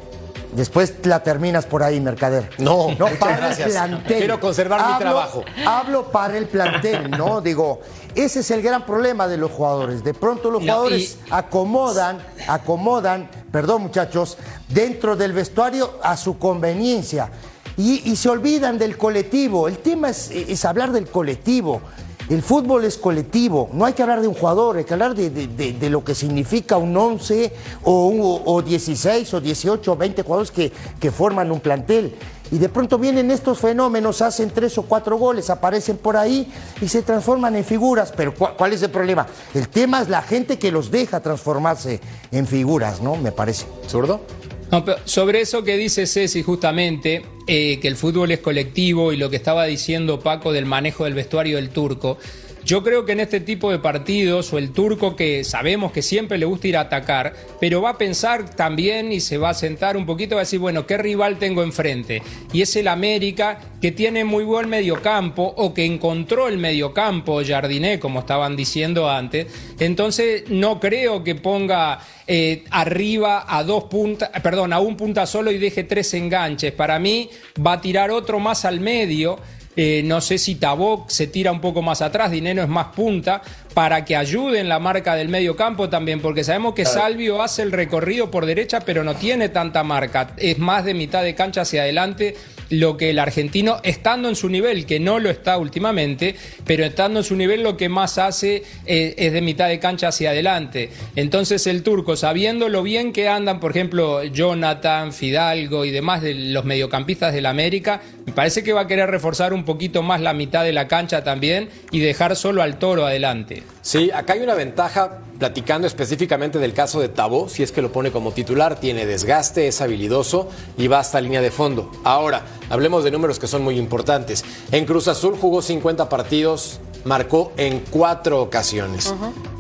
Después 0.53 0.95
la 1.05 1.23
terminas 1.23 1.67
por 1.67 1.83
ahí, 1.83 2.01
mercader. 2.01 2.51
No, 2.59 2.93
no 2.99 3.07
para 3.19 3.37
gracias. 3.37 3.69
el 3.69 3.73
plantel. 3.75 4.19
Quiero 4.19 4.41
conservar 4.41 4.93
mi 4.93 4.99
trabajo. 4.99 5.45
Hablo 5.67 6.11
para 6.11 6.37
el 6.39 6.47
plantel, 6.47 7.11
¿no? 7.11 7.41
Digo, 7.43 7.81
ese 8.15 8.41
es 8.41 8.51
el 8.51 8.63
gran 8.63 8.87
problema 8.87 9.29
de 9.29 9.37
los 9.37 9.51
jugadores. 9.51 10.03
De 10.03 10.15
pronto 10.15 10.51
los 10.51 10.63
No, 10.63 10.73
jugadores 10.73 11.19
acomodan, 11.31 12.19
acomodan, 12.49 13.29
perdón 13.53 13.83
muchachos, 13.83 14.39
dentro 14.69 15.17
del 15.17 15.33
vestuario 15.33 15.99
a 16.03 16.17
su 16.17 16.39
conveniencia. 16.39 17.31
Y, 17.77 18.11
y 18.11 18.17
se 18.17 18.31
olvidan 18.31 18.79
del 18.79 18.97
colectivo. 18.97 19.69
El 19.69 19.79
tema 19.79 20.09
es, 20.09 20.31
es 20.31 20.65
hablar 20.65 20.93
del 20.93 21.09
colectivo. 21.09 21.83
El 22.29 22.43
fútbol 22.43 22.85
es 22.85 22.99
colectivo, 22.99 23.71
no 23.73 23.85
hay 23.85 23.93
que 23.93 24.03
hablar 24.03 24.21
de 24.21 24.27
un 24.27 24.35
jugador, 24.35 24.77
hay 24.79 24.85
que 24.85 24.95
hablar 24.95 25.15
de, 25.15 25.31
de- 25.31 25.47
de- 25.75 25.91
lo 25.91 26.03
que 26.03 26.13
significa 26.15 26.77
un 26.77 26.97
11 26.97 27.53
o, 27.85 28.07
un- 28.09 28.43
o 28.45 28.63
16 28.63 29.33
o 29.35 29.41
18 29.41 29.93
o 29.93 29.97
20 29.97 30.23
jugadores 30.23 30.51
que, 30.51 30.73
que 30.99 31.11
forman 31.13 31.53
un 31.53 31.61
plantel. 31.61 32.17
Y 32.51 32.59
de 32.59 32.69
pronto 32.69 32.99
vienen 32.99 33.31
estos 33.31 33.59
fenómenos, 33.59 34.23
hacen 34.23 34.51
tres 34.51 34.77
o 34.79 34.83
cuatro 34.83 35.17
goles, 35.19 35.51
aparecen 35.51 35.97
por 35.99 36.17
ahí 36.17 36.53
y 36.81 36.89
se 36.89 37.03
transforman 37.03 37.55
en 37.57 37.65
figuras. 37.65 38.13
Pero 38.17 38.35
¿cu- 38.35 38.49
¿cuál 38.57 38.73
es 38.73 38.83
el 38.83 38.91
problema? 38.91 39.27
El 39.55 39.69
tema 39.69 40.01
es 40.03 40.09
la 40.09 40.23
gente 40.23 40.59
que 40.59 40.71
los 40.73 40.91
deja 40.91 41.21
transformarse 41.21 42.01
en 42.33 42.47
figuras, 42.47 43.01
¿no? 43.01 43.17
Me 43.17 43.31
parece. 43.33 43.67
¿Zurdo? 43.89 44.21
No, 44.71 44.85
sobre 45.05 45.41
eso 45.41 45.63
que 45.63 45.77
dice 45.77 46.07
Ceci 46.07 46.43
justamente, 46.43 47.23
eh, 47.47 47.79
que 47.81 47.89
el 47.89 47.97
fútbol 47.97 48.33
es 48.33 48.41
colectivo 48.41 49.13
y 49.13 49.17
lo 49.17 49.31
que 49.31 49.37
estaba 49.37 49.65
diciendo 49.65 50.21
Paco 50.21 50.53
del 50.53 50.67
manejo 50.67 51.05
del 51.05 51.15
vestuario 51.15 51.57
del 51.57 51.71
turco, 51.71 52.19
yo 52.67 52.83
creo 52.83 53.05
que 53.05 53.13
en 53.13 53.21
este 53.21 53.39
tipo 53.39 53.71
de 53.71 53.79
partidos, 53.79 54.53
o 54.53 54.59
el 54.59 54.73
turco 54.73 55.15
que 55.15 55.45
sabemos 55.45 55.93
que 55.93 56.03
siempre 56.03 56.37
le 56.37 56.47
gusta 56.47 56.67
ir 56.67 56.77
a 56.77 56.81
atacar, 56.81 57.33
pero 57.61 57.81
va 57.81 57.91
a 57.91 57.99
pensar 57.99 58.57
también 58.57 59.13
y 59.13 59.21
se 59.21 59.39
va 59.39 59.51
a 59.51 59.55
sentar 59.55 59.97
un 59.97 60.05
poquito, 60.05 60.35
va 60.35 60.41
a 60.41 60.45
decir, 60.45 60.59
bueno, 60.59 60.85
¿qué 60.85 60.99
rival 60.99 61.39
tengo 61.39 61.63
enfrente? 61.63 62.23
Y 62.53 62.63
es 62.63 62.75
el 62.75 62.89
América 62.89 63.61
que 63.81 63.93
tiene 63.93 64.25
muy 64.25 64.43
buen 64.43 64.69
mediocampo 64.69 65.55
o 65.57 65.73
que 65.73 65.85
encontró 65.85 66.49
el 66.49 66.59
mediocampo 66.59 67.41
Jardiné, 67.45 68.01
como 68.01 68.19
estaban 68.19 68.57
diciendo 68.57 69.09
antes. 69.09 69.47
Entonces, 69.79 70.43
no 70.49 70.81
creo 70.81 71.23
que 71.23 71.37
ponga 71.37 72.01
eh, 72.27 72.65
arriba 72.73 73.45
a 73.47 73.63
dos 73.63 73.85
puntas, 73.85 74.31
perdón, 74.43 74.73
a 74.73 74.81
un 74.81 74.97
punta 74.97 75.25
solo 75.27 75.53
y 75.53 75.59
deje 75.59 75.85
tres 75.85 76.13
enganches. 76.15 76.73
Para 76.73 76.99
mí, 76.99 77.31
va 77.65 77.75
a 77.75 77.81
tirar 77.81 78.11
otro 78.11 78.41
más 78.41 78.65
al 78.65 78.81
medio. 78.81 79.39
Eh, 79.77 80.03
no 80.05 80.23
sé 80.23 80.39
si 80.39 80.55
Tabok 80.55 81.11
se 81.11 81.27
tira 81.27 81.53
un 81.53 81.61
poco 81.61 81.83
más 81.83 82.01
atrás, 82.01 82.31
Dinero 82.31 82.63
es 82.63 82.69
más 82.69 82.87
punta, 82.87 83.43
para 83.77 84.07
que 84.07 84.17
ayude 84.17 84.59
en 84.59 84.71
la 84.71 84.79
marca 84.79 85.15
del 85.17 85.29
medio 85.29 85.55
campo 85.55 85.91
también, 85.91 86.23
porque 86.23 86.45
sabemos 86.45 86.73
que 86.73 86.87
Salvio 86.87 87.43
hace 87.43 87.61
el 87.61 87.73
recorrido 87.73 88.31
por 88.31 88.47
derecha, 88.47 88.81
pero 88.81 89.05
no 89.05 89.17
tiene 89.17 89.51
tanta 89.51 89.85
marca, 89.85 90.33
es 90.39 90.57
más 90.57 90.87
de 90.87 90.95
mitad 90.95 91.23
de 91.23 91.35
cancha 91.35 91.61
hacia 91.61 91.83
adelante 91.83 92.37
lo 92.71 92.97
que 92.97 93.11
el 93.11 93.19
argentino, 93.19 93.77
estando 93.83 94.29
en 94.31 94.35
su 94.35 94.49
nivel, 94.49 94.87
que 94.87 94.99
no 94.99 95.19
lo 95.19 95.31
está 95.31 95.59
últimamente, 95.59 96.35
pero 96.65 96.85
estando 96.85 97.21
en 97.21 97.25
su 97.25 97.37
nivel 97.37 97.63
lo 97.63 97.77
que 97.77 97.89
más 97.89 98.19
hace 98.19 98.63
eh, 98.87 99.15
es 99.17 99.33
de 99.33 99.41
mitad 99.43 99.69
de 99.69 99.79
cancha 99.79 100.09
hacia 100.09 100.31
adelante. 100.31 100.91
Entonces 101.15 101.67
el 101.67 101.83
turco, 101.83 102.17
sabiendo 102.17 102.69
lo 102.69 102.83
bien 102.83 103.13
que 103.13 103.29
andan, 103.29 103.61
por 103.61 103.73
ejemplo, 103.73 104.25
Jonathan, 104.25 105.13
Fidalgo 105.13 105.85
y 105.85 105.91
demás 105.91 106.23
de 106.23 106.35
los 106.35 106.65
mediocampistas 106.65 107.35
del 107.35 107.47
América, 107.47 108.01
me 108.25 108.33
parece 108.33 108.65
que 108.65 108.73
va 108.73 108.83
a 108.83 108.87
querer 108.87 109.11
reforzar 109.11 109.53
un 109.53 109.65
poquito 109.65 110.03
más 110.03 110.21
la 110.21 110.33
mitad 110.33 110.65
de 110.65 110.73
la 110.73 110.89
cancha 110.89 111.23
también 111.23 111.69
y 111.93 112.01
dejar 112.01 112.37
solo 112.37 112.63
al 112.63 112.79
toro 112.79 113.07
adelante. 113.07 113.63
Sí, 113.87 114.11
acá 114.11 114.33
hay 114.33 114.41
una 114.41 114.55
ventaja, 114.55 115.21
platicando 115.39 115.87
específicamente 115.87 116.59
del 116.59 116.73
caso 116.73 116.99
de 117.01 117.09
Tabó, 117.09 117.49
si 117.49 117.63
es 117.63 117.71
que 117.71 117.83
lo 117.83 117.93
pone 117.93 118.11
como 118.11 118.33
titular, 118.33 118.81
tiene 118.81 119.07
desgaste, 119.07 119.69
es 119.69 119.81
habilidoso 119.81 120.49
y 120.77 120.89
va 120.89 120.99
hasta 120.99 121.21
línea 121.21 121.41
de 121.41 121.53
fondo. 121.53 121.93
Ahora, 122.03 122.43
hablemos 122.69 123.05
de 123.05 123.13
números 123.13 123.39
que 123.39 123.47
son 123.47 123.63
muy 123.63 123.79
importantes. 123.79 124.45
En 124.73 124.87
Cruz 124.87 125.07
Azul 125.07 125.37
jugó 125.41 125.63
50 125.63 126.09
partidos, 126.09 126.81
marcó 127.05 127.53
en 127.57 127.79
cuatro 127.89 128.43
ocasiones. 128.43 129.15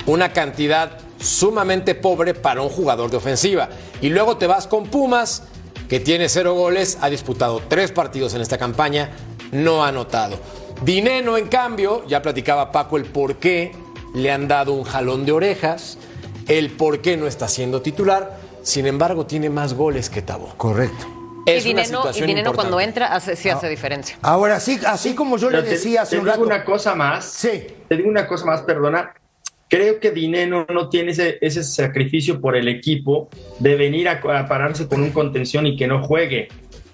Una 0.06 0.32
cantidad 0.32 0.98
sumamente 1.20 1.94
pobre 1.94 2.34
para 2.34 2.62
un 2.62 2.68
jugador 2.68 3.12
de 3.12 3.18
ofensiva. 3.18 3.68
Y 4.00 4.08
luego 4.08 4.38
te 4.38 4.48
vas 4.48 4.66
con 4.66 4.86
Pumas, 4.86 5.44
que 5.88 6.00
tiene 6.00 6.28
cero 6.28 6.54
goles, 6.54 6.98
ha 7.00 7.08
disputado 7.10 7.62
tres 7.68 7.92
partidos 7.92 8.34
en 8.34 8.40
esta 8.40 8.58
campaña, 8.58 9.12
no 9.52 9.84
ha 9.84 9.88
anotado. 9.88 10.36
Dineno, 10.82 11.36
en 11.36 11.46
cambio, 11.46 12.04
ya 12.08 12.22
platicaba 12.22 12.72
Paco 12.72 12.96
el 12.96 13.04
por 13.04 13.36
qué 13.36 13.85
le 14.16 14.32
han 14.32 14.48
dado 14.48 14.72
un 14.72 14.82
jalón 14.84 15.24
de 15.26 15.32
orejas, 15.32 15.98
el 16.48 16.70
por 16.70 17.00
qué 17.02 17.16
no 17.16 17.26
está 17.26 17.48
siendo 17.48 17.82
titular, 17.82 18.38
sin 18.62 18.86
embargo 18.86 19.26
tiene 19.26 19.50
más 19.50 19.74
goles 19.74 20.08
que 20.10 20.22
Tabo. 20.22 20.54
Correcto. 20.56 21.06
y 21.46 21.60
Dineno, 21.60 22.02
y 22.14 22.22
Dineno 22.22 22.52
cuando 22.54 22.80
entra 22.80 23.14
hace, 23.14 23.36
sí 23.36 23.48
hace 23.50 23.68
diferencia. 23.68 24.18
Ahora 24.22 24.58
sí, 24.58 24.80
así 24.86 25.14
como 25.14 25.36
yo 25.36 25.50
le 25.50 25.58
Pero 25.58 25.68
te- 25.68 25.74
decía 25.74 26.02
hace 26.02 26.16
te 26.16 26.18
un 26.18 26.24
digo 26.24 26.32
rato. 26.36 26.46
una 26.46 26.64
cosa 26.64 26.94
más. 26.94 27.24
Sí. 27.26 27.66
Te 27.88 27.96
digo 27.96 28.08
una 28.08 28.26
cosa 28.26 28.46
más, 28.46 28.62
perdona. 28.62 29.12
Creo 29.68 29.98
que 30.00 30.12
Dineno 30.12 30.64
no 30.72 30.88
tiene 30.88 31.10
ese, 31.10 31.38
ese 31.40 31.62
sacrificio 31.64 32.40
por 32.40 32.56
el 32.56 32.68
equipo 32.68 33.28
de 33.58 33.74
venir 33.76 34.08
a, 34.08 34.20
a 34.38 34.46
pararse 34.48 34.86
con 34.88 35.02
un 35.02 35.10
contención 35.10 35.66
y 35.66 35.76
que 35.76 35.88
no 35.88 36.02
juegue, 36.04 36.48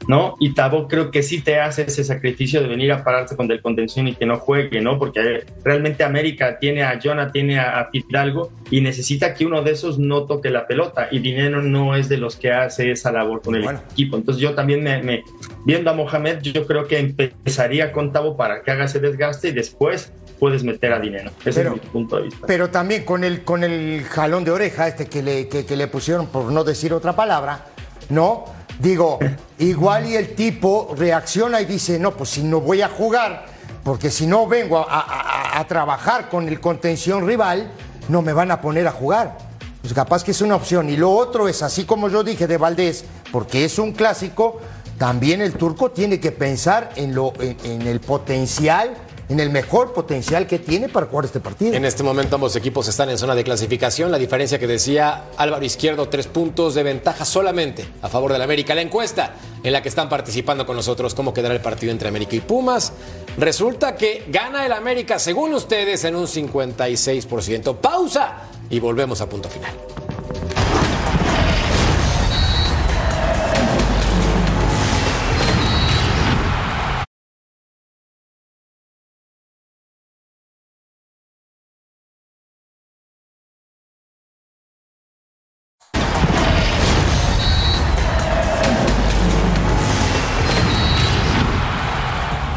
¿no? 0.08 0.34
Y 0.40 0.54
Tabo 0.54 0.88
creo 0.88 1.10
que 1.10 1.22
sí 1.22 1.40
te 1.40 1.60
hace 1.60 1.82
ese 1.82 2.04
sacrificio 2.04 2.60
de 2.60 2.68
venir 2.68 2.92
a 2.92 3.04
pararse 3.04 3.36
con 3.36 3.50
el 3.50 3.60
contención 3.62 4.08
y 4.08 4.14
que 4.14 4.26
no 4.26 4.38
juegue, 4.38 4.80
¿no? 4.80 4.98
Porque 4.98 5.44
realmente 5.64 6.04
América 6.04 6.58
tiene 6.58 6.82
a 6.82 6.98
Jonah, 7.02 7.30
tiene 7.32 7.58
a, 7.58 7.88
Fidalgo 7.92 8.50
y 8.70 8.80
necesita 8.80 9.34
que 9.34 9.44
uno 9.44 9.62
de 9.62 9.72
esos 9.72 9.98
no 9.98 10.24
toque 10.24 10.50
la 10.50 10.66
pelota. 10.66 11.08
Y 11.10 11.18
Dineno 11.18 11.62
no 11.62 11.94
es 11.96 12.08
de 12.08 12.16
los 12.16 12.36
que 12.36 12.52
hace 12.52 12.90
esa 12.90 13.12
labor 13.12 13.42
con 13.42 13.54
el 13.54 13.64
equipo. 13.64 14.16
Entonces 14.16 14.40
yo 14.42 14.54
también 14.54 14.82
me, 14.82 15.02
me- 15.02 15.24
viendo 15.64 15.90
a 15.90 15.94
Mohamed, 15.94 16.40
yo 16.40 16.66
creo 16.66 16.86
que 16.86 16.98
empezaría 16.98 17.92
con 17.92 18.12
Tabo 18.12 18.36
para 18.36 18.62
que 18.62 18.70
haga 18.70 18.84
ese 18.84 18.98
desgaste 19.00 19.48
y 19.48 19.52
después 19.52 20.12
puedes 20.38 20.64
meter 20.64 20.92
a 20.92 20.98
Dinero. 20.98 21.30
Ese 21.44 21.60
Pero- 21.60 21.76
es 21.76 21.82
mi 21.82 21.88
punto 21.90 22.16
de 22.16 22.22
vista. 22.24 22.46
Pero 22.46 22.70
también 22.70 23.04
con 23.04 23.22
el, 23.24 23.42
con 23.44 23.62
el 23.62 24.02
jalón 24.04 24.44
de 24.44 24.50
oreja 24.50 24.88
este 24.88 25.06
que 25.06 25.22
le, 25.22 25.48
que, 25.48 25.64
que 25.66 25.76
le 25.76 25.86
pusieron, 25.86 26.26
por 26.26 26.50
no 26.50 26.64
decir 26.64 26.92
otra 26.92 27.14
palabra, 27.14 27.66
¿no? 28.08 28.44
Digo, 28.82 29.20
igual 29.60 30.06
y 30.06 30.16
el 30.16 30.34
tipo 30.34 30.92
reacciona 30.98 31.60
y 31.60 31.66
dice, 31.66 32.00
no, 32.00 32.16
pues 32.16 32.30
si 32.30 32.42
no 32.42 32.60
voy 32.60 32.82
a 32.82 32.88
jugar, 32.88 33.46
porque 33.84 34.10
si 34.10 34.26
no 34.26 34.48
vengo 34.48 34.84
a, 34.88 35.64
trabajar 35.68 36.28
con 36.28 36.48
el 36.48 36.60
contención 36.60 37.24
rival, 37.24 37.70
no 38.08 38.22
me 38.22 38.32
van 38.32 38.50
a 38.50 38.60
poner 38.60 38.88
a 38.88 38.90
jugar. 38.90 39.38
Pues 39.80 39.94
capaz 39.94 40.24
que 40.24 40.32
es 40.32 40.40
una 40.40 40.56
opción. 40.56 40.90
Y 40.90 40.96
lo 40.96 41.12
otro 41.12 41.46
es, 41.46 41.62
así 41.62 41.84
como 41.84 42.08
yo 42.08 42.24
dije 42.24 42.48
de 42.48 42.56
Valdés, 42.56 43.04
porque 43.30 43.64
es 43.64 43.78
un 43.78 43.92
clásico, 43.92 44.58
también 44.98 45.40
el 45.40 45.52
turco 45.52 45.92
tiene 45.92 46.18
que 46.18 46.32
pensar 46.32 46.90
en, 46.96 47.14
lo, 47.14 47.32
en 47.38 47.82
el 47.82 48.00
potencial, 48.00 48.94
en 49.32 49.40
el 49.40 49.50
mejor 49.50 49.92
potencial 49.92 50.46
que 50.46 50.58
tiene 50.58 50.88
para 50.88 51.06
jugar 51.06 51.24
este 51.24 51.40
partido. 51.40 51.74
En 51.74 51.84
este 51.84 52.02
momento 52.02 52.36
ambos 52.36 52.54
equipos 52.54 52.86
están 52.88 53.08
en 53.08 53.16
zona 53.16 53.34
de 53.34 53.42
clasificación. 53.42 54.12
La 54.12 54.18
diferencia 54.18 54.58
que 54.58 54.66
decía 54.66 55.24
Álvaro 55.38 55.64
Izquierdo, 55.64 56.08
tres 56.08 56.26
puntos 56.26 56.74
de 56.74 56.82
ventaja 56.82 57.24
solamente 57.24 57.86
a 58.02 58.08
favor 58.08 58.32
del 58.32 58.42
América. 58.42 58.74
La 58.74 58.82
encuesta 58.82 59.34
en 59.62 59.72
la 59.72 59.80
que 59.80 59.88
están 59.88 60.08
participando 60.08 60.66
con 60.66 60.76
nosotros, 60.76 61.14
cómo 61.14 61.32
quedará 61.32 61.54
el 61.54 61.60
partido 61.60 61.92
entre 61.92 62.08
América 62.08 62.36
y 62.36 62.40
Pumas. 62.40 62.92
Resulta 63.38 63.96
que 63.96 64.24
gana 64.28 64.66
el 64.66 64.72
América, 64.72 65.18
según 65.18 65.54
ustedes, 65.54 66.04
en 66.04 66.16
un 66.16 66.26
56%. 66.26 67.76
Pausa 67.76 68.34
y 68.68 68.80
volvemos 68.80 69.20
a 69.22 69.28
punto 69.28 69.48
final. 69.48 69.72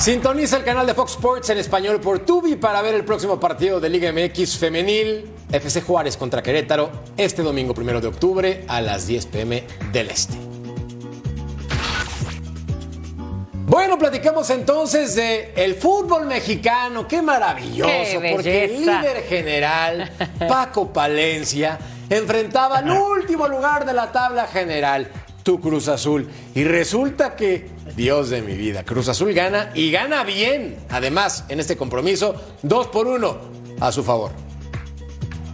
Sintoniza 0.05 0.57
el 0.57 0.63
canal 0.63 0.85
de 0.85 0.93
Fox 0.93 1.13
Sports 1.13 1.49
en 1.49 1.57
español 1.57 1.99
por 1.99 2.19
Tubi 2.19 2.57
para 2.57 2.79
ver 2.83 2.93
el 2.93 3.03
próximo 3.03 3.39
partido 3.39 3.79
de 3.79 3.89
Liga 3.89 4.11
MX 4.11 4.55
femenil. 4.55 5.31
FC 5.51 5.81
Juárez 5.81 6.15
contra 6.15 6.43
Querétaro 6.43 6.91
este 7.17 7.41
domingo 7.41 7.73
primero 7.73 7.99
de 7.99 8.09
octubre 8.09 8.65
a 8.67 8.81
las 8.81 9.07
10 9.07 9.25
pm 9.25 9.63
del 9.91 10.11
Este. 10.11 10.35
Bueno, 13.65 13.97
platicamos 13.97 14.47
entonces 14.51 15.15
de 15.15 15.53
el 15.55 15.73
fútbol 15.73 16.27
mexicano, 16.27 17.07
qué 17.07 17.23
maravilloso, 17.23 18.21
Qué 18.21 18.31
porque 18.31 18.65
el 18.65 18.81
líder 18.81 19.23
general 19.23 20.11
Paco 20.47 20.93
Palencia 20.93 21.79
enfrentaba 22.11 22.77
al 22.77 22.91
último 23.17 23.47
lugar 23.47 23.83
de 23.87 23.93
la 23.93 24.11
tabla 24.11 24.45
general, 24.45 25.09
tu 25.41 25.59
Cruz 25.59 25.87
Azul, 25.87 26.29
y 26.53 26.63
resulta 26.63 27.35
que 27.35 27.73
Dios 27.95 28.29
de 28.29 28.41
mi 28.41 28.55
vida, 28.55 28.83
Cruz 28.83 29.07
Azul 29.07 29.33
gana 29.33 29.71
y 29.73 29.91
gana 29.91 30.23
bien. 30.23 30.75
Además, 30.89 31.45
en 31.49 31.59
este 31.59 31.77
compromiso, 31.77 32.35
dos 32.61 32.87
por 32.87 33.07
uno 33.07 33.37
a 33.79 33.91
su 33.91 34.03
favor. 34.03 34.31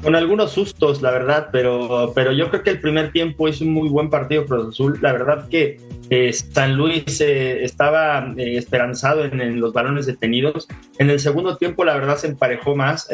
Con 0.02 0.16
algunos 0.16 0.52
sustos, 0.52 1.04
la 1.04 1.12
verdad, 1.12 1.50
pero, 1.52 2.12
pero 2.16 2.32
yo 2.32 2.50
creo 2.50 2.64
que 2.64 2.72
el 2.72 2.80
primer 2.80 3.12
tiempo 3.12 3.48
es 3.48 3.62
un 3.62 3.72
muy 3.72 3.88
buen 3.88 4.10
partido 4.10 4.48
Cruz 4.48 4.70
Azul. 4.70 4.98
La 5.00 5.12
verdad 5.14 5.48
que 5.48 5.80
eh, 6.10 6.34
San 6.34 6.76
Luis 6.76 7.22
eh, 7.22 7.64
estaba 7.64 8.34
eh, 8.36 8.58
esperanzado 8.58 9.24
en, 9.24 9.40
en 9.40 9.62
los 9.62 9.74
balones 9.74 10.08
detenidos. 10.08 10.68
En 10.98 11.12
el 11.12 11.20
segundo 11.20 11.56
tiempo, 11.58 11.86
la 11.86 11.94
verdad, 11.94 12.18
se 12.18 12.28
emparejó 12.28 12.76
más. 12.76 13.08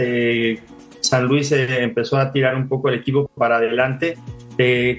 San 1.02 1.26
Luis 1.26 1.52
empezó 1.52 2.18
a 2.18 2.32
tirar 2.32 2.56
un 2.56 2.70
poco 2.70 2.88
el 2.88 2.96
equipo 2.96 3.30
para 3.36 3.58
adelante. 3.58 4.18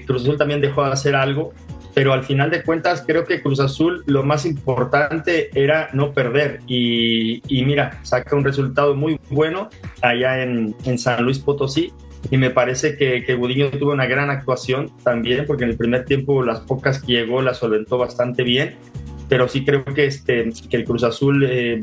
Cruz 0.05 0.21
Azul 0.21 0.37
también 0.37 0.61
dejó 0.61 0.85
de 0.85 0.91
hacer 0.91 1.15
algo. 1.15 1.53
Pero 1.93 2.13
al 2.13 2.23
final 2.23 2.49
de 2.51 2.63
cuentas, 2.63 3.03
creo 3.05 3.25
que 3.25 3.41
Cruz 3.41 3.59
Azul 3.59 4.03
lo 4.05 4.23
más 4.23 4.45
importante 4.45 5.49
era 5.53 5.89
no 5.93 6.13
perder. 6.13 6.61
Y, 6.67 7.41
mira, 7.49 7.99
saca 8.03 8.35
un 8.35 8.43
resultado 8.43 8.95
muy 8.95 9.19
bueno 9.29 9.69
allá 10.01 10.41
en, 10.43 10.75
en 10.85 10.97
San 10.97 11.23
Luis 11.23 11.39
Potosí. 11.39 11.91
Y 12.29 12.37
me 12.37 12.49
parece 12.49 12.97
que, 12.97 13.23
que 13.23 13.35
Gudiño 13.35 13.71
tuvo 13.71 13.93
una 13.93 14.05
gran 14.05 14.29
actuación 14.29 14.91
también, 15.03 15.45
porque 15.45 15.63
en 15.63 15.71
el 15.71 15.77
primer 15.77 16.05
tiempo 16.05 16.43
las 16.43 16.59
pocas 16.59 17.01
que 17.01 17.13
llegó 17.13 17.41
las 17.41 17.57
solventó 17.57 17.97
bastante 17.97 18.43
bien. 18.43 18.75
Pero 19.27 19.47
sí 19.47 19.63
creo 19.63 19.85
que, 19.85 20.05
este, 20.05 20.49
que 20.69 20.77
el 20.77 20.83
Cruz 20.83 21.03
Azul, 21.03 21.45
eh, 21.47 21.79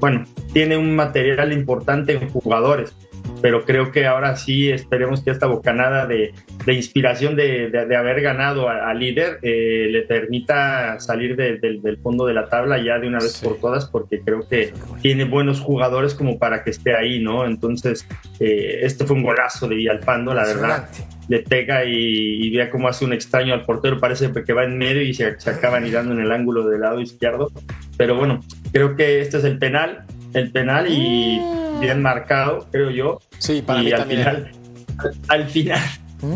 bueno, 0.00 0.24
tiene 0.52 0.76
un 0.76 0.96
material 0.96 1.52
importante 1.52 2.14
en 2.14 2.28
jugadores 2.28 2.94
pero 3.40 3.64
creo 3.64 3.90
que 3.92 4.06
ahora 4.06 4.36
sí 4.36 4.70
esperemos 4.70 5.22
que 5.22 5.30
esta 5.30 5.46
bocanada 5.46 6.06
de, 6.06 6.32
de 6.66 6.72
inspiración 6.74 7.36
de, 7.36 7.70
de- 7.70 7.86
de 7.86 7.96
haber 7.96 8.20
ganado 8.20 8.68
a- 8.68 8.90
al 8.90 8.98
líder 8.98 9.38
eh, 9.42 9.88
le 9.90 10.02
permita 10.02 10.98
salir 11.00 11.36
de- 11.36 11.58
del- 11.58 11.80
del 11.82 11.98
fondo 11.98 12.26
de 12.26 12.34
la 12.34 12.48
tabla 12.48 12.78
ya 12.82 12.98
de 12.98 13.06
una 13.08 13.18
vez 13.18 13.40
por 13.42 13.58
todas, 13.60 13.86
porque 13.86 14.20
creo 14.20 14.46
que 14.48 14.72
tiene 15.02 15.24
buenos 15.24 15.60
jugadores 15.60 16.14
como 16.14 16.38
para 16.38 16.62
que 16.64 16.70
esté 16.70 16.94
ahí, 16.96 17.20
¿no? 17.22 17.44
Entonces, 17.46 18.06
eh, 18.40 18.80
este 18.82 19.04
fue 19.04 19.16
un 19.16 19.22
golazo 19.22 19.68
de 19.68 19.76
Villalpando, 19.76 20.34
la 20.34 20.44
verdad. 20.44 20.88
Le 21.28 21.40
pega 21.40 21.84
y, 21.84 21.92
y 22.46 22.50
vea 22.56 22.70
cómo 22.70 22.88
hace 22.88 23.04
un 23.04 23.12
extraño 23.12 23.52
al 23.52 23.62
portero, 23.66 24.00
parece 24.00 24.30
que 24.46 24.52
va 24.54 24.64
en 24.64 24.78
medio 24.78 25.02
y 25.02 25.12
se, 25.12 25.38
se 25.38 25.50
acaba 25.50 25.76
anidando 25.76 26.12
en 26.14 26.20
el 26.20 26.32
ángulo 26.32 26.66
del 26.66 26.80
lado 26.80 27.00
izquierdo. 27.00 27.52
Pero 27.98 28.16
bueno, 28.16 28.40
creo 28.72 28.96
que 28.96 29.20
este 29.20 29.36
es 29.36 29.44
el 29.44 29.58
penal, 29.58 30.04
el 30.34 30.52
penal 30.52 30.86
y 30.90 31.40
bien 31.80 32.02
marcado, 32.02 32.66
creo 32.70 32.90
yo. 32.90 33.20
Sí, 33.38 33.62
para 33.62 33.80
y 33.80 33.86
mí 33.86 33.92
al 33.92 33.98
también. 33.98 34.20
final, 34.20 34.50
al 35.28 35.46
final, 35.46 35.80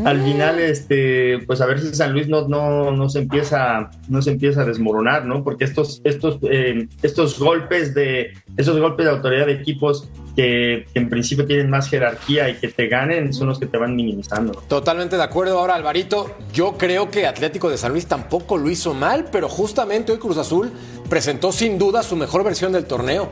al 0.05 0.22
final, 0.22 0.61
este, 0.61 1.40
pues 1.45 1.61
a 1.61 1.66
ver 1.66 1.80
si 1.80 1.93
San 1.93 2.12
Luis 2.12 2.28
no, 2.28 2.47
no, 2.47 2.93
no 2.93 3.09
se 3.09 3.18
empieza, 3.18 3.90
no 4.09 4.22
se 4.22 4.30
empieza 4.30 4.62
a 4.62 4.64
desmoronar, 4.64 5.24
¿no? 5.24 5.43
Porque 5.43 5.64
estos, 5.64 6.01
estos, 6.05 6.38
eh, 6.43 6.86
estos 7.03 7.38
golpes 7.38 7.93
de, 7.93 8.32
esos 8.57 8.78
golpes 8.78 9.07
de 9.07 9.12
autoridad 9.12 9.47
de 9.47 9.55
equipos 9.55 10.09
que, 10.36 10.86
que 10.95 11.01
en 11.01 11.09
principio 11.09 11.47
tienen 11.47 11.68
más 11.68 11.88
jerarquía 11.88 12.49
y 12.49 12.55
que 12.55 12.68
te 12.68 12.86
ganen 12.86 13.34
son 13.34 13.49
los 13.49 13.59
que 13.59 13.66
te 13.66 13.76
van 13.76 13.97
minimizando. 13.97 14.53
Totalmente 14.68 15.16
de 15.16 15.22
acuerdo. 15.24 15.59
Ahora, 15.59 15.74
Alvarito, 15.74 16.36
yo 16.53 16.78
creo 16.78 17.11
que 17.11 17.26
Atlético 17.26 17.68
de 17.68 17.76
San 17.76 17.90
Luis 17.90 18.07
tampoco 18.07 18.57
lo 18.59 18.70
hizo 18.70 18.95
mal, 18.95 19.26
pero 19.32 19.49
justamente 19.49 20.12
hoy 20.12 20.18
Cruz 20.18 20.38
Azul 20.38 20.70
presentó 21.09 21.51
sin 21.51 21.76
duda 21.76 22.05
su 22.05 22.14
mejor 22.14 22.45
versión 22.45 22.72
del 22.72 22.84
torneo. 22.84 23.30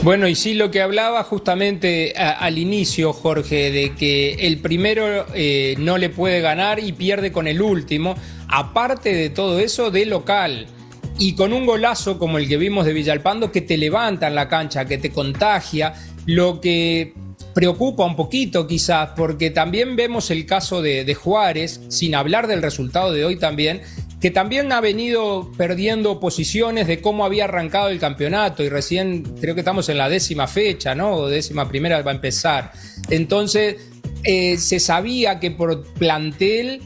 Bueno, 0.00 0.26
y 0.26 0.34
sí, 0.34 0.54
lo 0.54 0.72
que 0.72 0.82
hablaba 0.82 1.22
justamente 1.22 2.12
al 2.16 2.58
inicio, 2.58 3.12
Jorge, 3.12 3.70
de 3.70 3.94
que 3.94 4.34
el 4.34 4.58
primero 4.58 5.26
eh, 5.32 5.76
no 5.78 5.96
le 5.96 6.08
puede 6.08 6.40
ganar 6.40 6.80
y 6.80 6.92
pierde 6.92 7.30
con 7.30 7.46
el 7.46 7.62
último, 7.62 8.16
aparte 8.48 9.14
de 9.14 9.30
todo 9.30 9.60
eso, 9.60 9.92
de 9.92 10.06
local. 10.06 10.66
Y 11.20 11.34
con 11.34 11.52
un 11.52 11.66
golazo 11.66 12.18
como 12.18 12.38
el 12.38 12.48
que 12.48 12.56
vimos 12.56 12.84
de 12.84 12.92
Villalpando 12.94 13.52
que 13.52 13.60
te 13.60 13.76
levanta 13.76 14.26
en 14.26 14.34
la 14.34 14.48
cancha, 14.48 14.86
que 14.86 14.98
te 14.98 15.10
contagia, 15.10 15.94
lo 16.26 16.60
que 16.60 17.14
preocupa 17.54 18.04
un 18.04 18.16
poquito 18.16 18.66
quizás, 18.66 19.10
porque 19.14 19.50
también 19.50 19.94
vemos 19.94 20.32
el 20.32 20.46
caso 20.46 20.82
de 20.82 21.14
Juárez, 21.14 21.80
sin 21.88 22.16
hablar 22.16 22.48
del 22.48 22.62
resultado 22.62 23.12
de 23.12 23.24
hoy 23.24 23.36
también, 23.36 23.82
que 24.22 24.30
también 24.30 24.70
ha 24.72 24.80
venido 24.80 25.50
perdiendo 25.56 26.20
posiciones 26.20 26.86
de 26.86 27.00
cómo 27.00 27.24
había 27.24 27.44
arrancado 27.44 27.88
el 27.88 27.98
campeonato 27.98 28.62
y 28.62 28.68
recién 28.68 29.24
creo 29.40 29.54
que 29.56 29.62
estamos 29.62 29.88
en 29.88 29.98
la 29.98 30.08
décima 30.08 30.46
fecha, 30.46 30.94
¿no? 30.94 31.14
O 31.14 31.28
décima 31.28 31.68
primera 31.68 32.00
va 32.02 32.12
a 32.12 32.14
empezar. 32.14 32.70
Entonces, 33.10 33.78
eh, 34.22 34.56
se 34.58 34.78
sabía 34.78 35.40
que 35.40 35.50
por 35.50 35.82
plantel, 35.94 36.80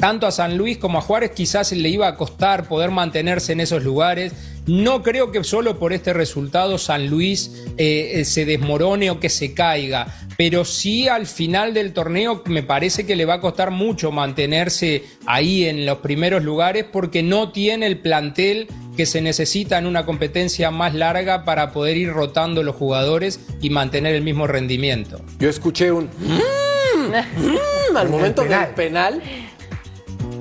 tanto 0.00 0.26
a 0.26 0.32
San 0.32 0.58
Luis 0.58 0.78
como 0.78 0.98
a 0.98 1.02
Juárez 1.02 1.30
quizás 1.30 1.70
le 1.70 1.88
iba 1.88 2.08
a 2.08 2.16
costar 2.16 2.66
poder 2.66 2.90
mantenerse 2.90 3.52
en 3.52 3.60
esos 3.60 3.84
lugares. 3.84 4.32
No 4.66 5.04
creo 5.04 5.30
que 5.30 5.44
solo 5.44 5.78
por 5.78 5.92
este 5.92 6.12
resultado 6.12 6.78
San 6.78 7.06
Luis 7.06 7.62
eh, 7.78 8.10
eh, 8.14 8.24
se 8.24 8.44
desmorone 8.44 9.08
o 9.12 9.20
que 9.20 9.28
se 9.28 9.54
caiga, 9.54 10.21
pero 10.36 10.64
sí 10.64 11.08
al 11.08 11.26
final 11.26 11.74
del 11.74 11.92
torneo 11.92 12.42
me 12.46 12.62
parece 12.62 13.06
que 13.06 13.16
le 13.16 13.24
va 13.24 13.34
a 13.34 13.40
costar 13.40 13.70
mucho 13.70 14.10
mantenerse 14.12 15.04
ahí 15.26 15.64
en 15.64 15.86
los 15.86 15.98
primeros 15.98 16.42
lugares 16.42 16.84
porque 16.90 17.22
no 17.22 17.52
tiene 17.52 17.86
el 17.86 17.98
plantel 17.98 18.68
que 18.96 19.06
se 19.06 19.20
necesita 19.22 19.78
en 19.78 19.86
una 19.86 20.04
competencia 20.04 20.70
más 20.70 20.94
larga 20.94 21.44
para 21.44 21.72
poder 21.72 21.96
ir 21.96 22.10
rotando 22.12 22.62
los 22.62 22.76
jugadores 22.76 23.40
y 23.60 23.70
mantener 23.70 24.14
el 24.14 24.22
mismo 24.22 24.46
rendimiento. 24.46 25.20
Yo 25.38 25.48
escuché 25.48 25.90
un 25.92 26.04
"Mm, 26.18 27.92
mm", 27.92 27.96
al 27.96 28.08
momento 28.08 28.42
penal. 28.42 28.66
del 28.66 28.74
penal. 28.74 29.22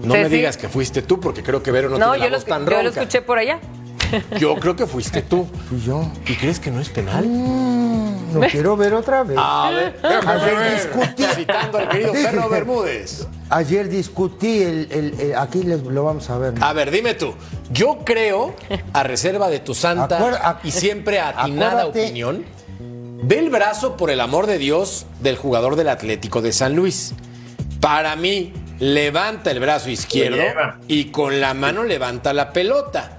No 0.04 0.16
Sí, 0.16 0.20
me 0.20 0.30
sí. 0.30 0.36
digas 0.36 0.58
que 0.58 0.68
fuiste 0.68 1.02
tú, 1.02 1.20
porque 1.20 1.44
creo 1.44 1.62
que 1.62 1.72
Vero 1.72 1.90
no, 1.90 1.98
No, 1.98 2.12
tiene 2.14 2.18
yo 2.18 2.24
la 2.26 2.30
lo, 2.32 2.38
voz 2.38 2.46
tan 2.46 2.66
yo 2.66 2.72
lo 2.72 2.78
ronca. 2.84 3.02
escuché 3.02 3.22
por 3.22 3.38
allá. 3.38 3.60
Yo 4.40 4.56
creo 4.56 4.76
que 4.76 4.86
fuiste 4.86 5.22
tú. 5.22 5.48
Fui 5.70 5.80
yo. 5.82 6.12
¿Y 6.28 6.34
crees 6.36 6.60
que 6.60 6.70
no 6.72 6.82
es 6.82 6.90
penal? 6.90 7.26
Mm, 7.26 7.61
Lo 8.34 8.42
quiero 8.42 8.76
ver 8.78 8.94
otra 8.94 9.24
vez. 9.24 9.38
A 9.40 9.72
ver, 9.72 10.00
déjame 10.02 10.32
Ayer 10.42 10.56
ver. 10.56 10.74
discutí. 10.76 11.24
Citando 11.36 11.78
al 11.78 11.90
querido 11.90 12.14
Perro 12.14 12.50
Bermúdez. 12.50 13.28
Ayer 13.50 13.90
discutí 13.90 14.62
el, 14.64 14.88
el- 14.92 15.20
el- 15.20 15.36
aquí 15.36 15.64
les- 15.64 15.84
lo 15.84 16.04
vamos 16.04 16.30
a 16.30 16.38
ver. 16.38 16.54
A 16.62 16.74
ver, 16.74 16.92
dime 16.92 17.14
tú. 17.16 17.34
Yo 17.72 18.00
creo, 18.06 18.56
a 18.94 19.04
reserva 19.04 19.50
de 19.50 19.60
tu 19.60 19.74
santa 19.74 20.60
y 20.64 20.72
siempre 20.72 21.20
atinada 21.20 21.84
acuérdate- 21.84 22.06
opinión, 22.06 22.46
ve 23.24 23.40
el 23.40 23.50
brazo, 23.50 23.98
por 23.98 24.10
el 24.10 24.20
amor 24.22 24.48
de 24.48 24.58
Dios, 24.58 25.06
del 25.22 25.38
jugador 25.38 25.76
del 25.76 25.90
Atlético 25.90 26.42
de 26.42 26.52
San 26.54 26.76
Luis. 26.76 27.14
Para 27.80 28.16
mí, 28.16 28.54
levanta 28.80 29.52
el 29.52 29.60
brazo 29.60 29.90
izquierdo 29.90 30.42
y 30.88 31.06
con 31.12 31.40
la 31.42 31.54
mano 31.54 31.84
levanta 31.84 32.34
la 32.34 32.52
pelota. 32.54 33.18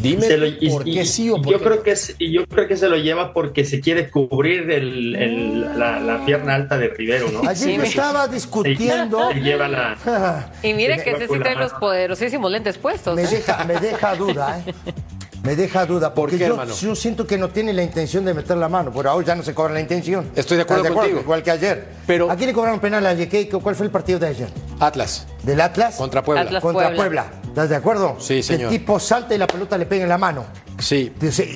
Dime 0.00 0.22
Se 0.22 0.36
lo- 0.36 0.46
por 0.72 0.84
qué 0.84 0.90
y- 0.90 1.06
sí 1.06 1.30
o 1.30 1.36
por 1.36 1.52
yo 1.52 1.58
qué 1.58 1.64
creo 1.64 1.76
no. 1.76 1.82
que 1.82 1.90
es- 1.92 2.14
y 2.18 2.32
yo 2.32 2.46
creo 2.46 2.66
que 2.68 2.76
se 2.76 2.88
lo 2.88 2.96
lleva 2.96 3.32
porque 3.32 3.64
se 3.64 3.80
quiere 3.80 4.08
cubrir 4.10 4.70
el- 4.70 5.14
el- 5.16 5.78
la, 5.78 6.00
la 6.00 6.24
pierna 6.24 6.54
alta 6.54 6.78
de 6.78 6.88
Rivero, 6.88 7.30
¿no? 7.30 7.48
Ayer 7.48 7.78
me 7.78 7.86
estaba 7.86 8.26
discutiendo. 8.28 9.30
Se 9.32 9.40
lleva 9.40 9.68
la. 9.68 10.50
Y 10.62 10.74
mire 10.74 10.98
Se 10.98 11.04
que 11.04 11.26
con 11.26 11.36
sí 11.38 11.42
trae 11.42 11.54
los 11.56 11.72
poderosísimos 11.74 12.50
lentes 12.50 12.78
puestos. 12.78 13.14
Me 13.16 13.22
¿eh? 13.22 13.26
deja, 13.28 13.64
me 13.64 13.74
deja 13.78 14.14
duda, 14.16 14.62
¿eh? 14.66 14.74
Me 15.42 15.56
deja 15.56 15.86
duda. 15.86 16.12
Porque 16.14 16.36
qué, 16.36 16.46
yo, 16.46 16.52
hermano? 16.54 16.74
yo 16.74 16.94
siento 16.94 17.26
que 17.26 17.38
no 17.38 17.48
tiene 17.48 17.72
la 17.72 17.82
intención 17.82 18.24
de 18.24 18.34
meter 18.34 18.56
la 18.58 18.68
mano. 18.68 18.90
Por 18.92 19.06
ahora 19.06 19.26
ya 19.26 19.34
no 19.34 19.42
se 19.42 19.54
cobra 19.54 19.72
la 19.72 19.80
intención. 19.80 20.30
Estoy 20.36 20.56
de 20.58 20.64
acuerdo 20.64 20.84
¿Estás 20.84 20.96
contigo. 20.98 21.20
Igual 21.20 21.42
que 21.42 21.50
ayer. 21.50 21.88
Pero- 22.06 22.30
¿A 22.30 22.36
quién 22.36 22.48
le 22.48 22.54
cobraron 22.54 22.78
penal 22.80 23.06
ayer? 23.06 23.28
¿Qué- 23.28 23.48
¿Cuál 23.48 23.74
fue 23.74 23.86
el 23.86 23.92
partido 23.92 24.18
de 24.18 24.26
ayer? 24.26 24.48
Atlas, 24.78 25.26
¿Del 25.42 25.60
Atlas? 25.60 25.96
contra 25.96 26.22
Puebla. 26.22 26.42
Atlas. 26.42 26.62
Contra 26.62 26.88
Puebla. 26.94 26.96
Puebla. 26.96 27.26
¿Estás 27.48 27.68
de 27.70 27.76
acuerdo? 27.76 28.16
Sí, 28.20 28.42
señor. 28.42 28.72
El 28.72 28.78
tipo 28.78 29.00
salta 29.00 29.34
y 29.34 29.38
la 29.38 29.46
pelota 29.46 29.76
le 29.78 29.86
pega 29.86 30.02
en 30.04 30.08
la 30.08 30.18
mano. 30.18 30.44
Sí, 30.78 31.12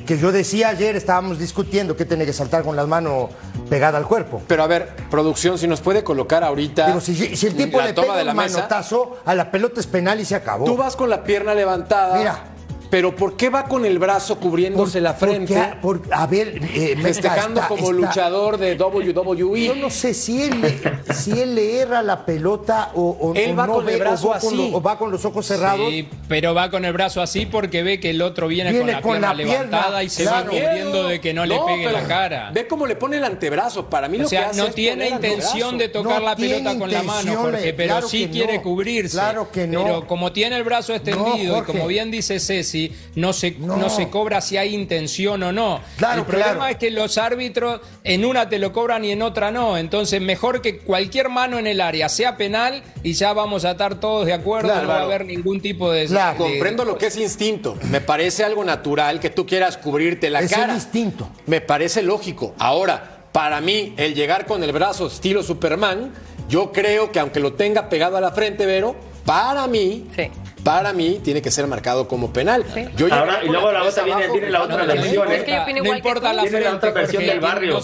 Que 0.06 0.18
yo 0.18 0.32
decía 0.32 0.68
ayer, 0.68 0.96
estábamos 0.96 1.38
discutiendo 1.38 1.96
que 1.96 2.04
tiene 2.04 2.26
que 2.26 2.32
saltar 2.34 2.62
con 2.62 2.76
las 2.76 2.86
manos 2.86 3.30
pegadas 3.70 3.98
al 4.02 4.06
cuerpo. 4.06 4.42
pero 4.46 4.62
a 4.62 4.66
ver, 4.66 4.94
producción, 5.10 5.56
si 5.56 5.66
nos 5.66 5.80
puede 5.80 6.04
colocar 6.04 6.44
ahorita 6.44 6.88
Digo, 6.88 7.00
si, 7.00 7.14
si 7.36 7.46
el 7.46 7.54
tipo 7.56 7.78
la 7.78 7.86
le 7.86 7.92
toma 7.94 8.08
pega 8.08 8.18
de 8.18 8.24
la 8.24 8.32
un 8.32 8.36
mesa. 8.38 8.56
manotazo, 8.58 9.16
a 9.24 9.34
la 9.34 9.50
pelota 9.50 9.80
es 9.80 9.86
penal 9.86 10.20
y 10.20 10.24
se 10.26 10.34
acabó. 10.34 10.66
Tú 10.66 10.76
vas 10.76 10.94
con 10.96 11.08
la 11.08 11.22
pierna 11.24 11.54
levantada. 11.54 12.18
Mira. 12.18 12.44
Pero 12.90 13.14
¿por 13.16 13.36
qué 13.36 13.50
va 13.50 13.64
con 13.64 13.84
el 13.84 13.98
brazo 13.98 14.38
cubriéndose 14.38 15.00
la 15.00 15.14
frente? 15.14 15.54
Porque, 15.80 16.04
por- 16.08 16.14
a 16.14 16.26
ver, 16.26 16.60
eh, 16.74 16.96
festejando 17.00 17.60
está- 17.60 17.68
como 17.68 17.90
está- 17.90 17.92
luchador 17.92 18.58
de 18.58 18.76
Yo 18.76 18.88
WWE. 18.90 19.74
no 19.76 19.90
sé 19.90 20.14
si 20.14 20.42
él, 20.42 20.60
le- 20.60 21.14
si 21.14 21.32
él 21.32 21.54
le 21.54 21.78
erra 21.80 22.02
la 22.02 22.24
pelota 22.24 22.90
o, 22.94 23.16
o- 23.20 23.34
Él 23.34 23.52
o 23.52 23.56
va 23.56 23.66
no 23.66 23.72
con 23.74 23.88
el 23.88 23.94
ve, 23.94 24.00
o 24.00 24.04
brazo 24.04 24.28
con 24.28 24.36
así. 24.36 24.56
lo- 24.70 24.76
o 24.76 24.82
va 24.82 24.98
con 24.98 25.10
los 25.10 25.24
ojos 25.24 25.46
cerrados. 25.46 25.88
Sí, 25.90 26.08
pero 26.28 26.54
va 26.54 26.70
con 26.70 26.84
el 26.84 26.92
brazo 26.92 27.20
así 27.20 27.46
porque 27.46 27.82
ve 27.82 27.98
que 28.00 28.10
el 28.10 28.22
otro 28.22 28.46
viene, 28.48 28.70
Viene 28.70 28.84
con 28.84 28.92
la 28.92 29.00
con 29.02 29.10
pierna 29.12 29.28
la 29.28 29.34
pierna, 29.36 29.54
levantada 29.64 30.02
y 30.04 30.08
se 30.08 30.22
claro. 30.22 30.44
va 30.46 30.50
cubriendo 30.50 31.08
de 31.08 31.20
que 31.20 31.34
no, 31.34 31.46
le 31.46 31.58
pegue 31.66 31.90
la 31.92 32.06
cara. 32.06 32.50
Ve 32.52 32.66
cómo 32.66 32.86
le 32.86 32.96
pone 32.96 33.16
el 33.16 33.24
antebrazo. 33.24 33.86
Para 33.90 34.08
mí 34.08 34.18
O 34.18 34.22
lo 34.22 34.24
que 34.26 34.30
sea, 34.36 34.50
hace 34.50 34.60
no 34.60 34.66
es 34.68 34.74
tiene 34.74 35.08
intención 35.08 35.78
de 35.78 35.88
tocar 35.88 36.20
No 36.20 36.26
la 36.28 36.36
pelota 36.36 36.78
con 36.78 36.90
la 36.90 37.02
mano, 37.02 37.34
Jorge, 37.36 37.72
pero 37.74 37.88
claro 37.88 38.08
sí 38.08 38.24
que 38.26 38.30
quiere 38.30 38.56
no. 38.56 38.62
cubrirse. 38.62 39.16
Claro 39.16 39.50
que 39.50 39.66
no. 39.66 39.82
Pero 39.84 40.06
como 40.06 40.32
tiene 40.32 40.56
el 40.56 40.64
brazo 40.64 40.94
extendido 40.94 41.58
y 41.58 41.62
como 41.62 41.86
bien 41.86 42.10
dice 42.10 42.38
Ceci, 42.38 42.73
no 43.14 43.32
se, 43.32 43.52
no. 43.58 43.76
No. 43.76 43.90
se 43.90 44.08
cobra 44.10 44.40
si 44.40 44.56
hay 44.56 44.74
intención 44.74 45.42
o 45.42 45.52
no. 45.52 45.80
Claro, 45.96 46.20
el 46.22 46.26
problema 46.26 46.52
claro. 46.54 46.66
es 46.70 46.76
que 46.76 46.90
los 46.90 47.18
árbitros 47.18 47.80
en 48.02 48.24
una 48.24 48.48
te 48.48 48.58
lo 48.58 48.72
cobran 48.72 49.04
y 49.04 49.10
en 49.12 49.22
otra 49.22 49.50
no. 49.50 49.76
Entonces, 49.78 50.20
mejor 50.20 50.60
que 50.62 50.78
cualquier 50.78 51.28
mano 51.28 51.58
en 51.58 51.66
el 51.66 51.80
área 51.80 52.08
sea 52.08 52.36
penal 52.36 52.82
y 53.02 53.12
ya 53.14 53.32
vamos 53.32 53.64
a 53.64 53.72
estar 53.72 54.00
todos 54.00 54.26
de 54.26 54.32
acuerdo, 54.32 54.68
Claro. 54.68 54.82
no 54.82 54.88
va 54.88 54.98
a 55.00 55.02
haber 55.02 55.24
ningún 55.24 55.60
tipo 55.60 55.90
de... 55.90 56.06
Claro. 56.06 56.32
de- 56.44 56.50
Comprendo 56.50 56.84
lo 56.84 56.96
que 56.98 57.06
es 57.06 57.16
instinto. 57.16 57.76
Me 57.90 58.00
parece 58.00 58.44
algo 58.44 58.64
natural 58.64 59.20
que 59.20 59.30
tú 59.30 59.46
quieras 59.46 59.76
cubrirte 59.76 60.30
la 60.30 60.40
es 60.40 60.50
cara. 60.50 60.64
el 60.72 60.74
instinto. 60.74 61.28
Me 61.46 61.60
parece 61.60 62.02
lógico. 62.02 62.54
Ahora, 62.58 63.26
para 63.32 63.60
mí, 63.60 63.94
el 63.96 64.14
llegar 64.14 64.46
con 64.46 64.62
el 64.62 64.72
brazo 64.72 65.06
estilo 65.08 65.42
Superman, 65.42 66.12
yo 66.48 66.70
creo 66.72 67.10
que 67.10 67.18
aunque 67.20 67.40
lo 67.40 67.54
tenga 67.54 67.88
pegado 67.88 68.16
a 68.16 68.20
la 68.20 68.30
frente, 68.32 68.64
Vero, 68.66 68.94
para 69.24 69.66
mí, 69.66 70.06
Sí. 70.14 70.28
Para 70.64 70.92
mí, 70.94 71.20
tiene 71.22 71.42
que 71.42 71.50
ser 71.50 71.66
marcado 71.66 72.08
como 72.08 72.32
penal. 72.32 72.64
Yo 72.96 73.06
Ahora, 73.14 73.44
y 73.44 73.48
luego 73.48 73.70
la 73.70 73.82
otra 73.84 74.02
viene- 74.02 74.18
abajo, 74.24 74.32
viene 74.32 74.50
la 74.50 74.58
no, 74.58 74.64
otra 74.64 74.84
versión, 74.86 75.24
no, 75.26 75.30
¿eh? 75.30 75.36
Es 75.36 75.42
que 75.44 75.50
yo 75.52 75.62
opino 75.62 75.78
no 75.78 75.84
igual 75.84 75.98
importa 75.98 76.32
la 76.32 76.42
Tiene 76.42 76.60
la 76.60 76.70
frente, 76.70 76.76
otra 76.88 77.00
versión 77.02 77.26
del 77.26 77.40
barrio. 77.40 77.80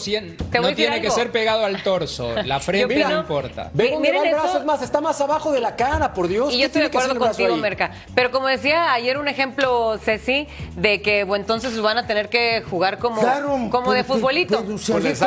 No, 0.60 0.74
tiene 0.74 1.00
que 1.02 1.10
ser 1.10 1.30
pegado 1.30 1.64
al 1.66 1.82
torso. 1.82 2.34
La 2.44 2.58
frente 2.58 3.04
no 3.04 3.20
importa. 3.20 3.70
Ve 3.74 3.84
Mi- 3.84 3.90
dónde 3.90 4.12
va 4.12 4.24
el 4.24 4.30
brazo, 4.32 4.48
eso. 4.48 4.58
es 4.60 4.64
más, 4.64 4.82
está 4.82 5.00
más 5.02 5.20
abajo 5.20 5.52
de 5.52 5.60
la 5.60 5.76
cara, 5.76 6.14
por 6.14 6.26
Dios. 6.26 6.48
Y 6.52 6.56
¿Qué 6.56 6.60
yo 6.60 6.66
estoy 6.66 6.82
de 6.82 6.88
tiene 6.88 7.04
acuerdo 7.04 7.20
contigo? 7.26 7.56
Merca. 7.58 7.90
Pero 8.14 8.30
como 8.30 8.46
decía 8.48 8.92
ayer 8.94 9.18
un 9.18 9.28
ejemplo, 9.28 9.98
Ceci, 10.02 10.48
de 10.76 11.02
que 11.02 11.24
bueno, 11.24 11.42
entonces 11.42 11.78
van 11.80 11.98
a 11.98 12.06
tener 12.06 12.30
que 12.30 12.62
jugar 12.68 12.98
como, 12.98 13.20
Claro, 13.20 13.68
como 13.70 13.92
de 13.92 14.04
futbolito. 14.04 14.64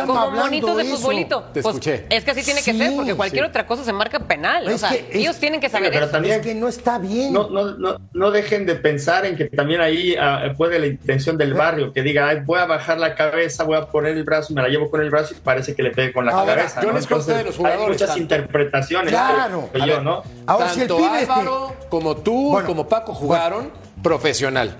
como 0.05 0.31
monitos 0.31 0.75
de 0.77 0.83
eso. 0.83 0.97
futbolito. 0.97 1.43
Te 1.53 1.61
Pues, 1.61 1.75
escuché. 1.75 2.05
es 2.09 2.23
que 2.23 2.31
así 2.31 2.43
tiene 2.43 2.63
que 2.63 2.73
ser, 2.73 2.95
porque 2.95 3.13
cualquier 3.13 3.43
otra 3.45 3.67
cosa 3.67 3.83
se 3.83 3.93
marca 3.93 4.19
penal. 4.19 4.67
O 4.67 4.77
sea, 4.77 4.91
ellos 5.11 5.37
tienen 5.37 5.59
que 5.61 5.69
saber 5.69 5.91
pero 5.91 6.09
también- 6.09 6.39
Es 6.39 6.41
que 6.41 6.55
no 6.55 6.67
está 6.67 6.97
bien. 6.97 7.42
No, 7.49 7.71
no, 7.71 7.77
no, 7.77 7.97
no 8.13 8.31
dejen 8.31 8.65
de 8.65 8.75
pensar 8.75 9.25
en 9.25 9.35
que 9.35 9.45
también 9.45 9.81
ahí 9.81 10.15
ah, 10.19 10.53
puede 10.57 10.79
la 10.79 10.87
intención 10.87 11.37
del 11.37 11.53
barrio, 11.53 11.91
que 11.93 12.01
diga, 12.01 12.27
"Ay, 12.29 12.39
voy 12.45 12.59
a 12.59 12.65
bajar 12.65 12.97
la 12.99 13.15
cabeza, 13.15 13.63
voy 13.63 13.77
a 13.77 13.85
poner 13.87 14.17
el 14.17 14.23
brazo, 14.23 14.53
me 14.53 14.61
la 14.61 14.67
llevo 14.69 14.89
con 14.89 15.01
el 15.01 15.09
brazo 15.09 15.33
y 15.33 15.37
parece 15.41 15.75
que 15.75 15.83
le 15.83 15.91
pegue 15.91 16.11
con 16.13 16.25
la 16.25 16.31
Ahora, 16.33 16.55
cabeza. 16.55 16.81
yo 16.81 16.87
¿no? 16.89 16.93
les 16.95 17.07
consta 17.07 17.37
de 17.37 17.43
los 17.45 17.55
jugadores, 17.57 17.83
hay 17.83 17.91
muchas 17.91 18.07
tanto. 18.09 18.21
interpretaciones. 18.21 19.09
Claro. 19.09 19.69
creo 19.71 19.83
A 19.83 19.87
yo, 19.87 19.93
ver, 19.95 20.03
¿no? 20.03 20.23
Ahora, 20.47 20.69
si 20.69 20.81
el 20.81 20.91
este- 20.91 21.05
Álvaro 21.05 21.75
como 21.89 22.17
tú 22.17 22.51
Bueno, 22.51 22.65
y 22.65 22.67
como 22.71 22.87
Paco 22.87 23.13
jugaron 23.13 23.71
profesional. 24.01 24.75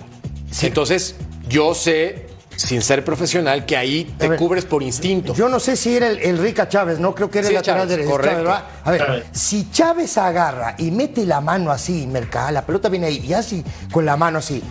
Entonces, 0.62 1.16
yo 1.48 1.74
sé, 1.74 2.28
sin 2.56 2.82
ser 2.82 3.04
profesional, 3.04 3.66
que 3.66 3.76
ahí 3.78 4.14
te 4.18 4.30
ver, 4.30 4.38
cubres 4.40 4.66
por 4.66 4.84
instinto. 4.84 5.34
Yo 5.34 5.50
no 5.50 5.60
sé 5.60 5.76
si 5.76 5.96
era 5.96 6.08
el, 6.10 6.38
Rica 6.38 6.68
Chávez, 6.70 7.00
no 7.00 7.14
creo 7.16 7.30
que 7.30 7.40
era 7.40 7.48
Sí, 7.48 7.54
el 7.54 7.60
lateral 7.60 7.80
Chávez, 7.82 7.90
derecho. 7.98 8.12
correcto. 8.12 8.38
¿verdad? 8.38 8.64
A 8.84 8.92
ver, 8.92 9.06
Chávez. 9.06 9.26
si 9.32 9.72
Chávez 9.72 10.18
agarra 10.18 10.76
y 10.78 10.92
mete 10.92 11.26
la 11.26 11.42
mano 11.42 11.72
así, 11.72 12.08
Mercado, 12.08 12.52
la 12.52 12.66
pelota 12.66 12.90
viene 12.90 13.08
ahí 13.08 13.24
y 13.26 13.34
así, 13.34 13.64
con 13.92 14.06
la 14.06 14.16
mano 14.18 14.40
así, 14.40 14.62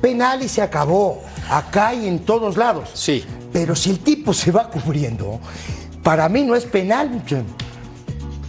penal 0.00 0.42
y 0.42 0.48
se 0.48 0.62
acabó. 0.62 1.22
Acá 1.50 1.94
y 1.94 2.08
en 2.08 2.20
todos 2.20 2.56
lados. 2.56 2.90
Sí. 2.94 3.24
Pero 3.52 3.76
si 3.76 3.90
el 3.90 4.00
tipo 4.00 4.34
se 4.34 4.50
va 4.50 4.68
cubriendo, 4.68 5.38
para 6.02 6.28
mí 6.28 6.42
no 6.42 6.54
es 6.56 6.64
penal. 6.64 7.22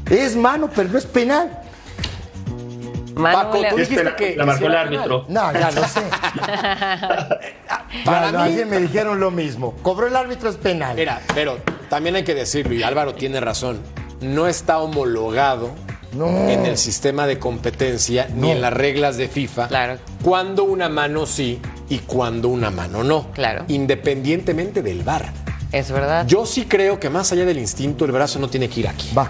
Es 0.10 0.36
mano, 0.36 0.70
pero 0.74 0.90
no 0.90 0.98
es 0.98 1.06
penal. 1.06 1.62
Paco, 3.18 3.62
tú 3.70 3.76
dijiste 3.78 4.14
que 4.18 4.36
la 4.36 4.46
marcó 4.46 4.66
el 4.68 4.76
árbitro. 4.76 5.26
No, 5.28 5.52
ya 5.54 5.72
lo 5.72 5.84
sé. 5.88 6.02
Para 8.06 8.32
mí- 8.46 8.66
me 8.66 8.80
dijeron 8.80 9.20
lo 9.20 9.32
mismo. 9.32 9.76
Cobró 9.82 10.08
el 10.08 10.16
árbitro 10.16 10.50
es 10.50 10.56
penal. 10.58 10.96
Mira, 10.96 11.22
pero 11.34 11.58
también 11.90 12.16
hay 12.16 12.24
que 12.24 12.36
decirlo, 12.36 12.74
y 12.74 12.84
Álvaro 12.84 13.14
tiene 13.16 13.40
razón, 13.40 13.80
no 14.22 14.48
está 14.48 14.80
homologado 14.80 15.72
No. 16.14 16.28
en 16.50 16.66
el 16.66 16.78
sistema 16.78 17.28
de 17.28 17.40
competencia 17.40 18.28
ni 18.34 18.52
en 18.52 18.62
las 18.62 18.74
reglas 18.74 19.18
de 19.18 19.28
FIFA 19.28 19.68
Claro. 19.68 19.98
cuando 20.24 20.64
una 20.64 20.90
mano 20.90 21.26
sí 21.26 21.60
y 21.90 22.00
cuando 22.00 22.50
una 22.50 22.72
mano 22.72 23.04
no. 23.04 23.28
Claro. 23.34 23.66
Independientemente 23.68 24.82
del 24.82 25.04
VAR. 25.04 25.26
Es 25.72 25.92
verdad. 25.92 26.26
Yo 26.28 26.46
sí 26.46 26.66
creo 26.66 26.98
que 27.00 27.10
más 27.10 27.32
allá 27.34 27.46
del 27.46 27.58
instinto, 27.60 28.06
el 28.06 28.12
brazo 28.14 28.40
no 28.40 28.50
tiene 28.50 28.70
que 28.70 28.80
ir 28.82 28.88
aquí. 28.88 29.10
Va. 29.18 29.28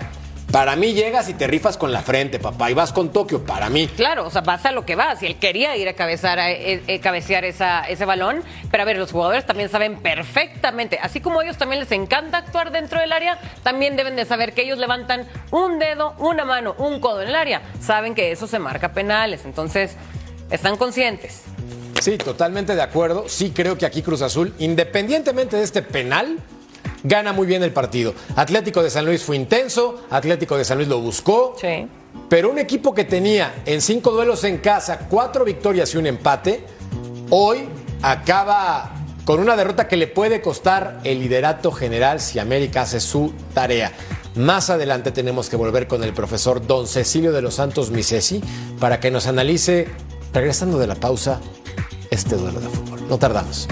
Para 0.52 0.78
mí 0.78 0.94
llegas 0.94 1.28
y 1.28 1.34
te 1.34 1.46
rifas 1.46 1.76
con 1.78 1.92
la 1.92 2.02
frente, 2.02 2.40
papá, 2.40 2.72
y 2.72 2.74
vas 2.74 2.94
con 2.94 3.12
Tokio, 3.12 3.46
para 3.46 3.70
mí. 3.70 3.88
Claro, 3.88 4.26
o 4.26 4.30
sea, 4.30 4.42
vas 4.42 4.66
a 4.66 4.72
lo 4.72 4.86
que 4.86 4.96
vas. 4.96 5.22
Y 5.22 5.26
él 5.26 5.38
quería 5.38 5.76
ir 5.76 5.90
a 5.90 5.94
cabezar, 5.94 6.40
a, 6.40 6.52
eh, 6.52 6.82
eh, 6.88 7.00
cabecear 7.02 7.44
esa, 7.44 7.82
ese 7.82 8.06
balón. 8.06 8.44
Pero 8.72 8.84
a 8.84 8.86
ver, 8.86 8.98
los 8.98 9.12
jugadores 9.12 9.46
también 9.46 9.70
saben 9.70 9.98
perfectamente, 9.98 11.00
así 11.02 11.20
como 11.20 11.42
a 11.42 11.44
ellos 11.44 11.58
también 11.58 11.82
les 11.82 11.92
encanta 11.92 12.38
actuar 12.38 12.72
dentro 12.72 13.00
del 13.00 13.12
área, 13.12 13.40
también 13.64 13.98
deben 13.98 14.16
de 14.16 14.24
saber 14.26 14.54
que 14.54 14.62
ellos 14.62 14.78
levantan 14.78 15.28
un 15.52 15.80
dedo, 15.80 16.14
una 16.18 16.46
mano, 16.46 16.76
un 16.78 17.02
codo 17.02 17.22
en 17.22 17.30
el 17.30 17.36
área. 17.36 17.62
Saben 17.82 18.16
que 18.16 18.32
eso 18.32 18.48
se 18.48 18.58
marca 18.58 18.94
penales. 18.94 19.44
Entonces, 19.44 19.98
están 20.50 20.78
conscientes. 20.78 21.44
Sí, 22.00 22.18
totalmente 22.18 22.74
de 22.74 22.82
acuerdo. 22.82 23.26
Sí 23.28 23.52
creo 23.54 23.78
que 23.78 23.86
aquí 23.86 24.02
Cruz 24.02 24.22
Azul, 24.22 24.54
independientemente 24.60 25.58
de 25.58 25.64
este 25.64 25.82
penal, 25.82 26.38
gana 27.04 27.34
muy 27.34 27.48
bien 27.48 27.64
el 27.64 27.72
partido. 27.72 28.14
Atlético 28.36 28.82
de 28.84 28.90
San 28.90 29.06
Luis 29.06 29.24
fue 29.24 29.36
intenso, 29.36 30.02
Atlético 30.10 30.58
de 30.58 30.66
San 30.66 30.78
Luis 30.78 30.90
lo 30.90 31.00
buscó, 31.00 31.56
Sí. 31.60 31.88
pero 32.30 32.50
un 32.50 32.58
equipo 32.60 32.94
que 32.94 33.04
tenía 33.06 33.62
en 33.66 33.82
cinco 33.82 34.12
duelos 34.12 34.44
en 34.44 34.58
casa 34.58 35.00
cuatro 35.10 35.46
victorias 35.46 35.94
y 35.94 35.98
un 35.98 36.08
empate, 36.08 36.64
hoy 37.30 37.68
acaba 38.02 38.94
con 39.26 39.40
una 39.40 39.56
derrota 39.56 39.88
que 39.88 39.98
le 39.98 40.08
puede 40.08 40.42
costar 40.42 41.00
el 41.04 41.20
liderato 41.20 41.72
general 41.72 42.20
si 42.22 42.40
América 42.40 42.82
hace 42.84 43.00
su 43.00 43.34
tarea. 43.54 43.92
Más 44.36 44.70
adelante 44.70 45.12
tenemos 45.12 45.50
que 45.50 45.56
volver 45.56 45.88
con 45.88 46.04
el 46.04 46.14
profesor 46.14 46.66
Don 46.66 46.88
Cecilio 46.88 47.32
de 47.34 47.42
los 47.42 47.56
Santos 47.56 47.90
Misesi 47.92 48.42
para 48.80 49.00
que 49.00 49.10
nos 49.12 49.28
analice, 49.28 49.88
regresando 50.32 50.78
de 50.78 50.88
la 50.88 50.96
pausa, 50.96 51.42
este 52.12 52.36
duelo 52.36 52.60
de 52.60 52.70
fútbol. 52.70 53.02
No 53.10 53.18
tardamos. 53.18 53.68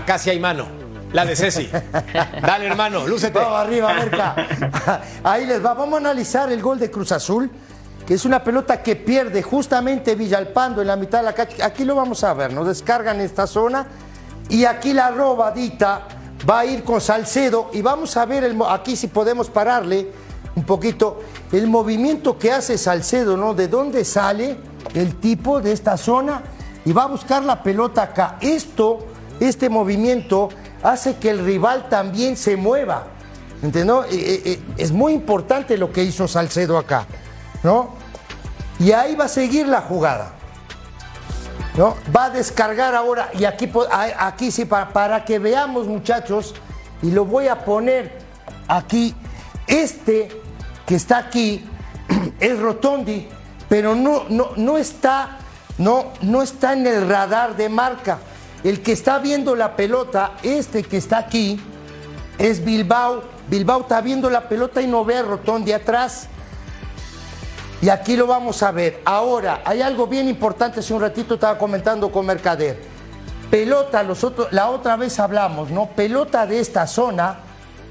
Acá 0.00 0.18
sí 0.18 0.30
hay 0.30 0.40
mano. 0.40 0.66
La 1.12 1.26
de 1.26 1.36
Ceci. 1.36 1.68
Dale, 2.40 2.66
hermano, 2.66 3.06
lúcete. 3.06 3.38
Vamos 3.38 3.58
arriba, 3.58 3.92
Merca. 3.92 4.34
Ahí 5.22 5.44
les 5.44 5.62
va. 5.64 5.74
Vamos 5.74 5.94
a 5.94 5.96
analizar 5.98 6.50
el 6.50 6.62
gol 6.62 6.78
de 6.78 6.90
Cruz 6.90 7.12
Azul, 7.12 7.50
que 8.06 8.14
es 8.14 8.24
una 8.24 8.42
pelota 8.42 8.82
que 8.82 8.96
pierde 8.96 9.42
justamente 9.42 10.14
Villalpando 10.14 10.80
en 10.80 10.86
la 10.86 10.96
mitad 10.96 11.18
de 11.18 11.24
la 11.24 11.34
cancha. 11.34 11.66
Aquí 11.66 11.84
lo 11.84 11.96
vamos 11.96 12.24
a 12.24 12.32
ver, 12.32 12.50
nos 12.52 12.66
descargan 12.66 13.20
esta 13.20 13.46
zona 13.46 13.86
y 14.48 14.64
aquí 14.64 14.94
la 14.94 15.10
robadita 15.10 16.06
va 16.48 16.60
a 16.60 16.64
ir 16.64 16.82
con 16.82 17.00
Salcedo 17.00 17.70
y 17.74 17.82
vamos 17.82 18.16
a 18.16 18.24
ver 18.24 18.44
el, 18.44 18.56
aquí 18.68 18.96
si 18.96 19.08
podemos 19.08 19.50
pararle 19.50 20.10
un 20.56 20.64
poquito 20.64 21.20
el 21.52 21.66
movimiento 21.66 22.38
que 22.38 22.52
hace 22.52 22.78
Salcedo, 22.78 23.36
¿no? 23.36 23.52
De 23.52 23.68
dónde 23.68 24.04
sale 24.06 24.58
el 24.94 25.16
tipo 25.16 25.60
de 25.60 25.72
esta 25.72 25.98
zona 25.98 26.42
y 26.84 26.92
va 26.92 27.02
a 27.02 27.06
buscar 27.08 27.42
la 27.42 27.62
pelota 27.62 28.02
acá. 28.02 28.38
Esto, 28.40 29.09
este 29.40 29.68
movimiento 29.68 30.48
hace 30.82 31.16
que 31.16 31.30
el 31.30 31.44
rival 31.44 31.88
también 31.88 32.36
se 32.36 32.56
mueva. 32.56 33.06
¿Entiendes? 33.62 34.06
es 34.78 34.90
muy 34.90 35.12
importante 35.12 35.76
lo 35.76 35.92
que 35.92 36.02
hizo 36.02 36.26
Salcedo 36.26 36.78
acá, 36.78 37.06
¿no? 37.62 37.94
Y 38.78 38.92
ahí 38.92 39.14
va 39.14 39.26
a 39.26 39.28
seguir 39.28 39.68
la 39.68 39.82
jugada. 39.82 40.32
¿no? 41.76 41.96
Va 42.14 42.26
a 42.26 42.30
descargar 42.30 42.94
ahora, 42.94 43.30
y 43.34 43.44
aquí, 43.44 43.70
aquí 44.18 44.50
sí, 44.50 44.64
para, 44.64 44.92
para 44.92 45.24
que 45.24 45.38
veamos, 45.38 45.86
muchachos, 45.86 46.54
y 47.02 47.10
lo 47.10 47.24
voy 47.24 47.48
a 47.48 47.64
poner 47.64 48.18
aquí. 48.68 49.14
Este 49.66 50.28
que 50.86 50.96
está 50.96 51.18
aquí 51.18 51.64
es 52.40 52.58
Rotondi, 52.58 53.28
pero 53.68 53.94
no, 53.94 54.24
no, 54.28 54.50
no, 54.56 54.76
está, 54.76 55.38
no, 55.78 56.06
no 56.22 56.42
está 56.42 56.72
en 56.72 56.86
el 56.86 57.08
radar 57.08 57.56
de 57.56 57.68
marca. 57.68 58.18
El 58.62 58.82
que 58.82 58.92
está 58.92 59.18
viendo 59.18 59.56
la 59.56 59.74
pelota, 59.74 60.32
este 60.42 60.82
que 60.82 60.98
está 60.98 61.18
aquí, 61.18 61.58
es 62.38 62.64
Bilbao. 62.64 63.22
Bilbao 63.48 63.82
está 63.82 64.00
viendo 64.00 64.28
la 64.28 64.48
pelota 64.48 64.82
y 64.82 64.86
no 64.86 65.04
ve 65.04 65.16
a 65.16 65.22
Rotondi 65.22 65.72
atrás. 65.72 66.28
Y 67.82 67.88
aquí 67.88 68.16
lo 68.16 68.26
vamos 68.26 68.62
a 68.62 68.70
ver. 68.70 69.00
Ahora, 69.06 69.62
hay 69.64 69.80
algo 69.80 70.06
bien 70.06 70.28
importante, 70.28 70.80
hace 70.80 70.92
un 70.92 71.00
ratito 71.00 71.34
estaba 71.34 71.56
comentando 71.56 72.12
con 72.12 72.26
Mercader. 72.26 72.82
Pelota, 73.50 74.02
los 74.02 74.24
la 74.50 74.68
otra 74.68 74.96
vez 74.96 75.18
hablamos, 75.18 75.70
¿no? 75.70 75.86
Pelota 75.86 76.46
de 76.46 76.60
esta 76.60 76.86
zona, 76.86 77.38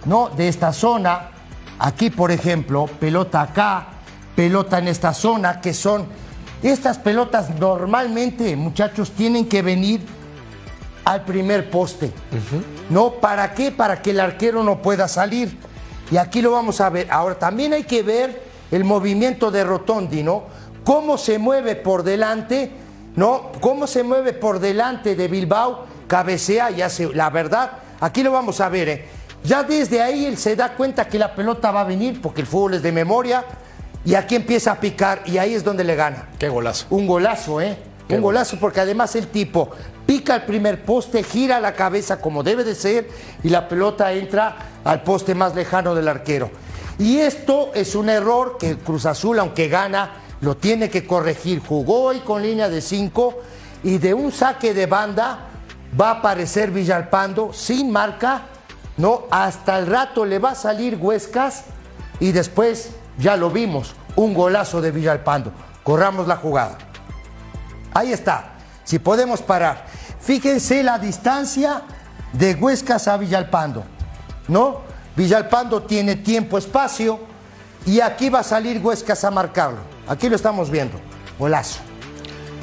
¿no? 0.05 0.29
De 0.29 0.47
esta 0.47 0.71
zona, 0.71 1.31
aquí 1.79 2.11
por 2.11 2.31
ejemplo, 2.31 2.85
pelota 2.85 3.41
acá, 3.41 3.87
pelota 4.35 4.77
en 4.77 4.87
esta 4.87 5.13
zona, 5.13 5.59
que 5.59 5.73
son, 5.73 6.05
estas 6.61 6.99
pelotas 6.99 7.49
normalmente, 7.59 8.55
muchachos, 8.55 9.11
tienen 9.11 9.49
que 9.49 9.61
venir 9.61 10.18
al 11.05 11.23
primer 11.25 11.69
poste. 11.69 12.11
¿No? 12.89 13.13
¿Para 13.13 13.53
qué? 13.53 13.71
Para 13.71 14.01
que 14.01 14.11
el 14.11 14.19
arquero 14.19 14.63
no 14.63 14.81
pueda 14.81 15.07
salir. 15.07 15.57
Y 16.11 16.17
aquí 16.17 16.41
lo 16.41 16.51
vamos 16.51 16.81
a 16.81 16.89
ver. 16.89 17.07
Ahora, 17.11 17.37
también 17.37 17.73
hay 17.73 17.83
que 17.83 18.03
ver 18.03 18.43
el 18.71 18.83
movimiento 18.83 19.51
de 19.51 19.63
Rotondi, 19.63 20.23
¿no? 20.23 20.43
Cómo 20.83 21.17
se 21.17 21.37
mueve 21.37 21.75
por 21.75 22.03
delante, 22.03 22.71
¿no? 23.15 23.51
Cómo 23.59 23.87
se 23.87 24.03
mueve 24.03 24.33
por 24.33 24.59
delante 24.59 25.15
de 25.15 25.27
Bilbao, 25.27 25.85
cabecea 26.07 26.71
y 26.71 26.81
hace, 26.81 27.13
la 27.13 27.29
verdad, 27.29 27.71
aquí 27.99 28.23
lo 28.23 28.31
vamos 28.31 28.59
a 28.61 28.69
ver, 28.69 28.89
¿eh? 28.89 29.05
Ya 29.43 29.63
desde 29.63 30.01
ahí 30.01 30.25
él 30.25 30.37
se 30.37 30.55
da 30.55 30.75
cuenta 30.75 31.07
que 31.07 31.17
la 31.17 31.33
pelota 31.33 31.71
va 31.71 31.81
a 31.81 31.85
venir, 31.85 32.21
porque 32.21 32.41
el 32.41 32.47
fútbol 32.47 32.75
es 32.75 32.81
de 32.81 32.91
memoria, 32.91 33.45
y 34.03 34.15
aquí 34.15 34.35
empieza 34.35 34.71
a 34.71 34.79
picar, 34.79 35.21
y 35.25 35.37
ahí 35.37 35.53
es 35.53 35.63
donde 35.63 35.83
le 35.83 35.95
gana. 35.95 36.29
Qué 36.37 36.49
golazo. 36.49 36.87
Un 36.89 37.07
golazo, 37.07 37.61
¿eh? 37.61 37.77
Un 38.09 38.21
golazo 38.21 38.57
porque 38.59 38.79
además 38.79 39.15
el 39.15 39.27
tipo 39.27 39.69
pica 40.09 40.37
el 40.37 40.41
primer 40.41 40.83
poste, 40.85 41.21
gira 41.21 41.59
la 41.59 41.73
cabeza 41.73 42.19
como 42.19 42.41
debe 42.41 42.63
de 42.63 42.73
ser 42.73 43.07
y 43.43 43.49
la 43.49 43.67
pelota 43.67 44.11
entra 44.11 44.55
al 44.83 45.03
poste 45.03 45.35
más 45.35 45.53
lejano 45.53 45.93
del 45.93 46.07
arquero. 46.07 46.49
Y 46.97 47.19
esto 47.19 47.69
es 47.75 47.93
un 47.93 48.09
error 48.09 48.57
que 48.59 48.71
el 48.71 48.79
Cruz 48.79 49.05
Azul, 49.05 49.37
aunque 49.37 49.67
gana, 49.67 50.13
lo 50.41 50.57
tiene 50.57 50.89
que 50.89 51.05
corregir. 51.05 51.61
Jugó 51.61 52.05
hoy 52.05 52.21
con 52.21 52.41
línea 52.41 52.69
de 52.69 52.81
5 52.81 53.35
y 53.83 53.99
de 53.99 54.15
un 54.15 54.31
saque 54.31 54.73
de 54.73 54.87
banda 54.87 55.41
va 55.99 56.09
a 56.09 56.13
aparecer 56.13 56.71
Villalpando 56.71 57.53
sin 57.53 57.91
marca, 57.91 58.45
¿no? 58.97 59.25
Hasta 59.29 59.77
el 59.77 59.85
rato 59.85 60.25
le 60.25 60.39
va 60.39 60.53
a 60.53 60.55
salir 60.55 60.97
Huescas 60.99 61.65
y 62.19 62.31
después, 62.31 62.93
ya 63.19 63.37
lo 63.37 63.51
vimos, 63.51 63.93
un 64.15 64.33
golazo 64.33 64.81
de 64.81 64.89
Villalpando. 64.89 65.51
Corramos 65.83 66.25
la 66.25 66.37
jugada. 66.37 66.79
Ahí 67.93 68.11
está. 68.11 68.55
Si 68.89 68.97
podemos 68.97 69.43
parar. 69.43 69.85
Fíjense 70.29 70.83
la 70.83 70.99
distancia 70.99 71.81
de 72.33 72.53
Huescas 72.53 73.07
a 73.07 73.17
Villalpando. 73.17 73.83
¿No? 74.47 74.81
Villalpando 75.15 75.81
tiene 75.81 76.17
tiempo, 76.17 76.59
espacio. 76.59 77.19
Y 77.87 77.99
aquí 77.99 78.29
va 78.29 78.41
a 78.41 78.43
salir 78.43 78.79
Huescas 78.79 79.23
a 79.23 79.31
marcarlo. 79.31 79.79
Aquí 80.07 80.29
lo 80.29 80.35
estamos 80.35 80.69
viendo. 80.69 80.99
Golazo. 81.39 81.79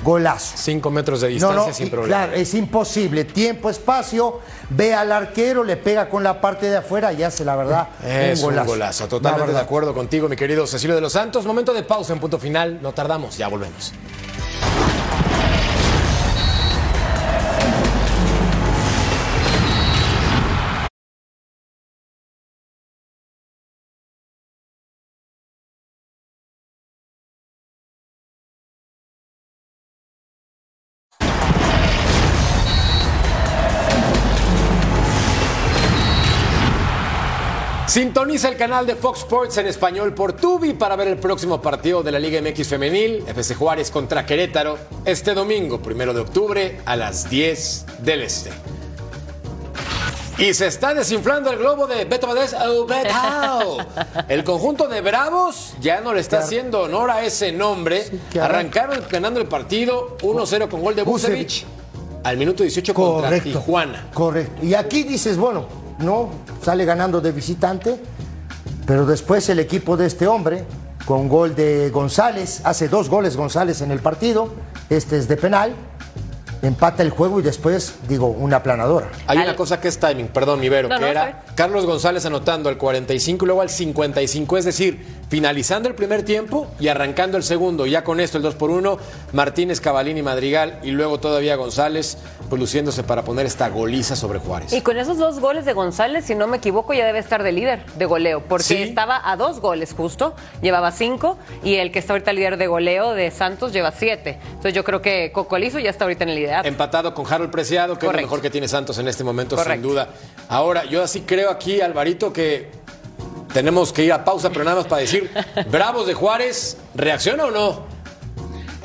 Golazo. 0.05 0.57
Cinco 0.57 0.93
metros 0.93 1.23
de 1.23 1.27
distancia 1.27 1.73
sin 1.73 1.91
problema. 1.91 2.27
Claro, 2.27 2.41
es 2.41 2.55
imposible. 2.55 3.25
Tiempo, 3.25 3.69
espacio. 3.69 4.39
Ve 4.71 4.95
al 4.95 5.11
arquero, 5.11 5.65
le 5.65 5.77
pega 5.77 6.09
con 6.09 6.23
la 6.23 6.41
parte 6.41 6.71
de 6.71 6.77
afuera 6.77 7.13
y 7.13 7.25
hace 7.25 7.45
la 7.45 7.57
verdad 7.57 7.89
Es 8.07 8.39
un 8.39 8.45
un 8.45 8.51
golazo. 8.53 8.71
golazo. 8.71 9.05
La 9.07 9.09
Totalmente 9.11 9.53
de 9.53 9.59
acuerdo 9.59 9.93
contigo, 9.93 10.29
mi 10.29 10.37
querido 10.37 10.69
Cecilio 10.69 10.95
de 10.95 11.01
los 11.01 11.15
Santos. 11.15 11.45
Momento 11.45 11.75
de 11.75 11.83
pausa 11.83 12.13
en 12.13 12.21
punto 12.21 12.39
final. 12.39 12.79
No 12.81 12.93
tardamos, 12.93 13.37
ya 13.37 13.49
volvemos. 13.49 13.93
Sintoniza 37.97 38.51
el 38.51 38.59
canal 38.59 38.87
de 38.87 38.95
Fox 38.95 39.21
Sports 39.21 39.57
en 39.57 39.69
español 39.69 40.13
por 40.13 40.35
Tubi 40.35 40.75
para 40.75 40.97
ver 40.97 41.09
el 41.09 41.17
próximo 41.17 41.63
partido 41.63 42.03
de 42.03 42.13
la 42.13 42.19
Liga 42.19 42.39
MX 42.43 42.69
Femenil, 42.69 43.25
FC 43.27 43.55
Juárez 43.55 43.91
contra 43.91 44.27
Querétaro, 44.27 44.77
este 45.07 45.33
domingo, 45.33 45.81
primero 45.81 46.13
de 46.13 46.21
octubre, 46.21 46.79
a 46.85 46.95
las 46.95 47.31
10 47.31 47.87
del 48.01 48.21
Este. 48.21 48.51
Y 50.37 50.53
se 50.53 50.67
está 50.67 50.93
desinflando 50.93 51.51
el 51.51 51.57
globo 51.57 51.87
de 51.87 52.05
Beto 52.05 52.27
Valdés. 52.27 52.55
Oh, 52.67 52.85
Beto. 52.85 53.79
El 54.29 54.45
conjunto 54.45 54.89
de 54.89 55.01
Bravos 55.01 55.73
ya 55.81 56.03
no 56.03 56.13
le 56.13 56.21
está 56.21 56.41
haciendo 56.41 56.83
honor 56.83 57.11
a 57.11 57.25
ese 57.25 57.51
nombre. 57.51 58.05
Arrancaron 58.39 59.05
ganando 59.11 59.41
el 59.41 59.47
partido 59.47 60.19
1-0 60.19 60.69
con 60.69 60.83
gol 60.83 60.95
de 60.95 61.03
Busevich 61.03 61.65
al 62.25 62.37
minuto 62.37 62.63
18 62.63 62.93
contra 62.93 63.31
Correcto. 63.31 63.59
Tijuana. 63.59 64.11
Correcto. 64.13 64.67
Y 64.67 64.75
aquí 64.75 65.05
dices, 65.05 65.39
bueno, 65.39 65.86
no, 65.99 66.31
sale 66.63 66.85
ganando 66.85 67.21
de 67.21 67.33
visitante, 67.33 68.01
pero 68.87 69.07
después 69.07 69.49
el 69.49 69.59
equipo 69.59 69.97
de 69.97 70.07
este 70.07 70.27
hombre, 70.27 70.65
con 71.05 71.29
gol 71.29 71.55
de 71.55 71.91
González, 71.91 72.61
hace 72.65 72.89
dos 72.89 73.09
goles 73.09 73.37
González 73.37 73.81
en 73.81 73.91
el 73.91 74.01
partido, 74.01 74.53
este 74.91 75.19
es 75.19 75.29
de 75.29 75.37
penal, 75.37 75.75
empata 76.63 77.03
el 77.03 77.11
juego 77.11 77.41
y 77.41 77.43
después, 77.43 77.95
digo, 78.09 78.29
una 78.29 78.57
aplanadora. 78.57 79.11
Hay 79.27 79.39
una 79.39 79.57
cosa 79.57 79.81
que 79.81 79.89
es 79.89 79.99
timing, 79.99 80.29
perdón, 80.29 80.61
mi 80.61 80.69
Vero, 80.69 80.89
No, 80.89 80.97
que 80.97 81.03
no, 81.03 81.07
era 81.07 81.45
Carlos 81.55 81.87
González 81.87 82.25
anotando 82.27 82.69
al 82.69 82.77
45 82.77 83.45
y 83.45 83.47
luego 83.47 83.63
al 83.63 83.71
55, 83.71 84.59
es 84.59 84.65
decir, 84.65 85.05
finalizando 85.29 85.89
el 85.89 85.95
primer 85.95 86.23
tiempo 86.23 86.69
y 86.79 86.89
arrancando 86.89 87.37
el 87.37 87.43
segundo. 87.43 87.87
Ya 87.87 88.05
con 88.05 88.21
esto, 88.21 88.39
el 88.39 88.43
2 88.43 88.55
por 88.55 88.71
1, 88.71 88.99
Martínez, 89.33 89.81
Cavalini, 89.81 90.23
Madrigal 90.23 90.81
y 90.83 90.91
luego 90.91 91.21
todavía 91.21 91.57
González, 91.57 92.19
pues 92.49 92.61
luciéndose 92.61 93.03
para 93.03 93.23
poner 93.23 93.47
esta 93.47 93.69
goliza 93.69 94.17
sobre 94.17 94.39
Juárez. 94.39 94.73
Y 94.73 94.81
con 94.81 94.97
esos 94.99 95.19
dos 95.19 95.41
goles 95.41 95.65
de 95.65 95.73
González, 95.73 96.25
si 96.25 96.35
no 96.35 96.47
me 96.47 96.57
equivoco, 96.59 96.95
ya 96.95 97.05
debe 97.07 97.19
estar 97.19 97.43
de 97.43 97.53
líder 97.53 97.85
de 97.95 98.05
goleo, 98.07 98.41
porque 98.43 98.65
Sí. 98.65 98.83
estaba 98.83 99.21
a 99.25 99.37
dos 99.37 99.61
goles 99.61 99.95
justo, 99.97 100.35
llevaba 100.63 100.93
cinco, 100.93 101.39
y 101.65 101.75
el 101.77 101.93
que 101.93 101.99
está 101.99 102.13
ahorita 102.13 102.33
líder 102.33 102.57
de 102.57 102.67
goleo 102.67 103.13
de 103.13 103.31
Santos 103.31 103.73
lleva 103.73 103.93
siete. 103.93 104.39
Entonces 104.49 104.75
yo 104.75 104.85
creo 104.85 105.03
que 105.03 105.33
Cocolizo 105.33 105.79
ya 105.79 105.91
está 105.91 106.05
ahorita 106.05 106.25
en 106.25 106.31
el 106.31 106.37
liderato. 106.37 106.69
Empatado 106.69 107.15
con 107.15 107.27
Harold 107.33 107.51
Preciado, 107.51 107.99
que 107.99 108.07
es 108.07 108.13
lo 108.13 108.19
mejor 108.19 108.41
que 108.41 108.51
tiene 108.51 108.69
Santos 108.69 108.99
en 108.99 109.09
este 109.09 109.25
momento, 109.25 109.57
sin 109.63 109.83
duda. 109.83 110.09
Ahora, 110.49 110.85
yo 110.85 111.03
así 111.03 111.23
creo 111.23 111.51
aquí, 111.51 111.81
Alvarito, 111.81 112.33
que 112.33 112.71
tenemos 113.53 113.93
que 113.93 114.05
ir 114.05 114.13
a 114.13 114.25
pausa, 114.25 114.51
pero 114.51 114.65
nada 114.65 114.77
más 114.79 114.87
para 114.87 115.01
decir, 115.01 115.31
Bravos 115.71 116.07
de 116.07 116.15
Juárez, 116.15 116.77
¿reacciona 116.95 117.47
o 117.47 117.51
no? 117.51 117.96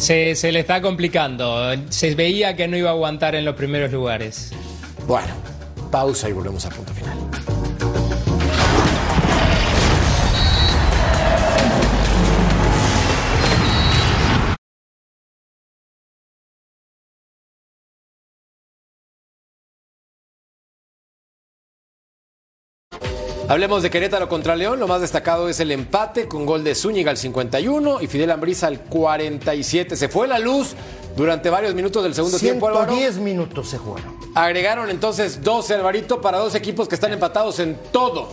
Se, 0.01 0.35
se 0.35 0.51
le 0.51 0.61
está 0.61 0.81
complicando. 0.81 1.75
Se 1.89 2.15
veía 2.15 2.55
que 2.55 2.67
no 2.67 2.75
iba 2.75 2.89
a 2.89 2.93
aguantar 2.93 3.35
en 3.35 3.45
los 3.45 3.55
primeros 3.55 3.91
lugares. 3.91 4.51
Bueno, 5.05 5.27
pausa 5.91 6.27
y 6.27 6.33
volvemos 6.33 6.65
a 6.65 6.69
punto 6.69 6.91
final. 6.91 7.17
Hablemos 23.51 23.83
de 23.83 23.89
Querétaro 23.89 24.29
contra 24.29 24.55
León. 24.55 24.79
Lo 24.79 24.87
más 24.87 25.01
destacado 25.01 25.49
es 25.49 25.59
el 25.59 25.71
empate 25.71 26.25
con 26.25 26.45
gol 26.45 26.63
de 26.63 26.73
Zúñiga 26.73 27.11
al 27.11 27.17
51 27.17 28.01
y 28.01 28.07
Fidel 28.07 28.31
Ambriz 28.31 28.63
al 28.63 28.79
47. 28.79 29.97
Se 29.97 30.07
fue 30.07 30.25
la 30.25 30.39
luz 30.39 30.73
durante 31.17 31.49
varios 31.49 31.75
minutos 31.75 32.01
del 32.01 32.15
segundo 32.15 32.39
tiempo, 32.39 32.69
Álvaro. 32.69 32.93
110 32.93 33.17
minutos 33.17 33.67
se 33.67 33.77
jugaron. 33.77 34.15
Agregaron 34.35 34.89
entonces 34.89 35.43
12, 35.43 35.73
Alvarito, 35.73 36.21
para 36.21 36.37
dos 36.37 36.55
equipos 36.55 36.87
que 36.87 36.95
están 36.95 37.11
empatados 37.11 37.59
en 37.59 37.75
todo. 37.91 38.29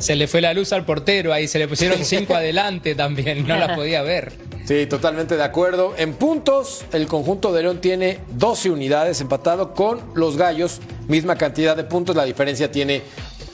Se 0.00 0.16
le 0.16 0.26
fue 0.26 0.40
la 0.40 0.52
luz 0.52 0.72
al 0.72 0.84
portero 0.84 1.32
ahí, 1.32 1.46
se 1.46 1.60
le 1.60 1.68
pusieron 1.68 1.98
cinco 2.04 2.34
adelante 2.34 2.96
también, 2.96 3.46
no 3.46 3.56
la 3.56 3.76
podía 3.76 4.02
ver. 4.02 4.32
Sí, 4.64 4.86
totalmente 4.86 5.36
de 5.36 5.44
acuerdo. 5.44 5.94
En 5.96 6.14
puntos, 6.14 6.84
el 6.92 7.06
conjunto 7.06 7.52
de 7.52 7.62
León 7.62 7.80
tiene 7.80 8.18
12 8.30 8.70
unidades 8.70 9.20
empatado 9.20 9.74
con 9.74 10.00
los 10.14 10.36
Gallos, 10.36 10.80
misma 11.06 11.36
cantidad 11.36 11.76
de 11.76 11.84
puntos, 11.84 12.16
la 12.16 12.24
diferencia 12.24 12.72
tiene 12.72 13.02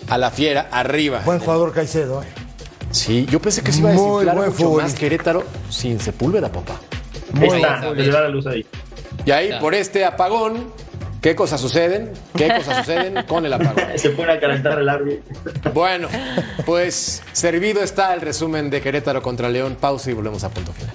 a 0.09 0.19
la 0.19 0.31
Fiera 0.31 0.69
arriba. 0.71 1.23
Buen 1.25 1.39
jugador 1.39 1.73
Caicedo. 1.73 2.23
¿eh? 2.23 2.27
Sí, 2.91 3.27
yo 3.31 3.41
pensé 3.41 3.63
que 3.63 3.73
se 3.73 3.81
iba 3.81 3.91
a 3.91 3.95
Muy 3.95 4.25
desinflar 4.25 4.51
mucho 4.51 4.71
más. 4.73 4.95
Querétaro 4.95 5.45
sin 5.69 6.01
Sepúlveda, 6.01 6.51
papá. 6.51 6.81
Ahí 7.39 7.49
está, 7.49 7.91
le 7.93 8.11
da 8.11 8.21
la 8.23 8.29
luz 8.29 8.47
ahí. 8.47 8.65
Y 9.25 9.31
ahí, 9.31 9.51
por 9.61 9.75
este 9.75 10.05
apagón, 10.05 10.73
¿qué 11.21 11.35
cosas 11.35 11.61
suceden? 11.61 12.13
¿Qué 12.37 12.49
cosas 12.49 12.79
suceden 12.87 13.25
con 13.27 13.45
el 13.45 13.53
apagón? 13.53 13.85
Se 13.97 14.11
pone 14.11 14.33
a 14.33 14.41
calentar 14.41 14.79
el 14.79 14.89
árbitro. 14.89 15.23
Bueno, 15.75 16.09
pues 16.65 17.23
servido 17.33 17.83
está 17.83 18.15
el 18.15 18.21
resumen 18.21 18.71
de 18.71 18.81
Querétaro 18.81 19.23
contra 19.23 19.49
León. 19.49 19.77
Pausa 19.79 20.11
y 20.11 20.15
volvemos 20.15 20.45
a 20.45 20.51
punto 20.51 20.73
final. 20.73 20.95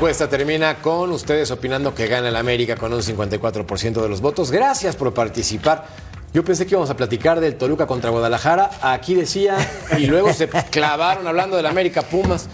Encuesta 0.00 0.30
termina 0.30 0.76
con 0.76 1.12
ustedes 1.12 1.50
opinando 1.50 1.94
que 1.94 2.06
gana 2.06 2.30
el 2.30 2.36
América 2.36 2.74
con 2.74 2.90
un 2.90 3.02
54% 3.02 4.00
de 4.00 4.08
los 4.08 4.22
votos. 4.22 4.50
Gracias 4.50 4.96
por 4.96 5.12
participar. 5.12 5.84
Yo 6.32 6.42
pensé 6.42 6.64
que 6.64 6.70
íbamos 6.70 6.88
a 6.88 6.96
platicar 6.96 7.38
del 7.38 7.56
Toluca 7.56 7.86
contra 7.86 8.08
Guadalajara. 8.08 8.70
Aquí 8.80 9.14
decía, 9.14 9.58
y 9.98 10.06
luego 10.06 10.32
se 10.32 10.48
clavaron 10.70 11.26
hablando 11.26 11.58
del 11.58 11.66
América 11.66 12.00
Pumas. 12.00 12.48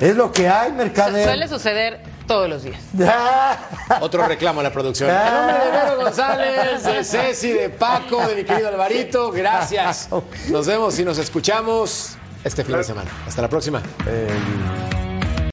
Es 0.00 0.16
lo 0.16 0.32
que 0.32 0.48
hay, 0.48 0.72
Mercader. 0.72 1.24
Suele 1.24 1.46
suceder 1.46 2.00
todos 2.26 2.48
los 2.48 2.64
días. 2.64 2.82
Otro 4.00 4.26
reclamo 4.26 4.58
a 4.58 4.64
la 4.64 4.72
producción. 4.72 5.10
A 5.10 5.30
nombre 5.30 5.64
de 5.64 5.70
Vero 5.70 5.96
González, 6.02 6.82
de 6.82 7.04
Ceci, 7.04 7.52
de 7.52 7.70
Paco, 7.70 8.26
de 8.26 8.34
mi 8.34 8.42
querido 8.42 8.66
Alvarito, 8.66 9.30
gracias. 9.30 10.08
Nos 10.48 10.66
vemos 10.66 10.98
y 10.98 11.04
nos 11.04 11.18
escuchamos 11.18 12.16
este 12.42 12.64
fin 12.64 12.76
de 12.76 12.82
semana. 12.82 13.12
Hasta 13.28 13.42
la 13.42 13.48
próxima. 13.48 13.80
Eh, 14.08 14.26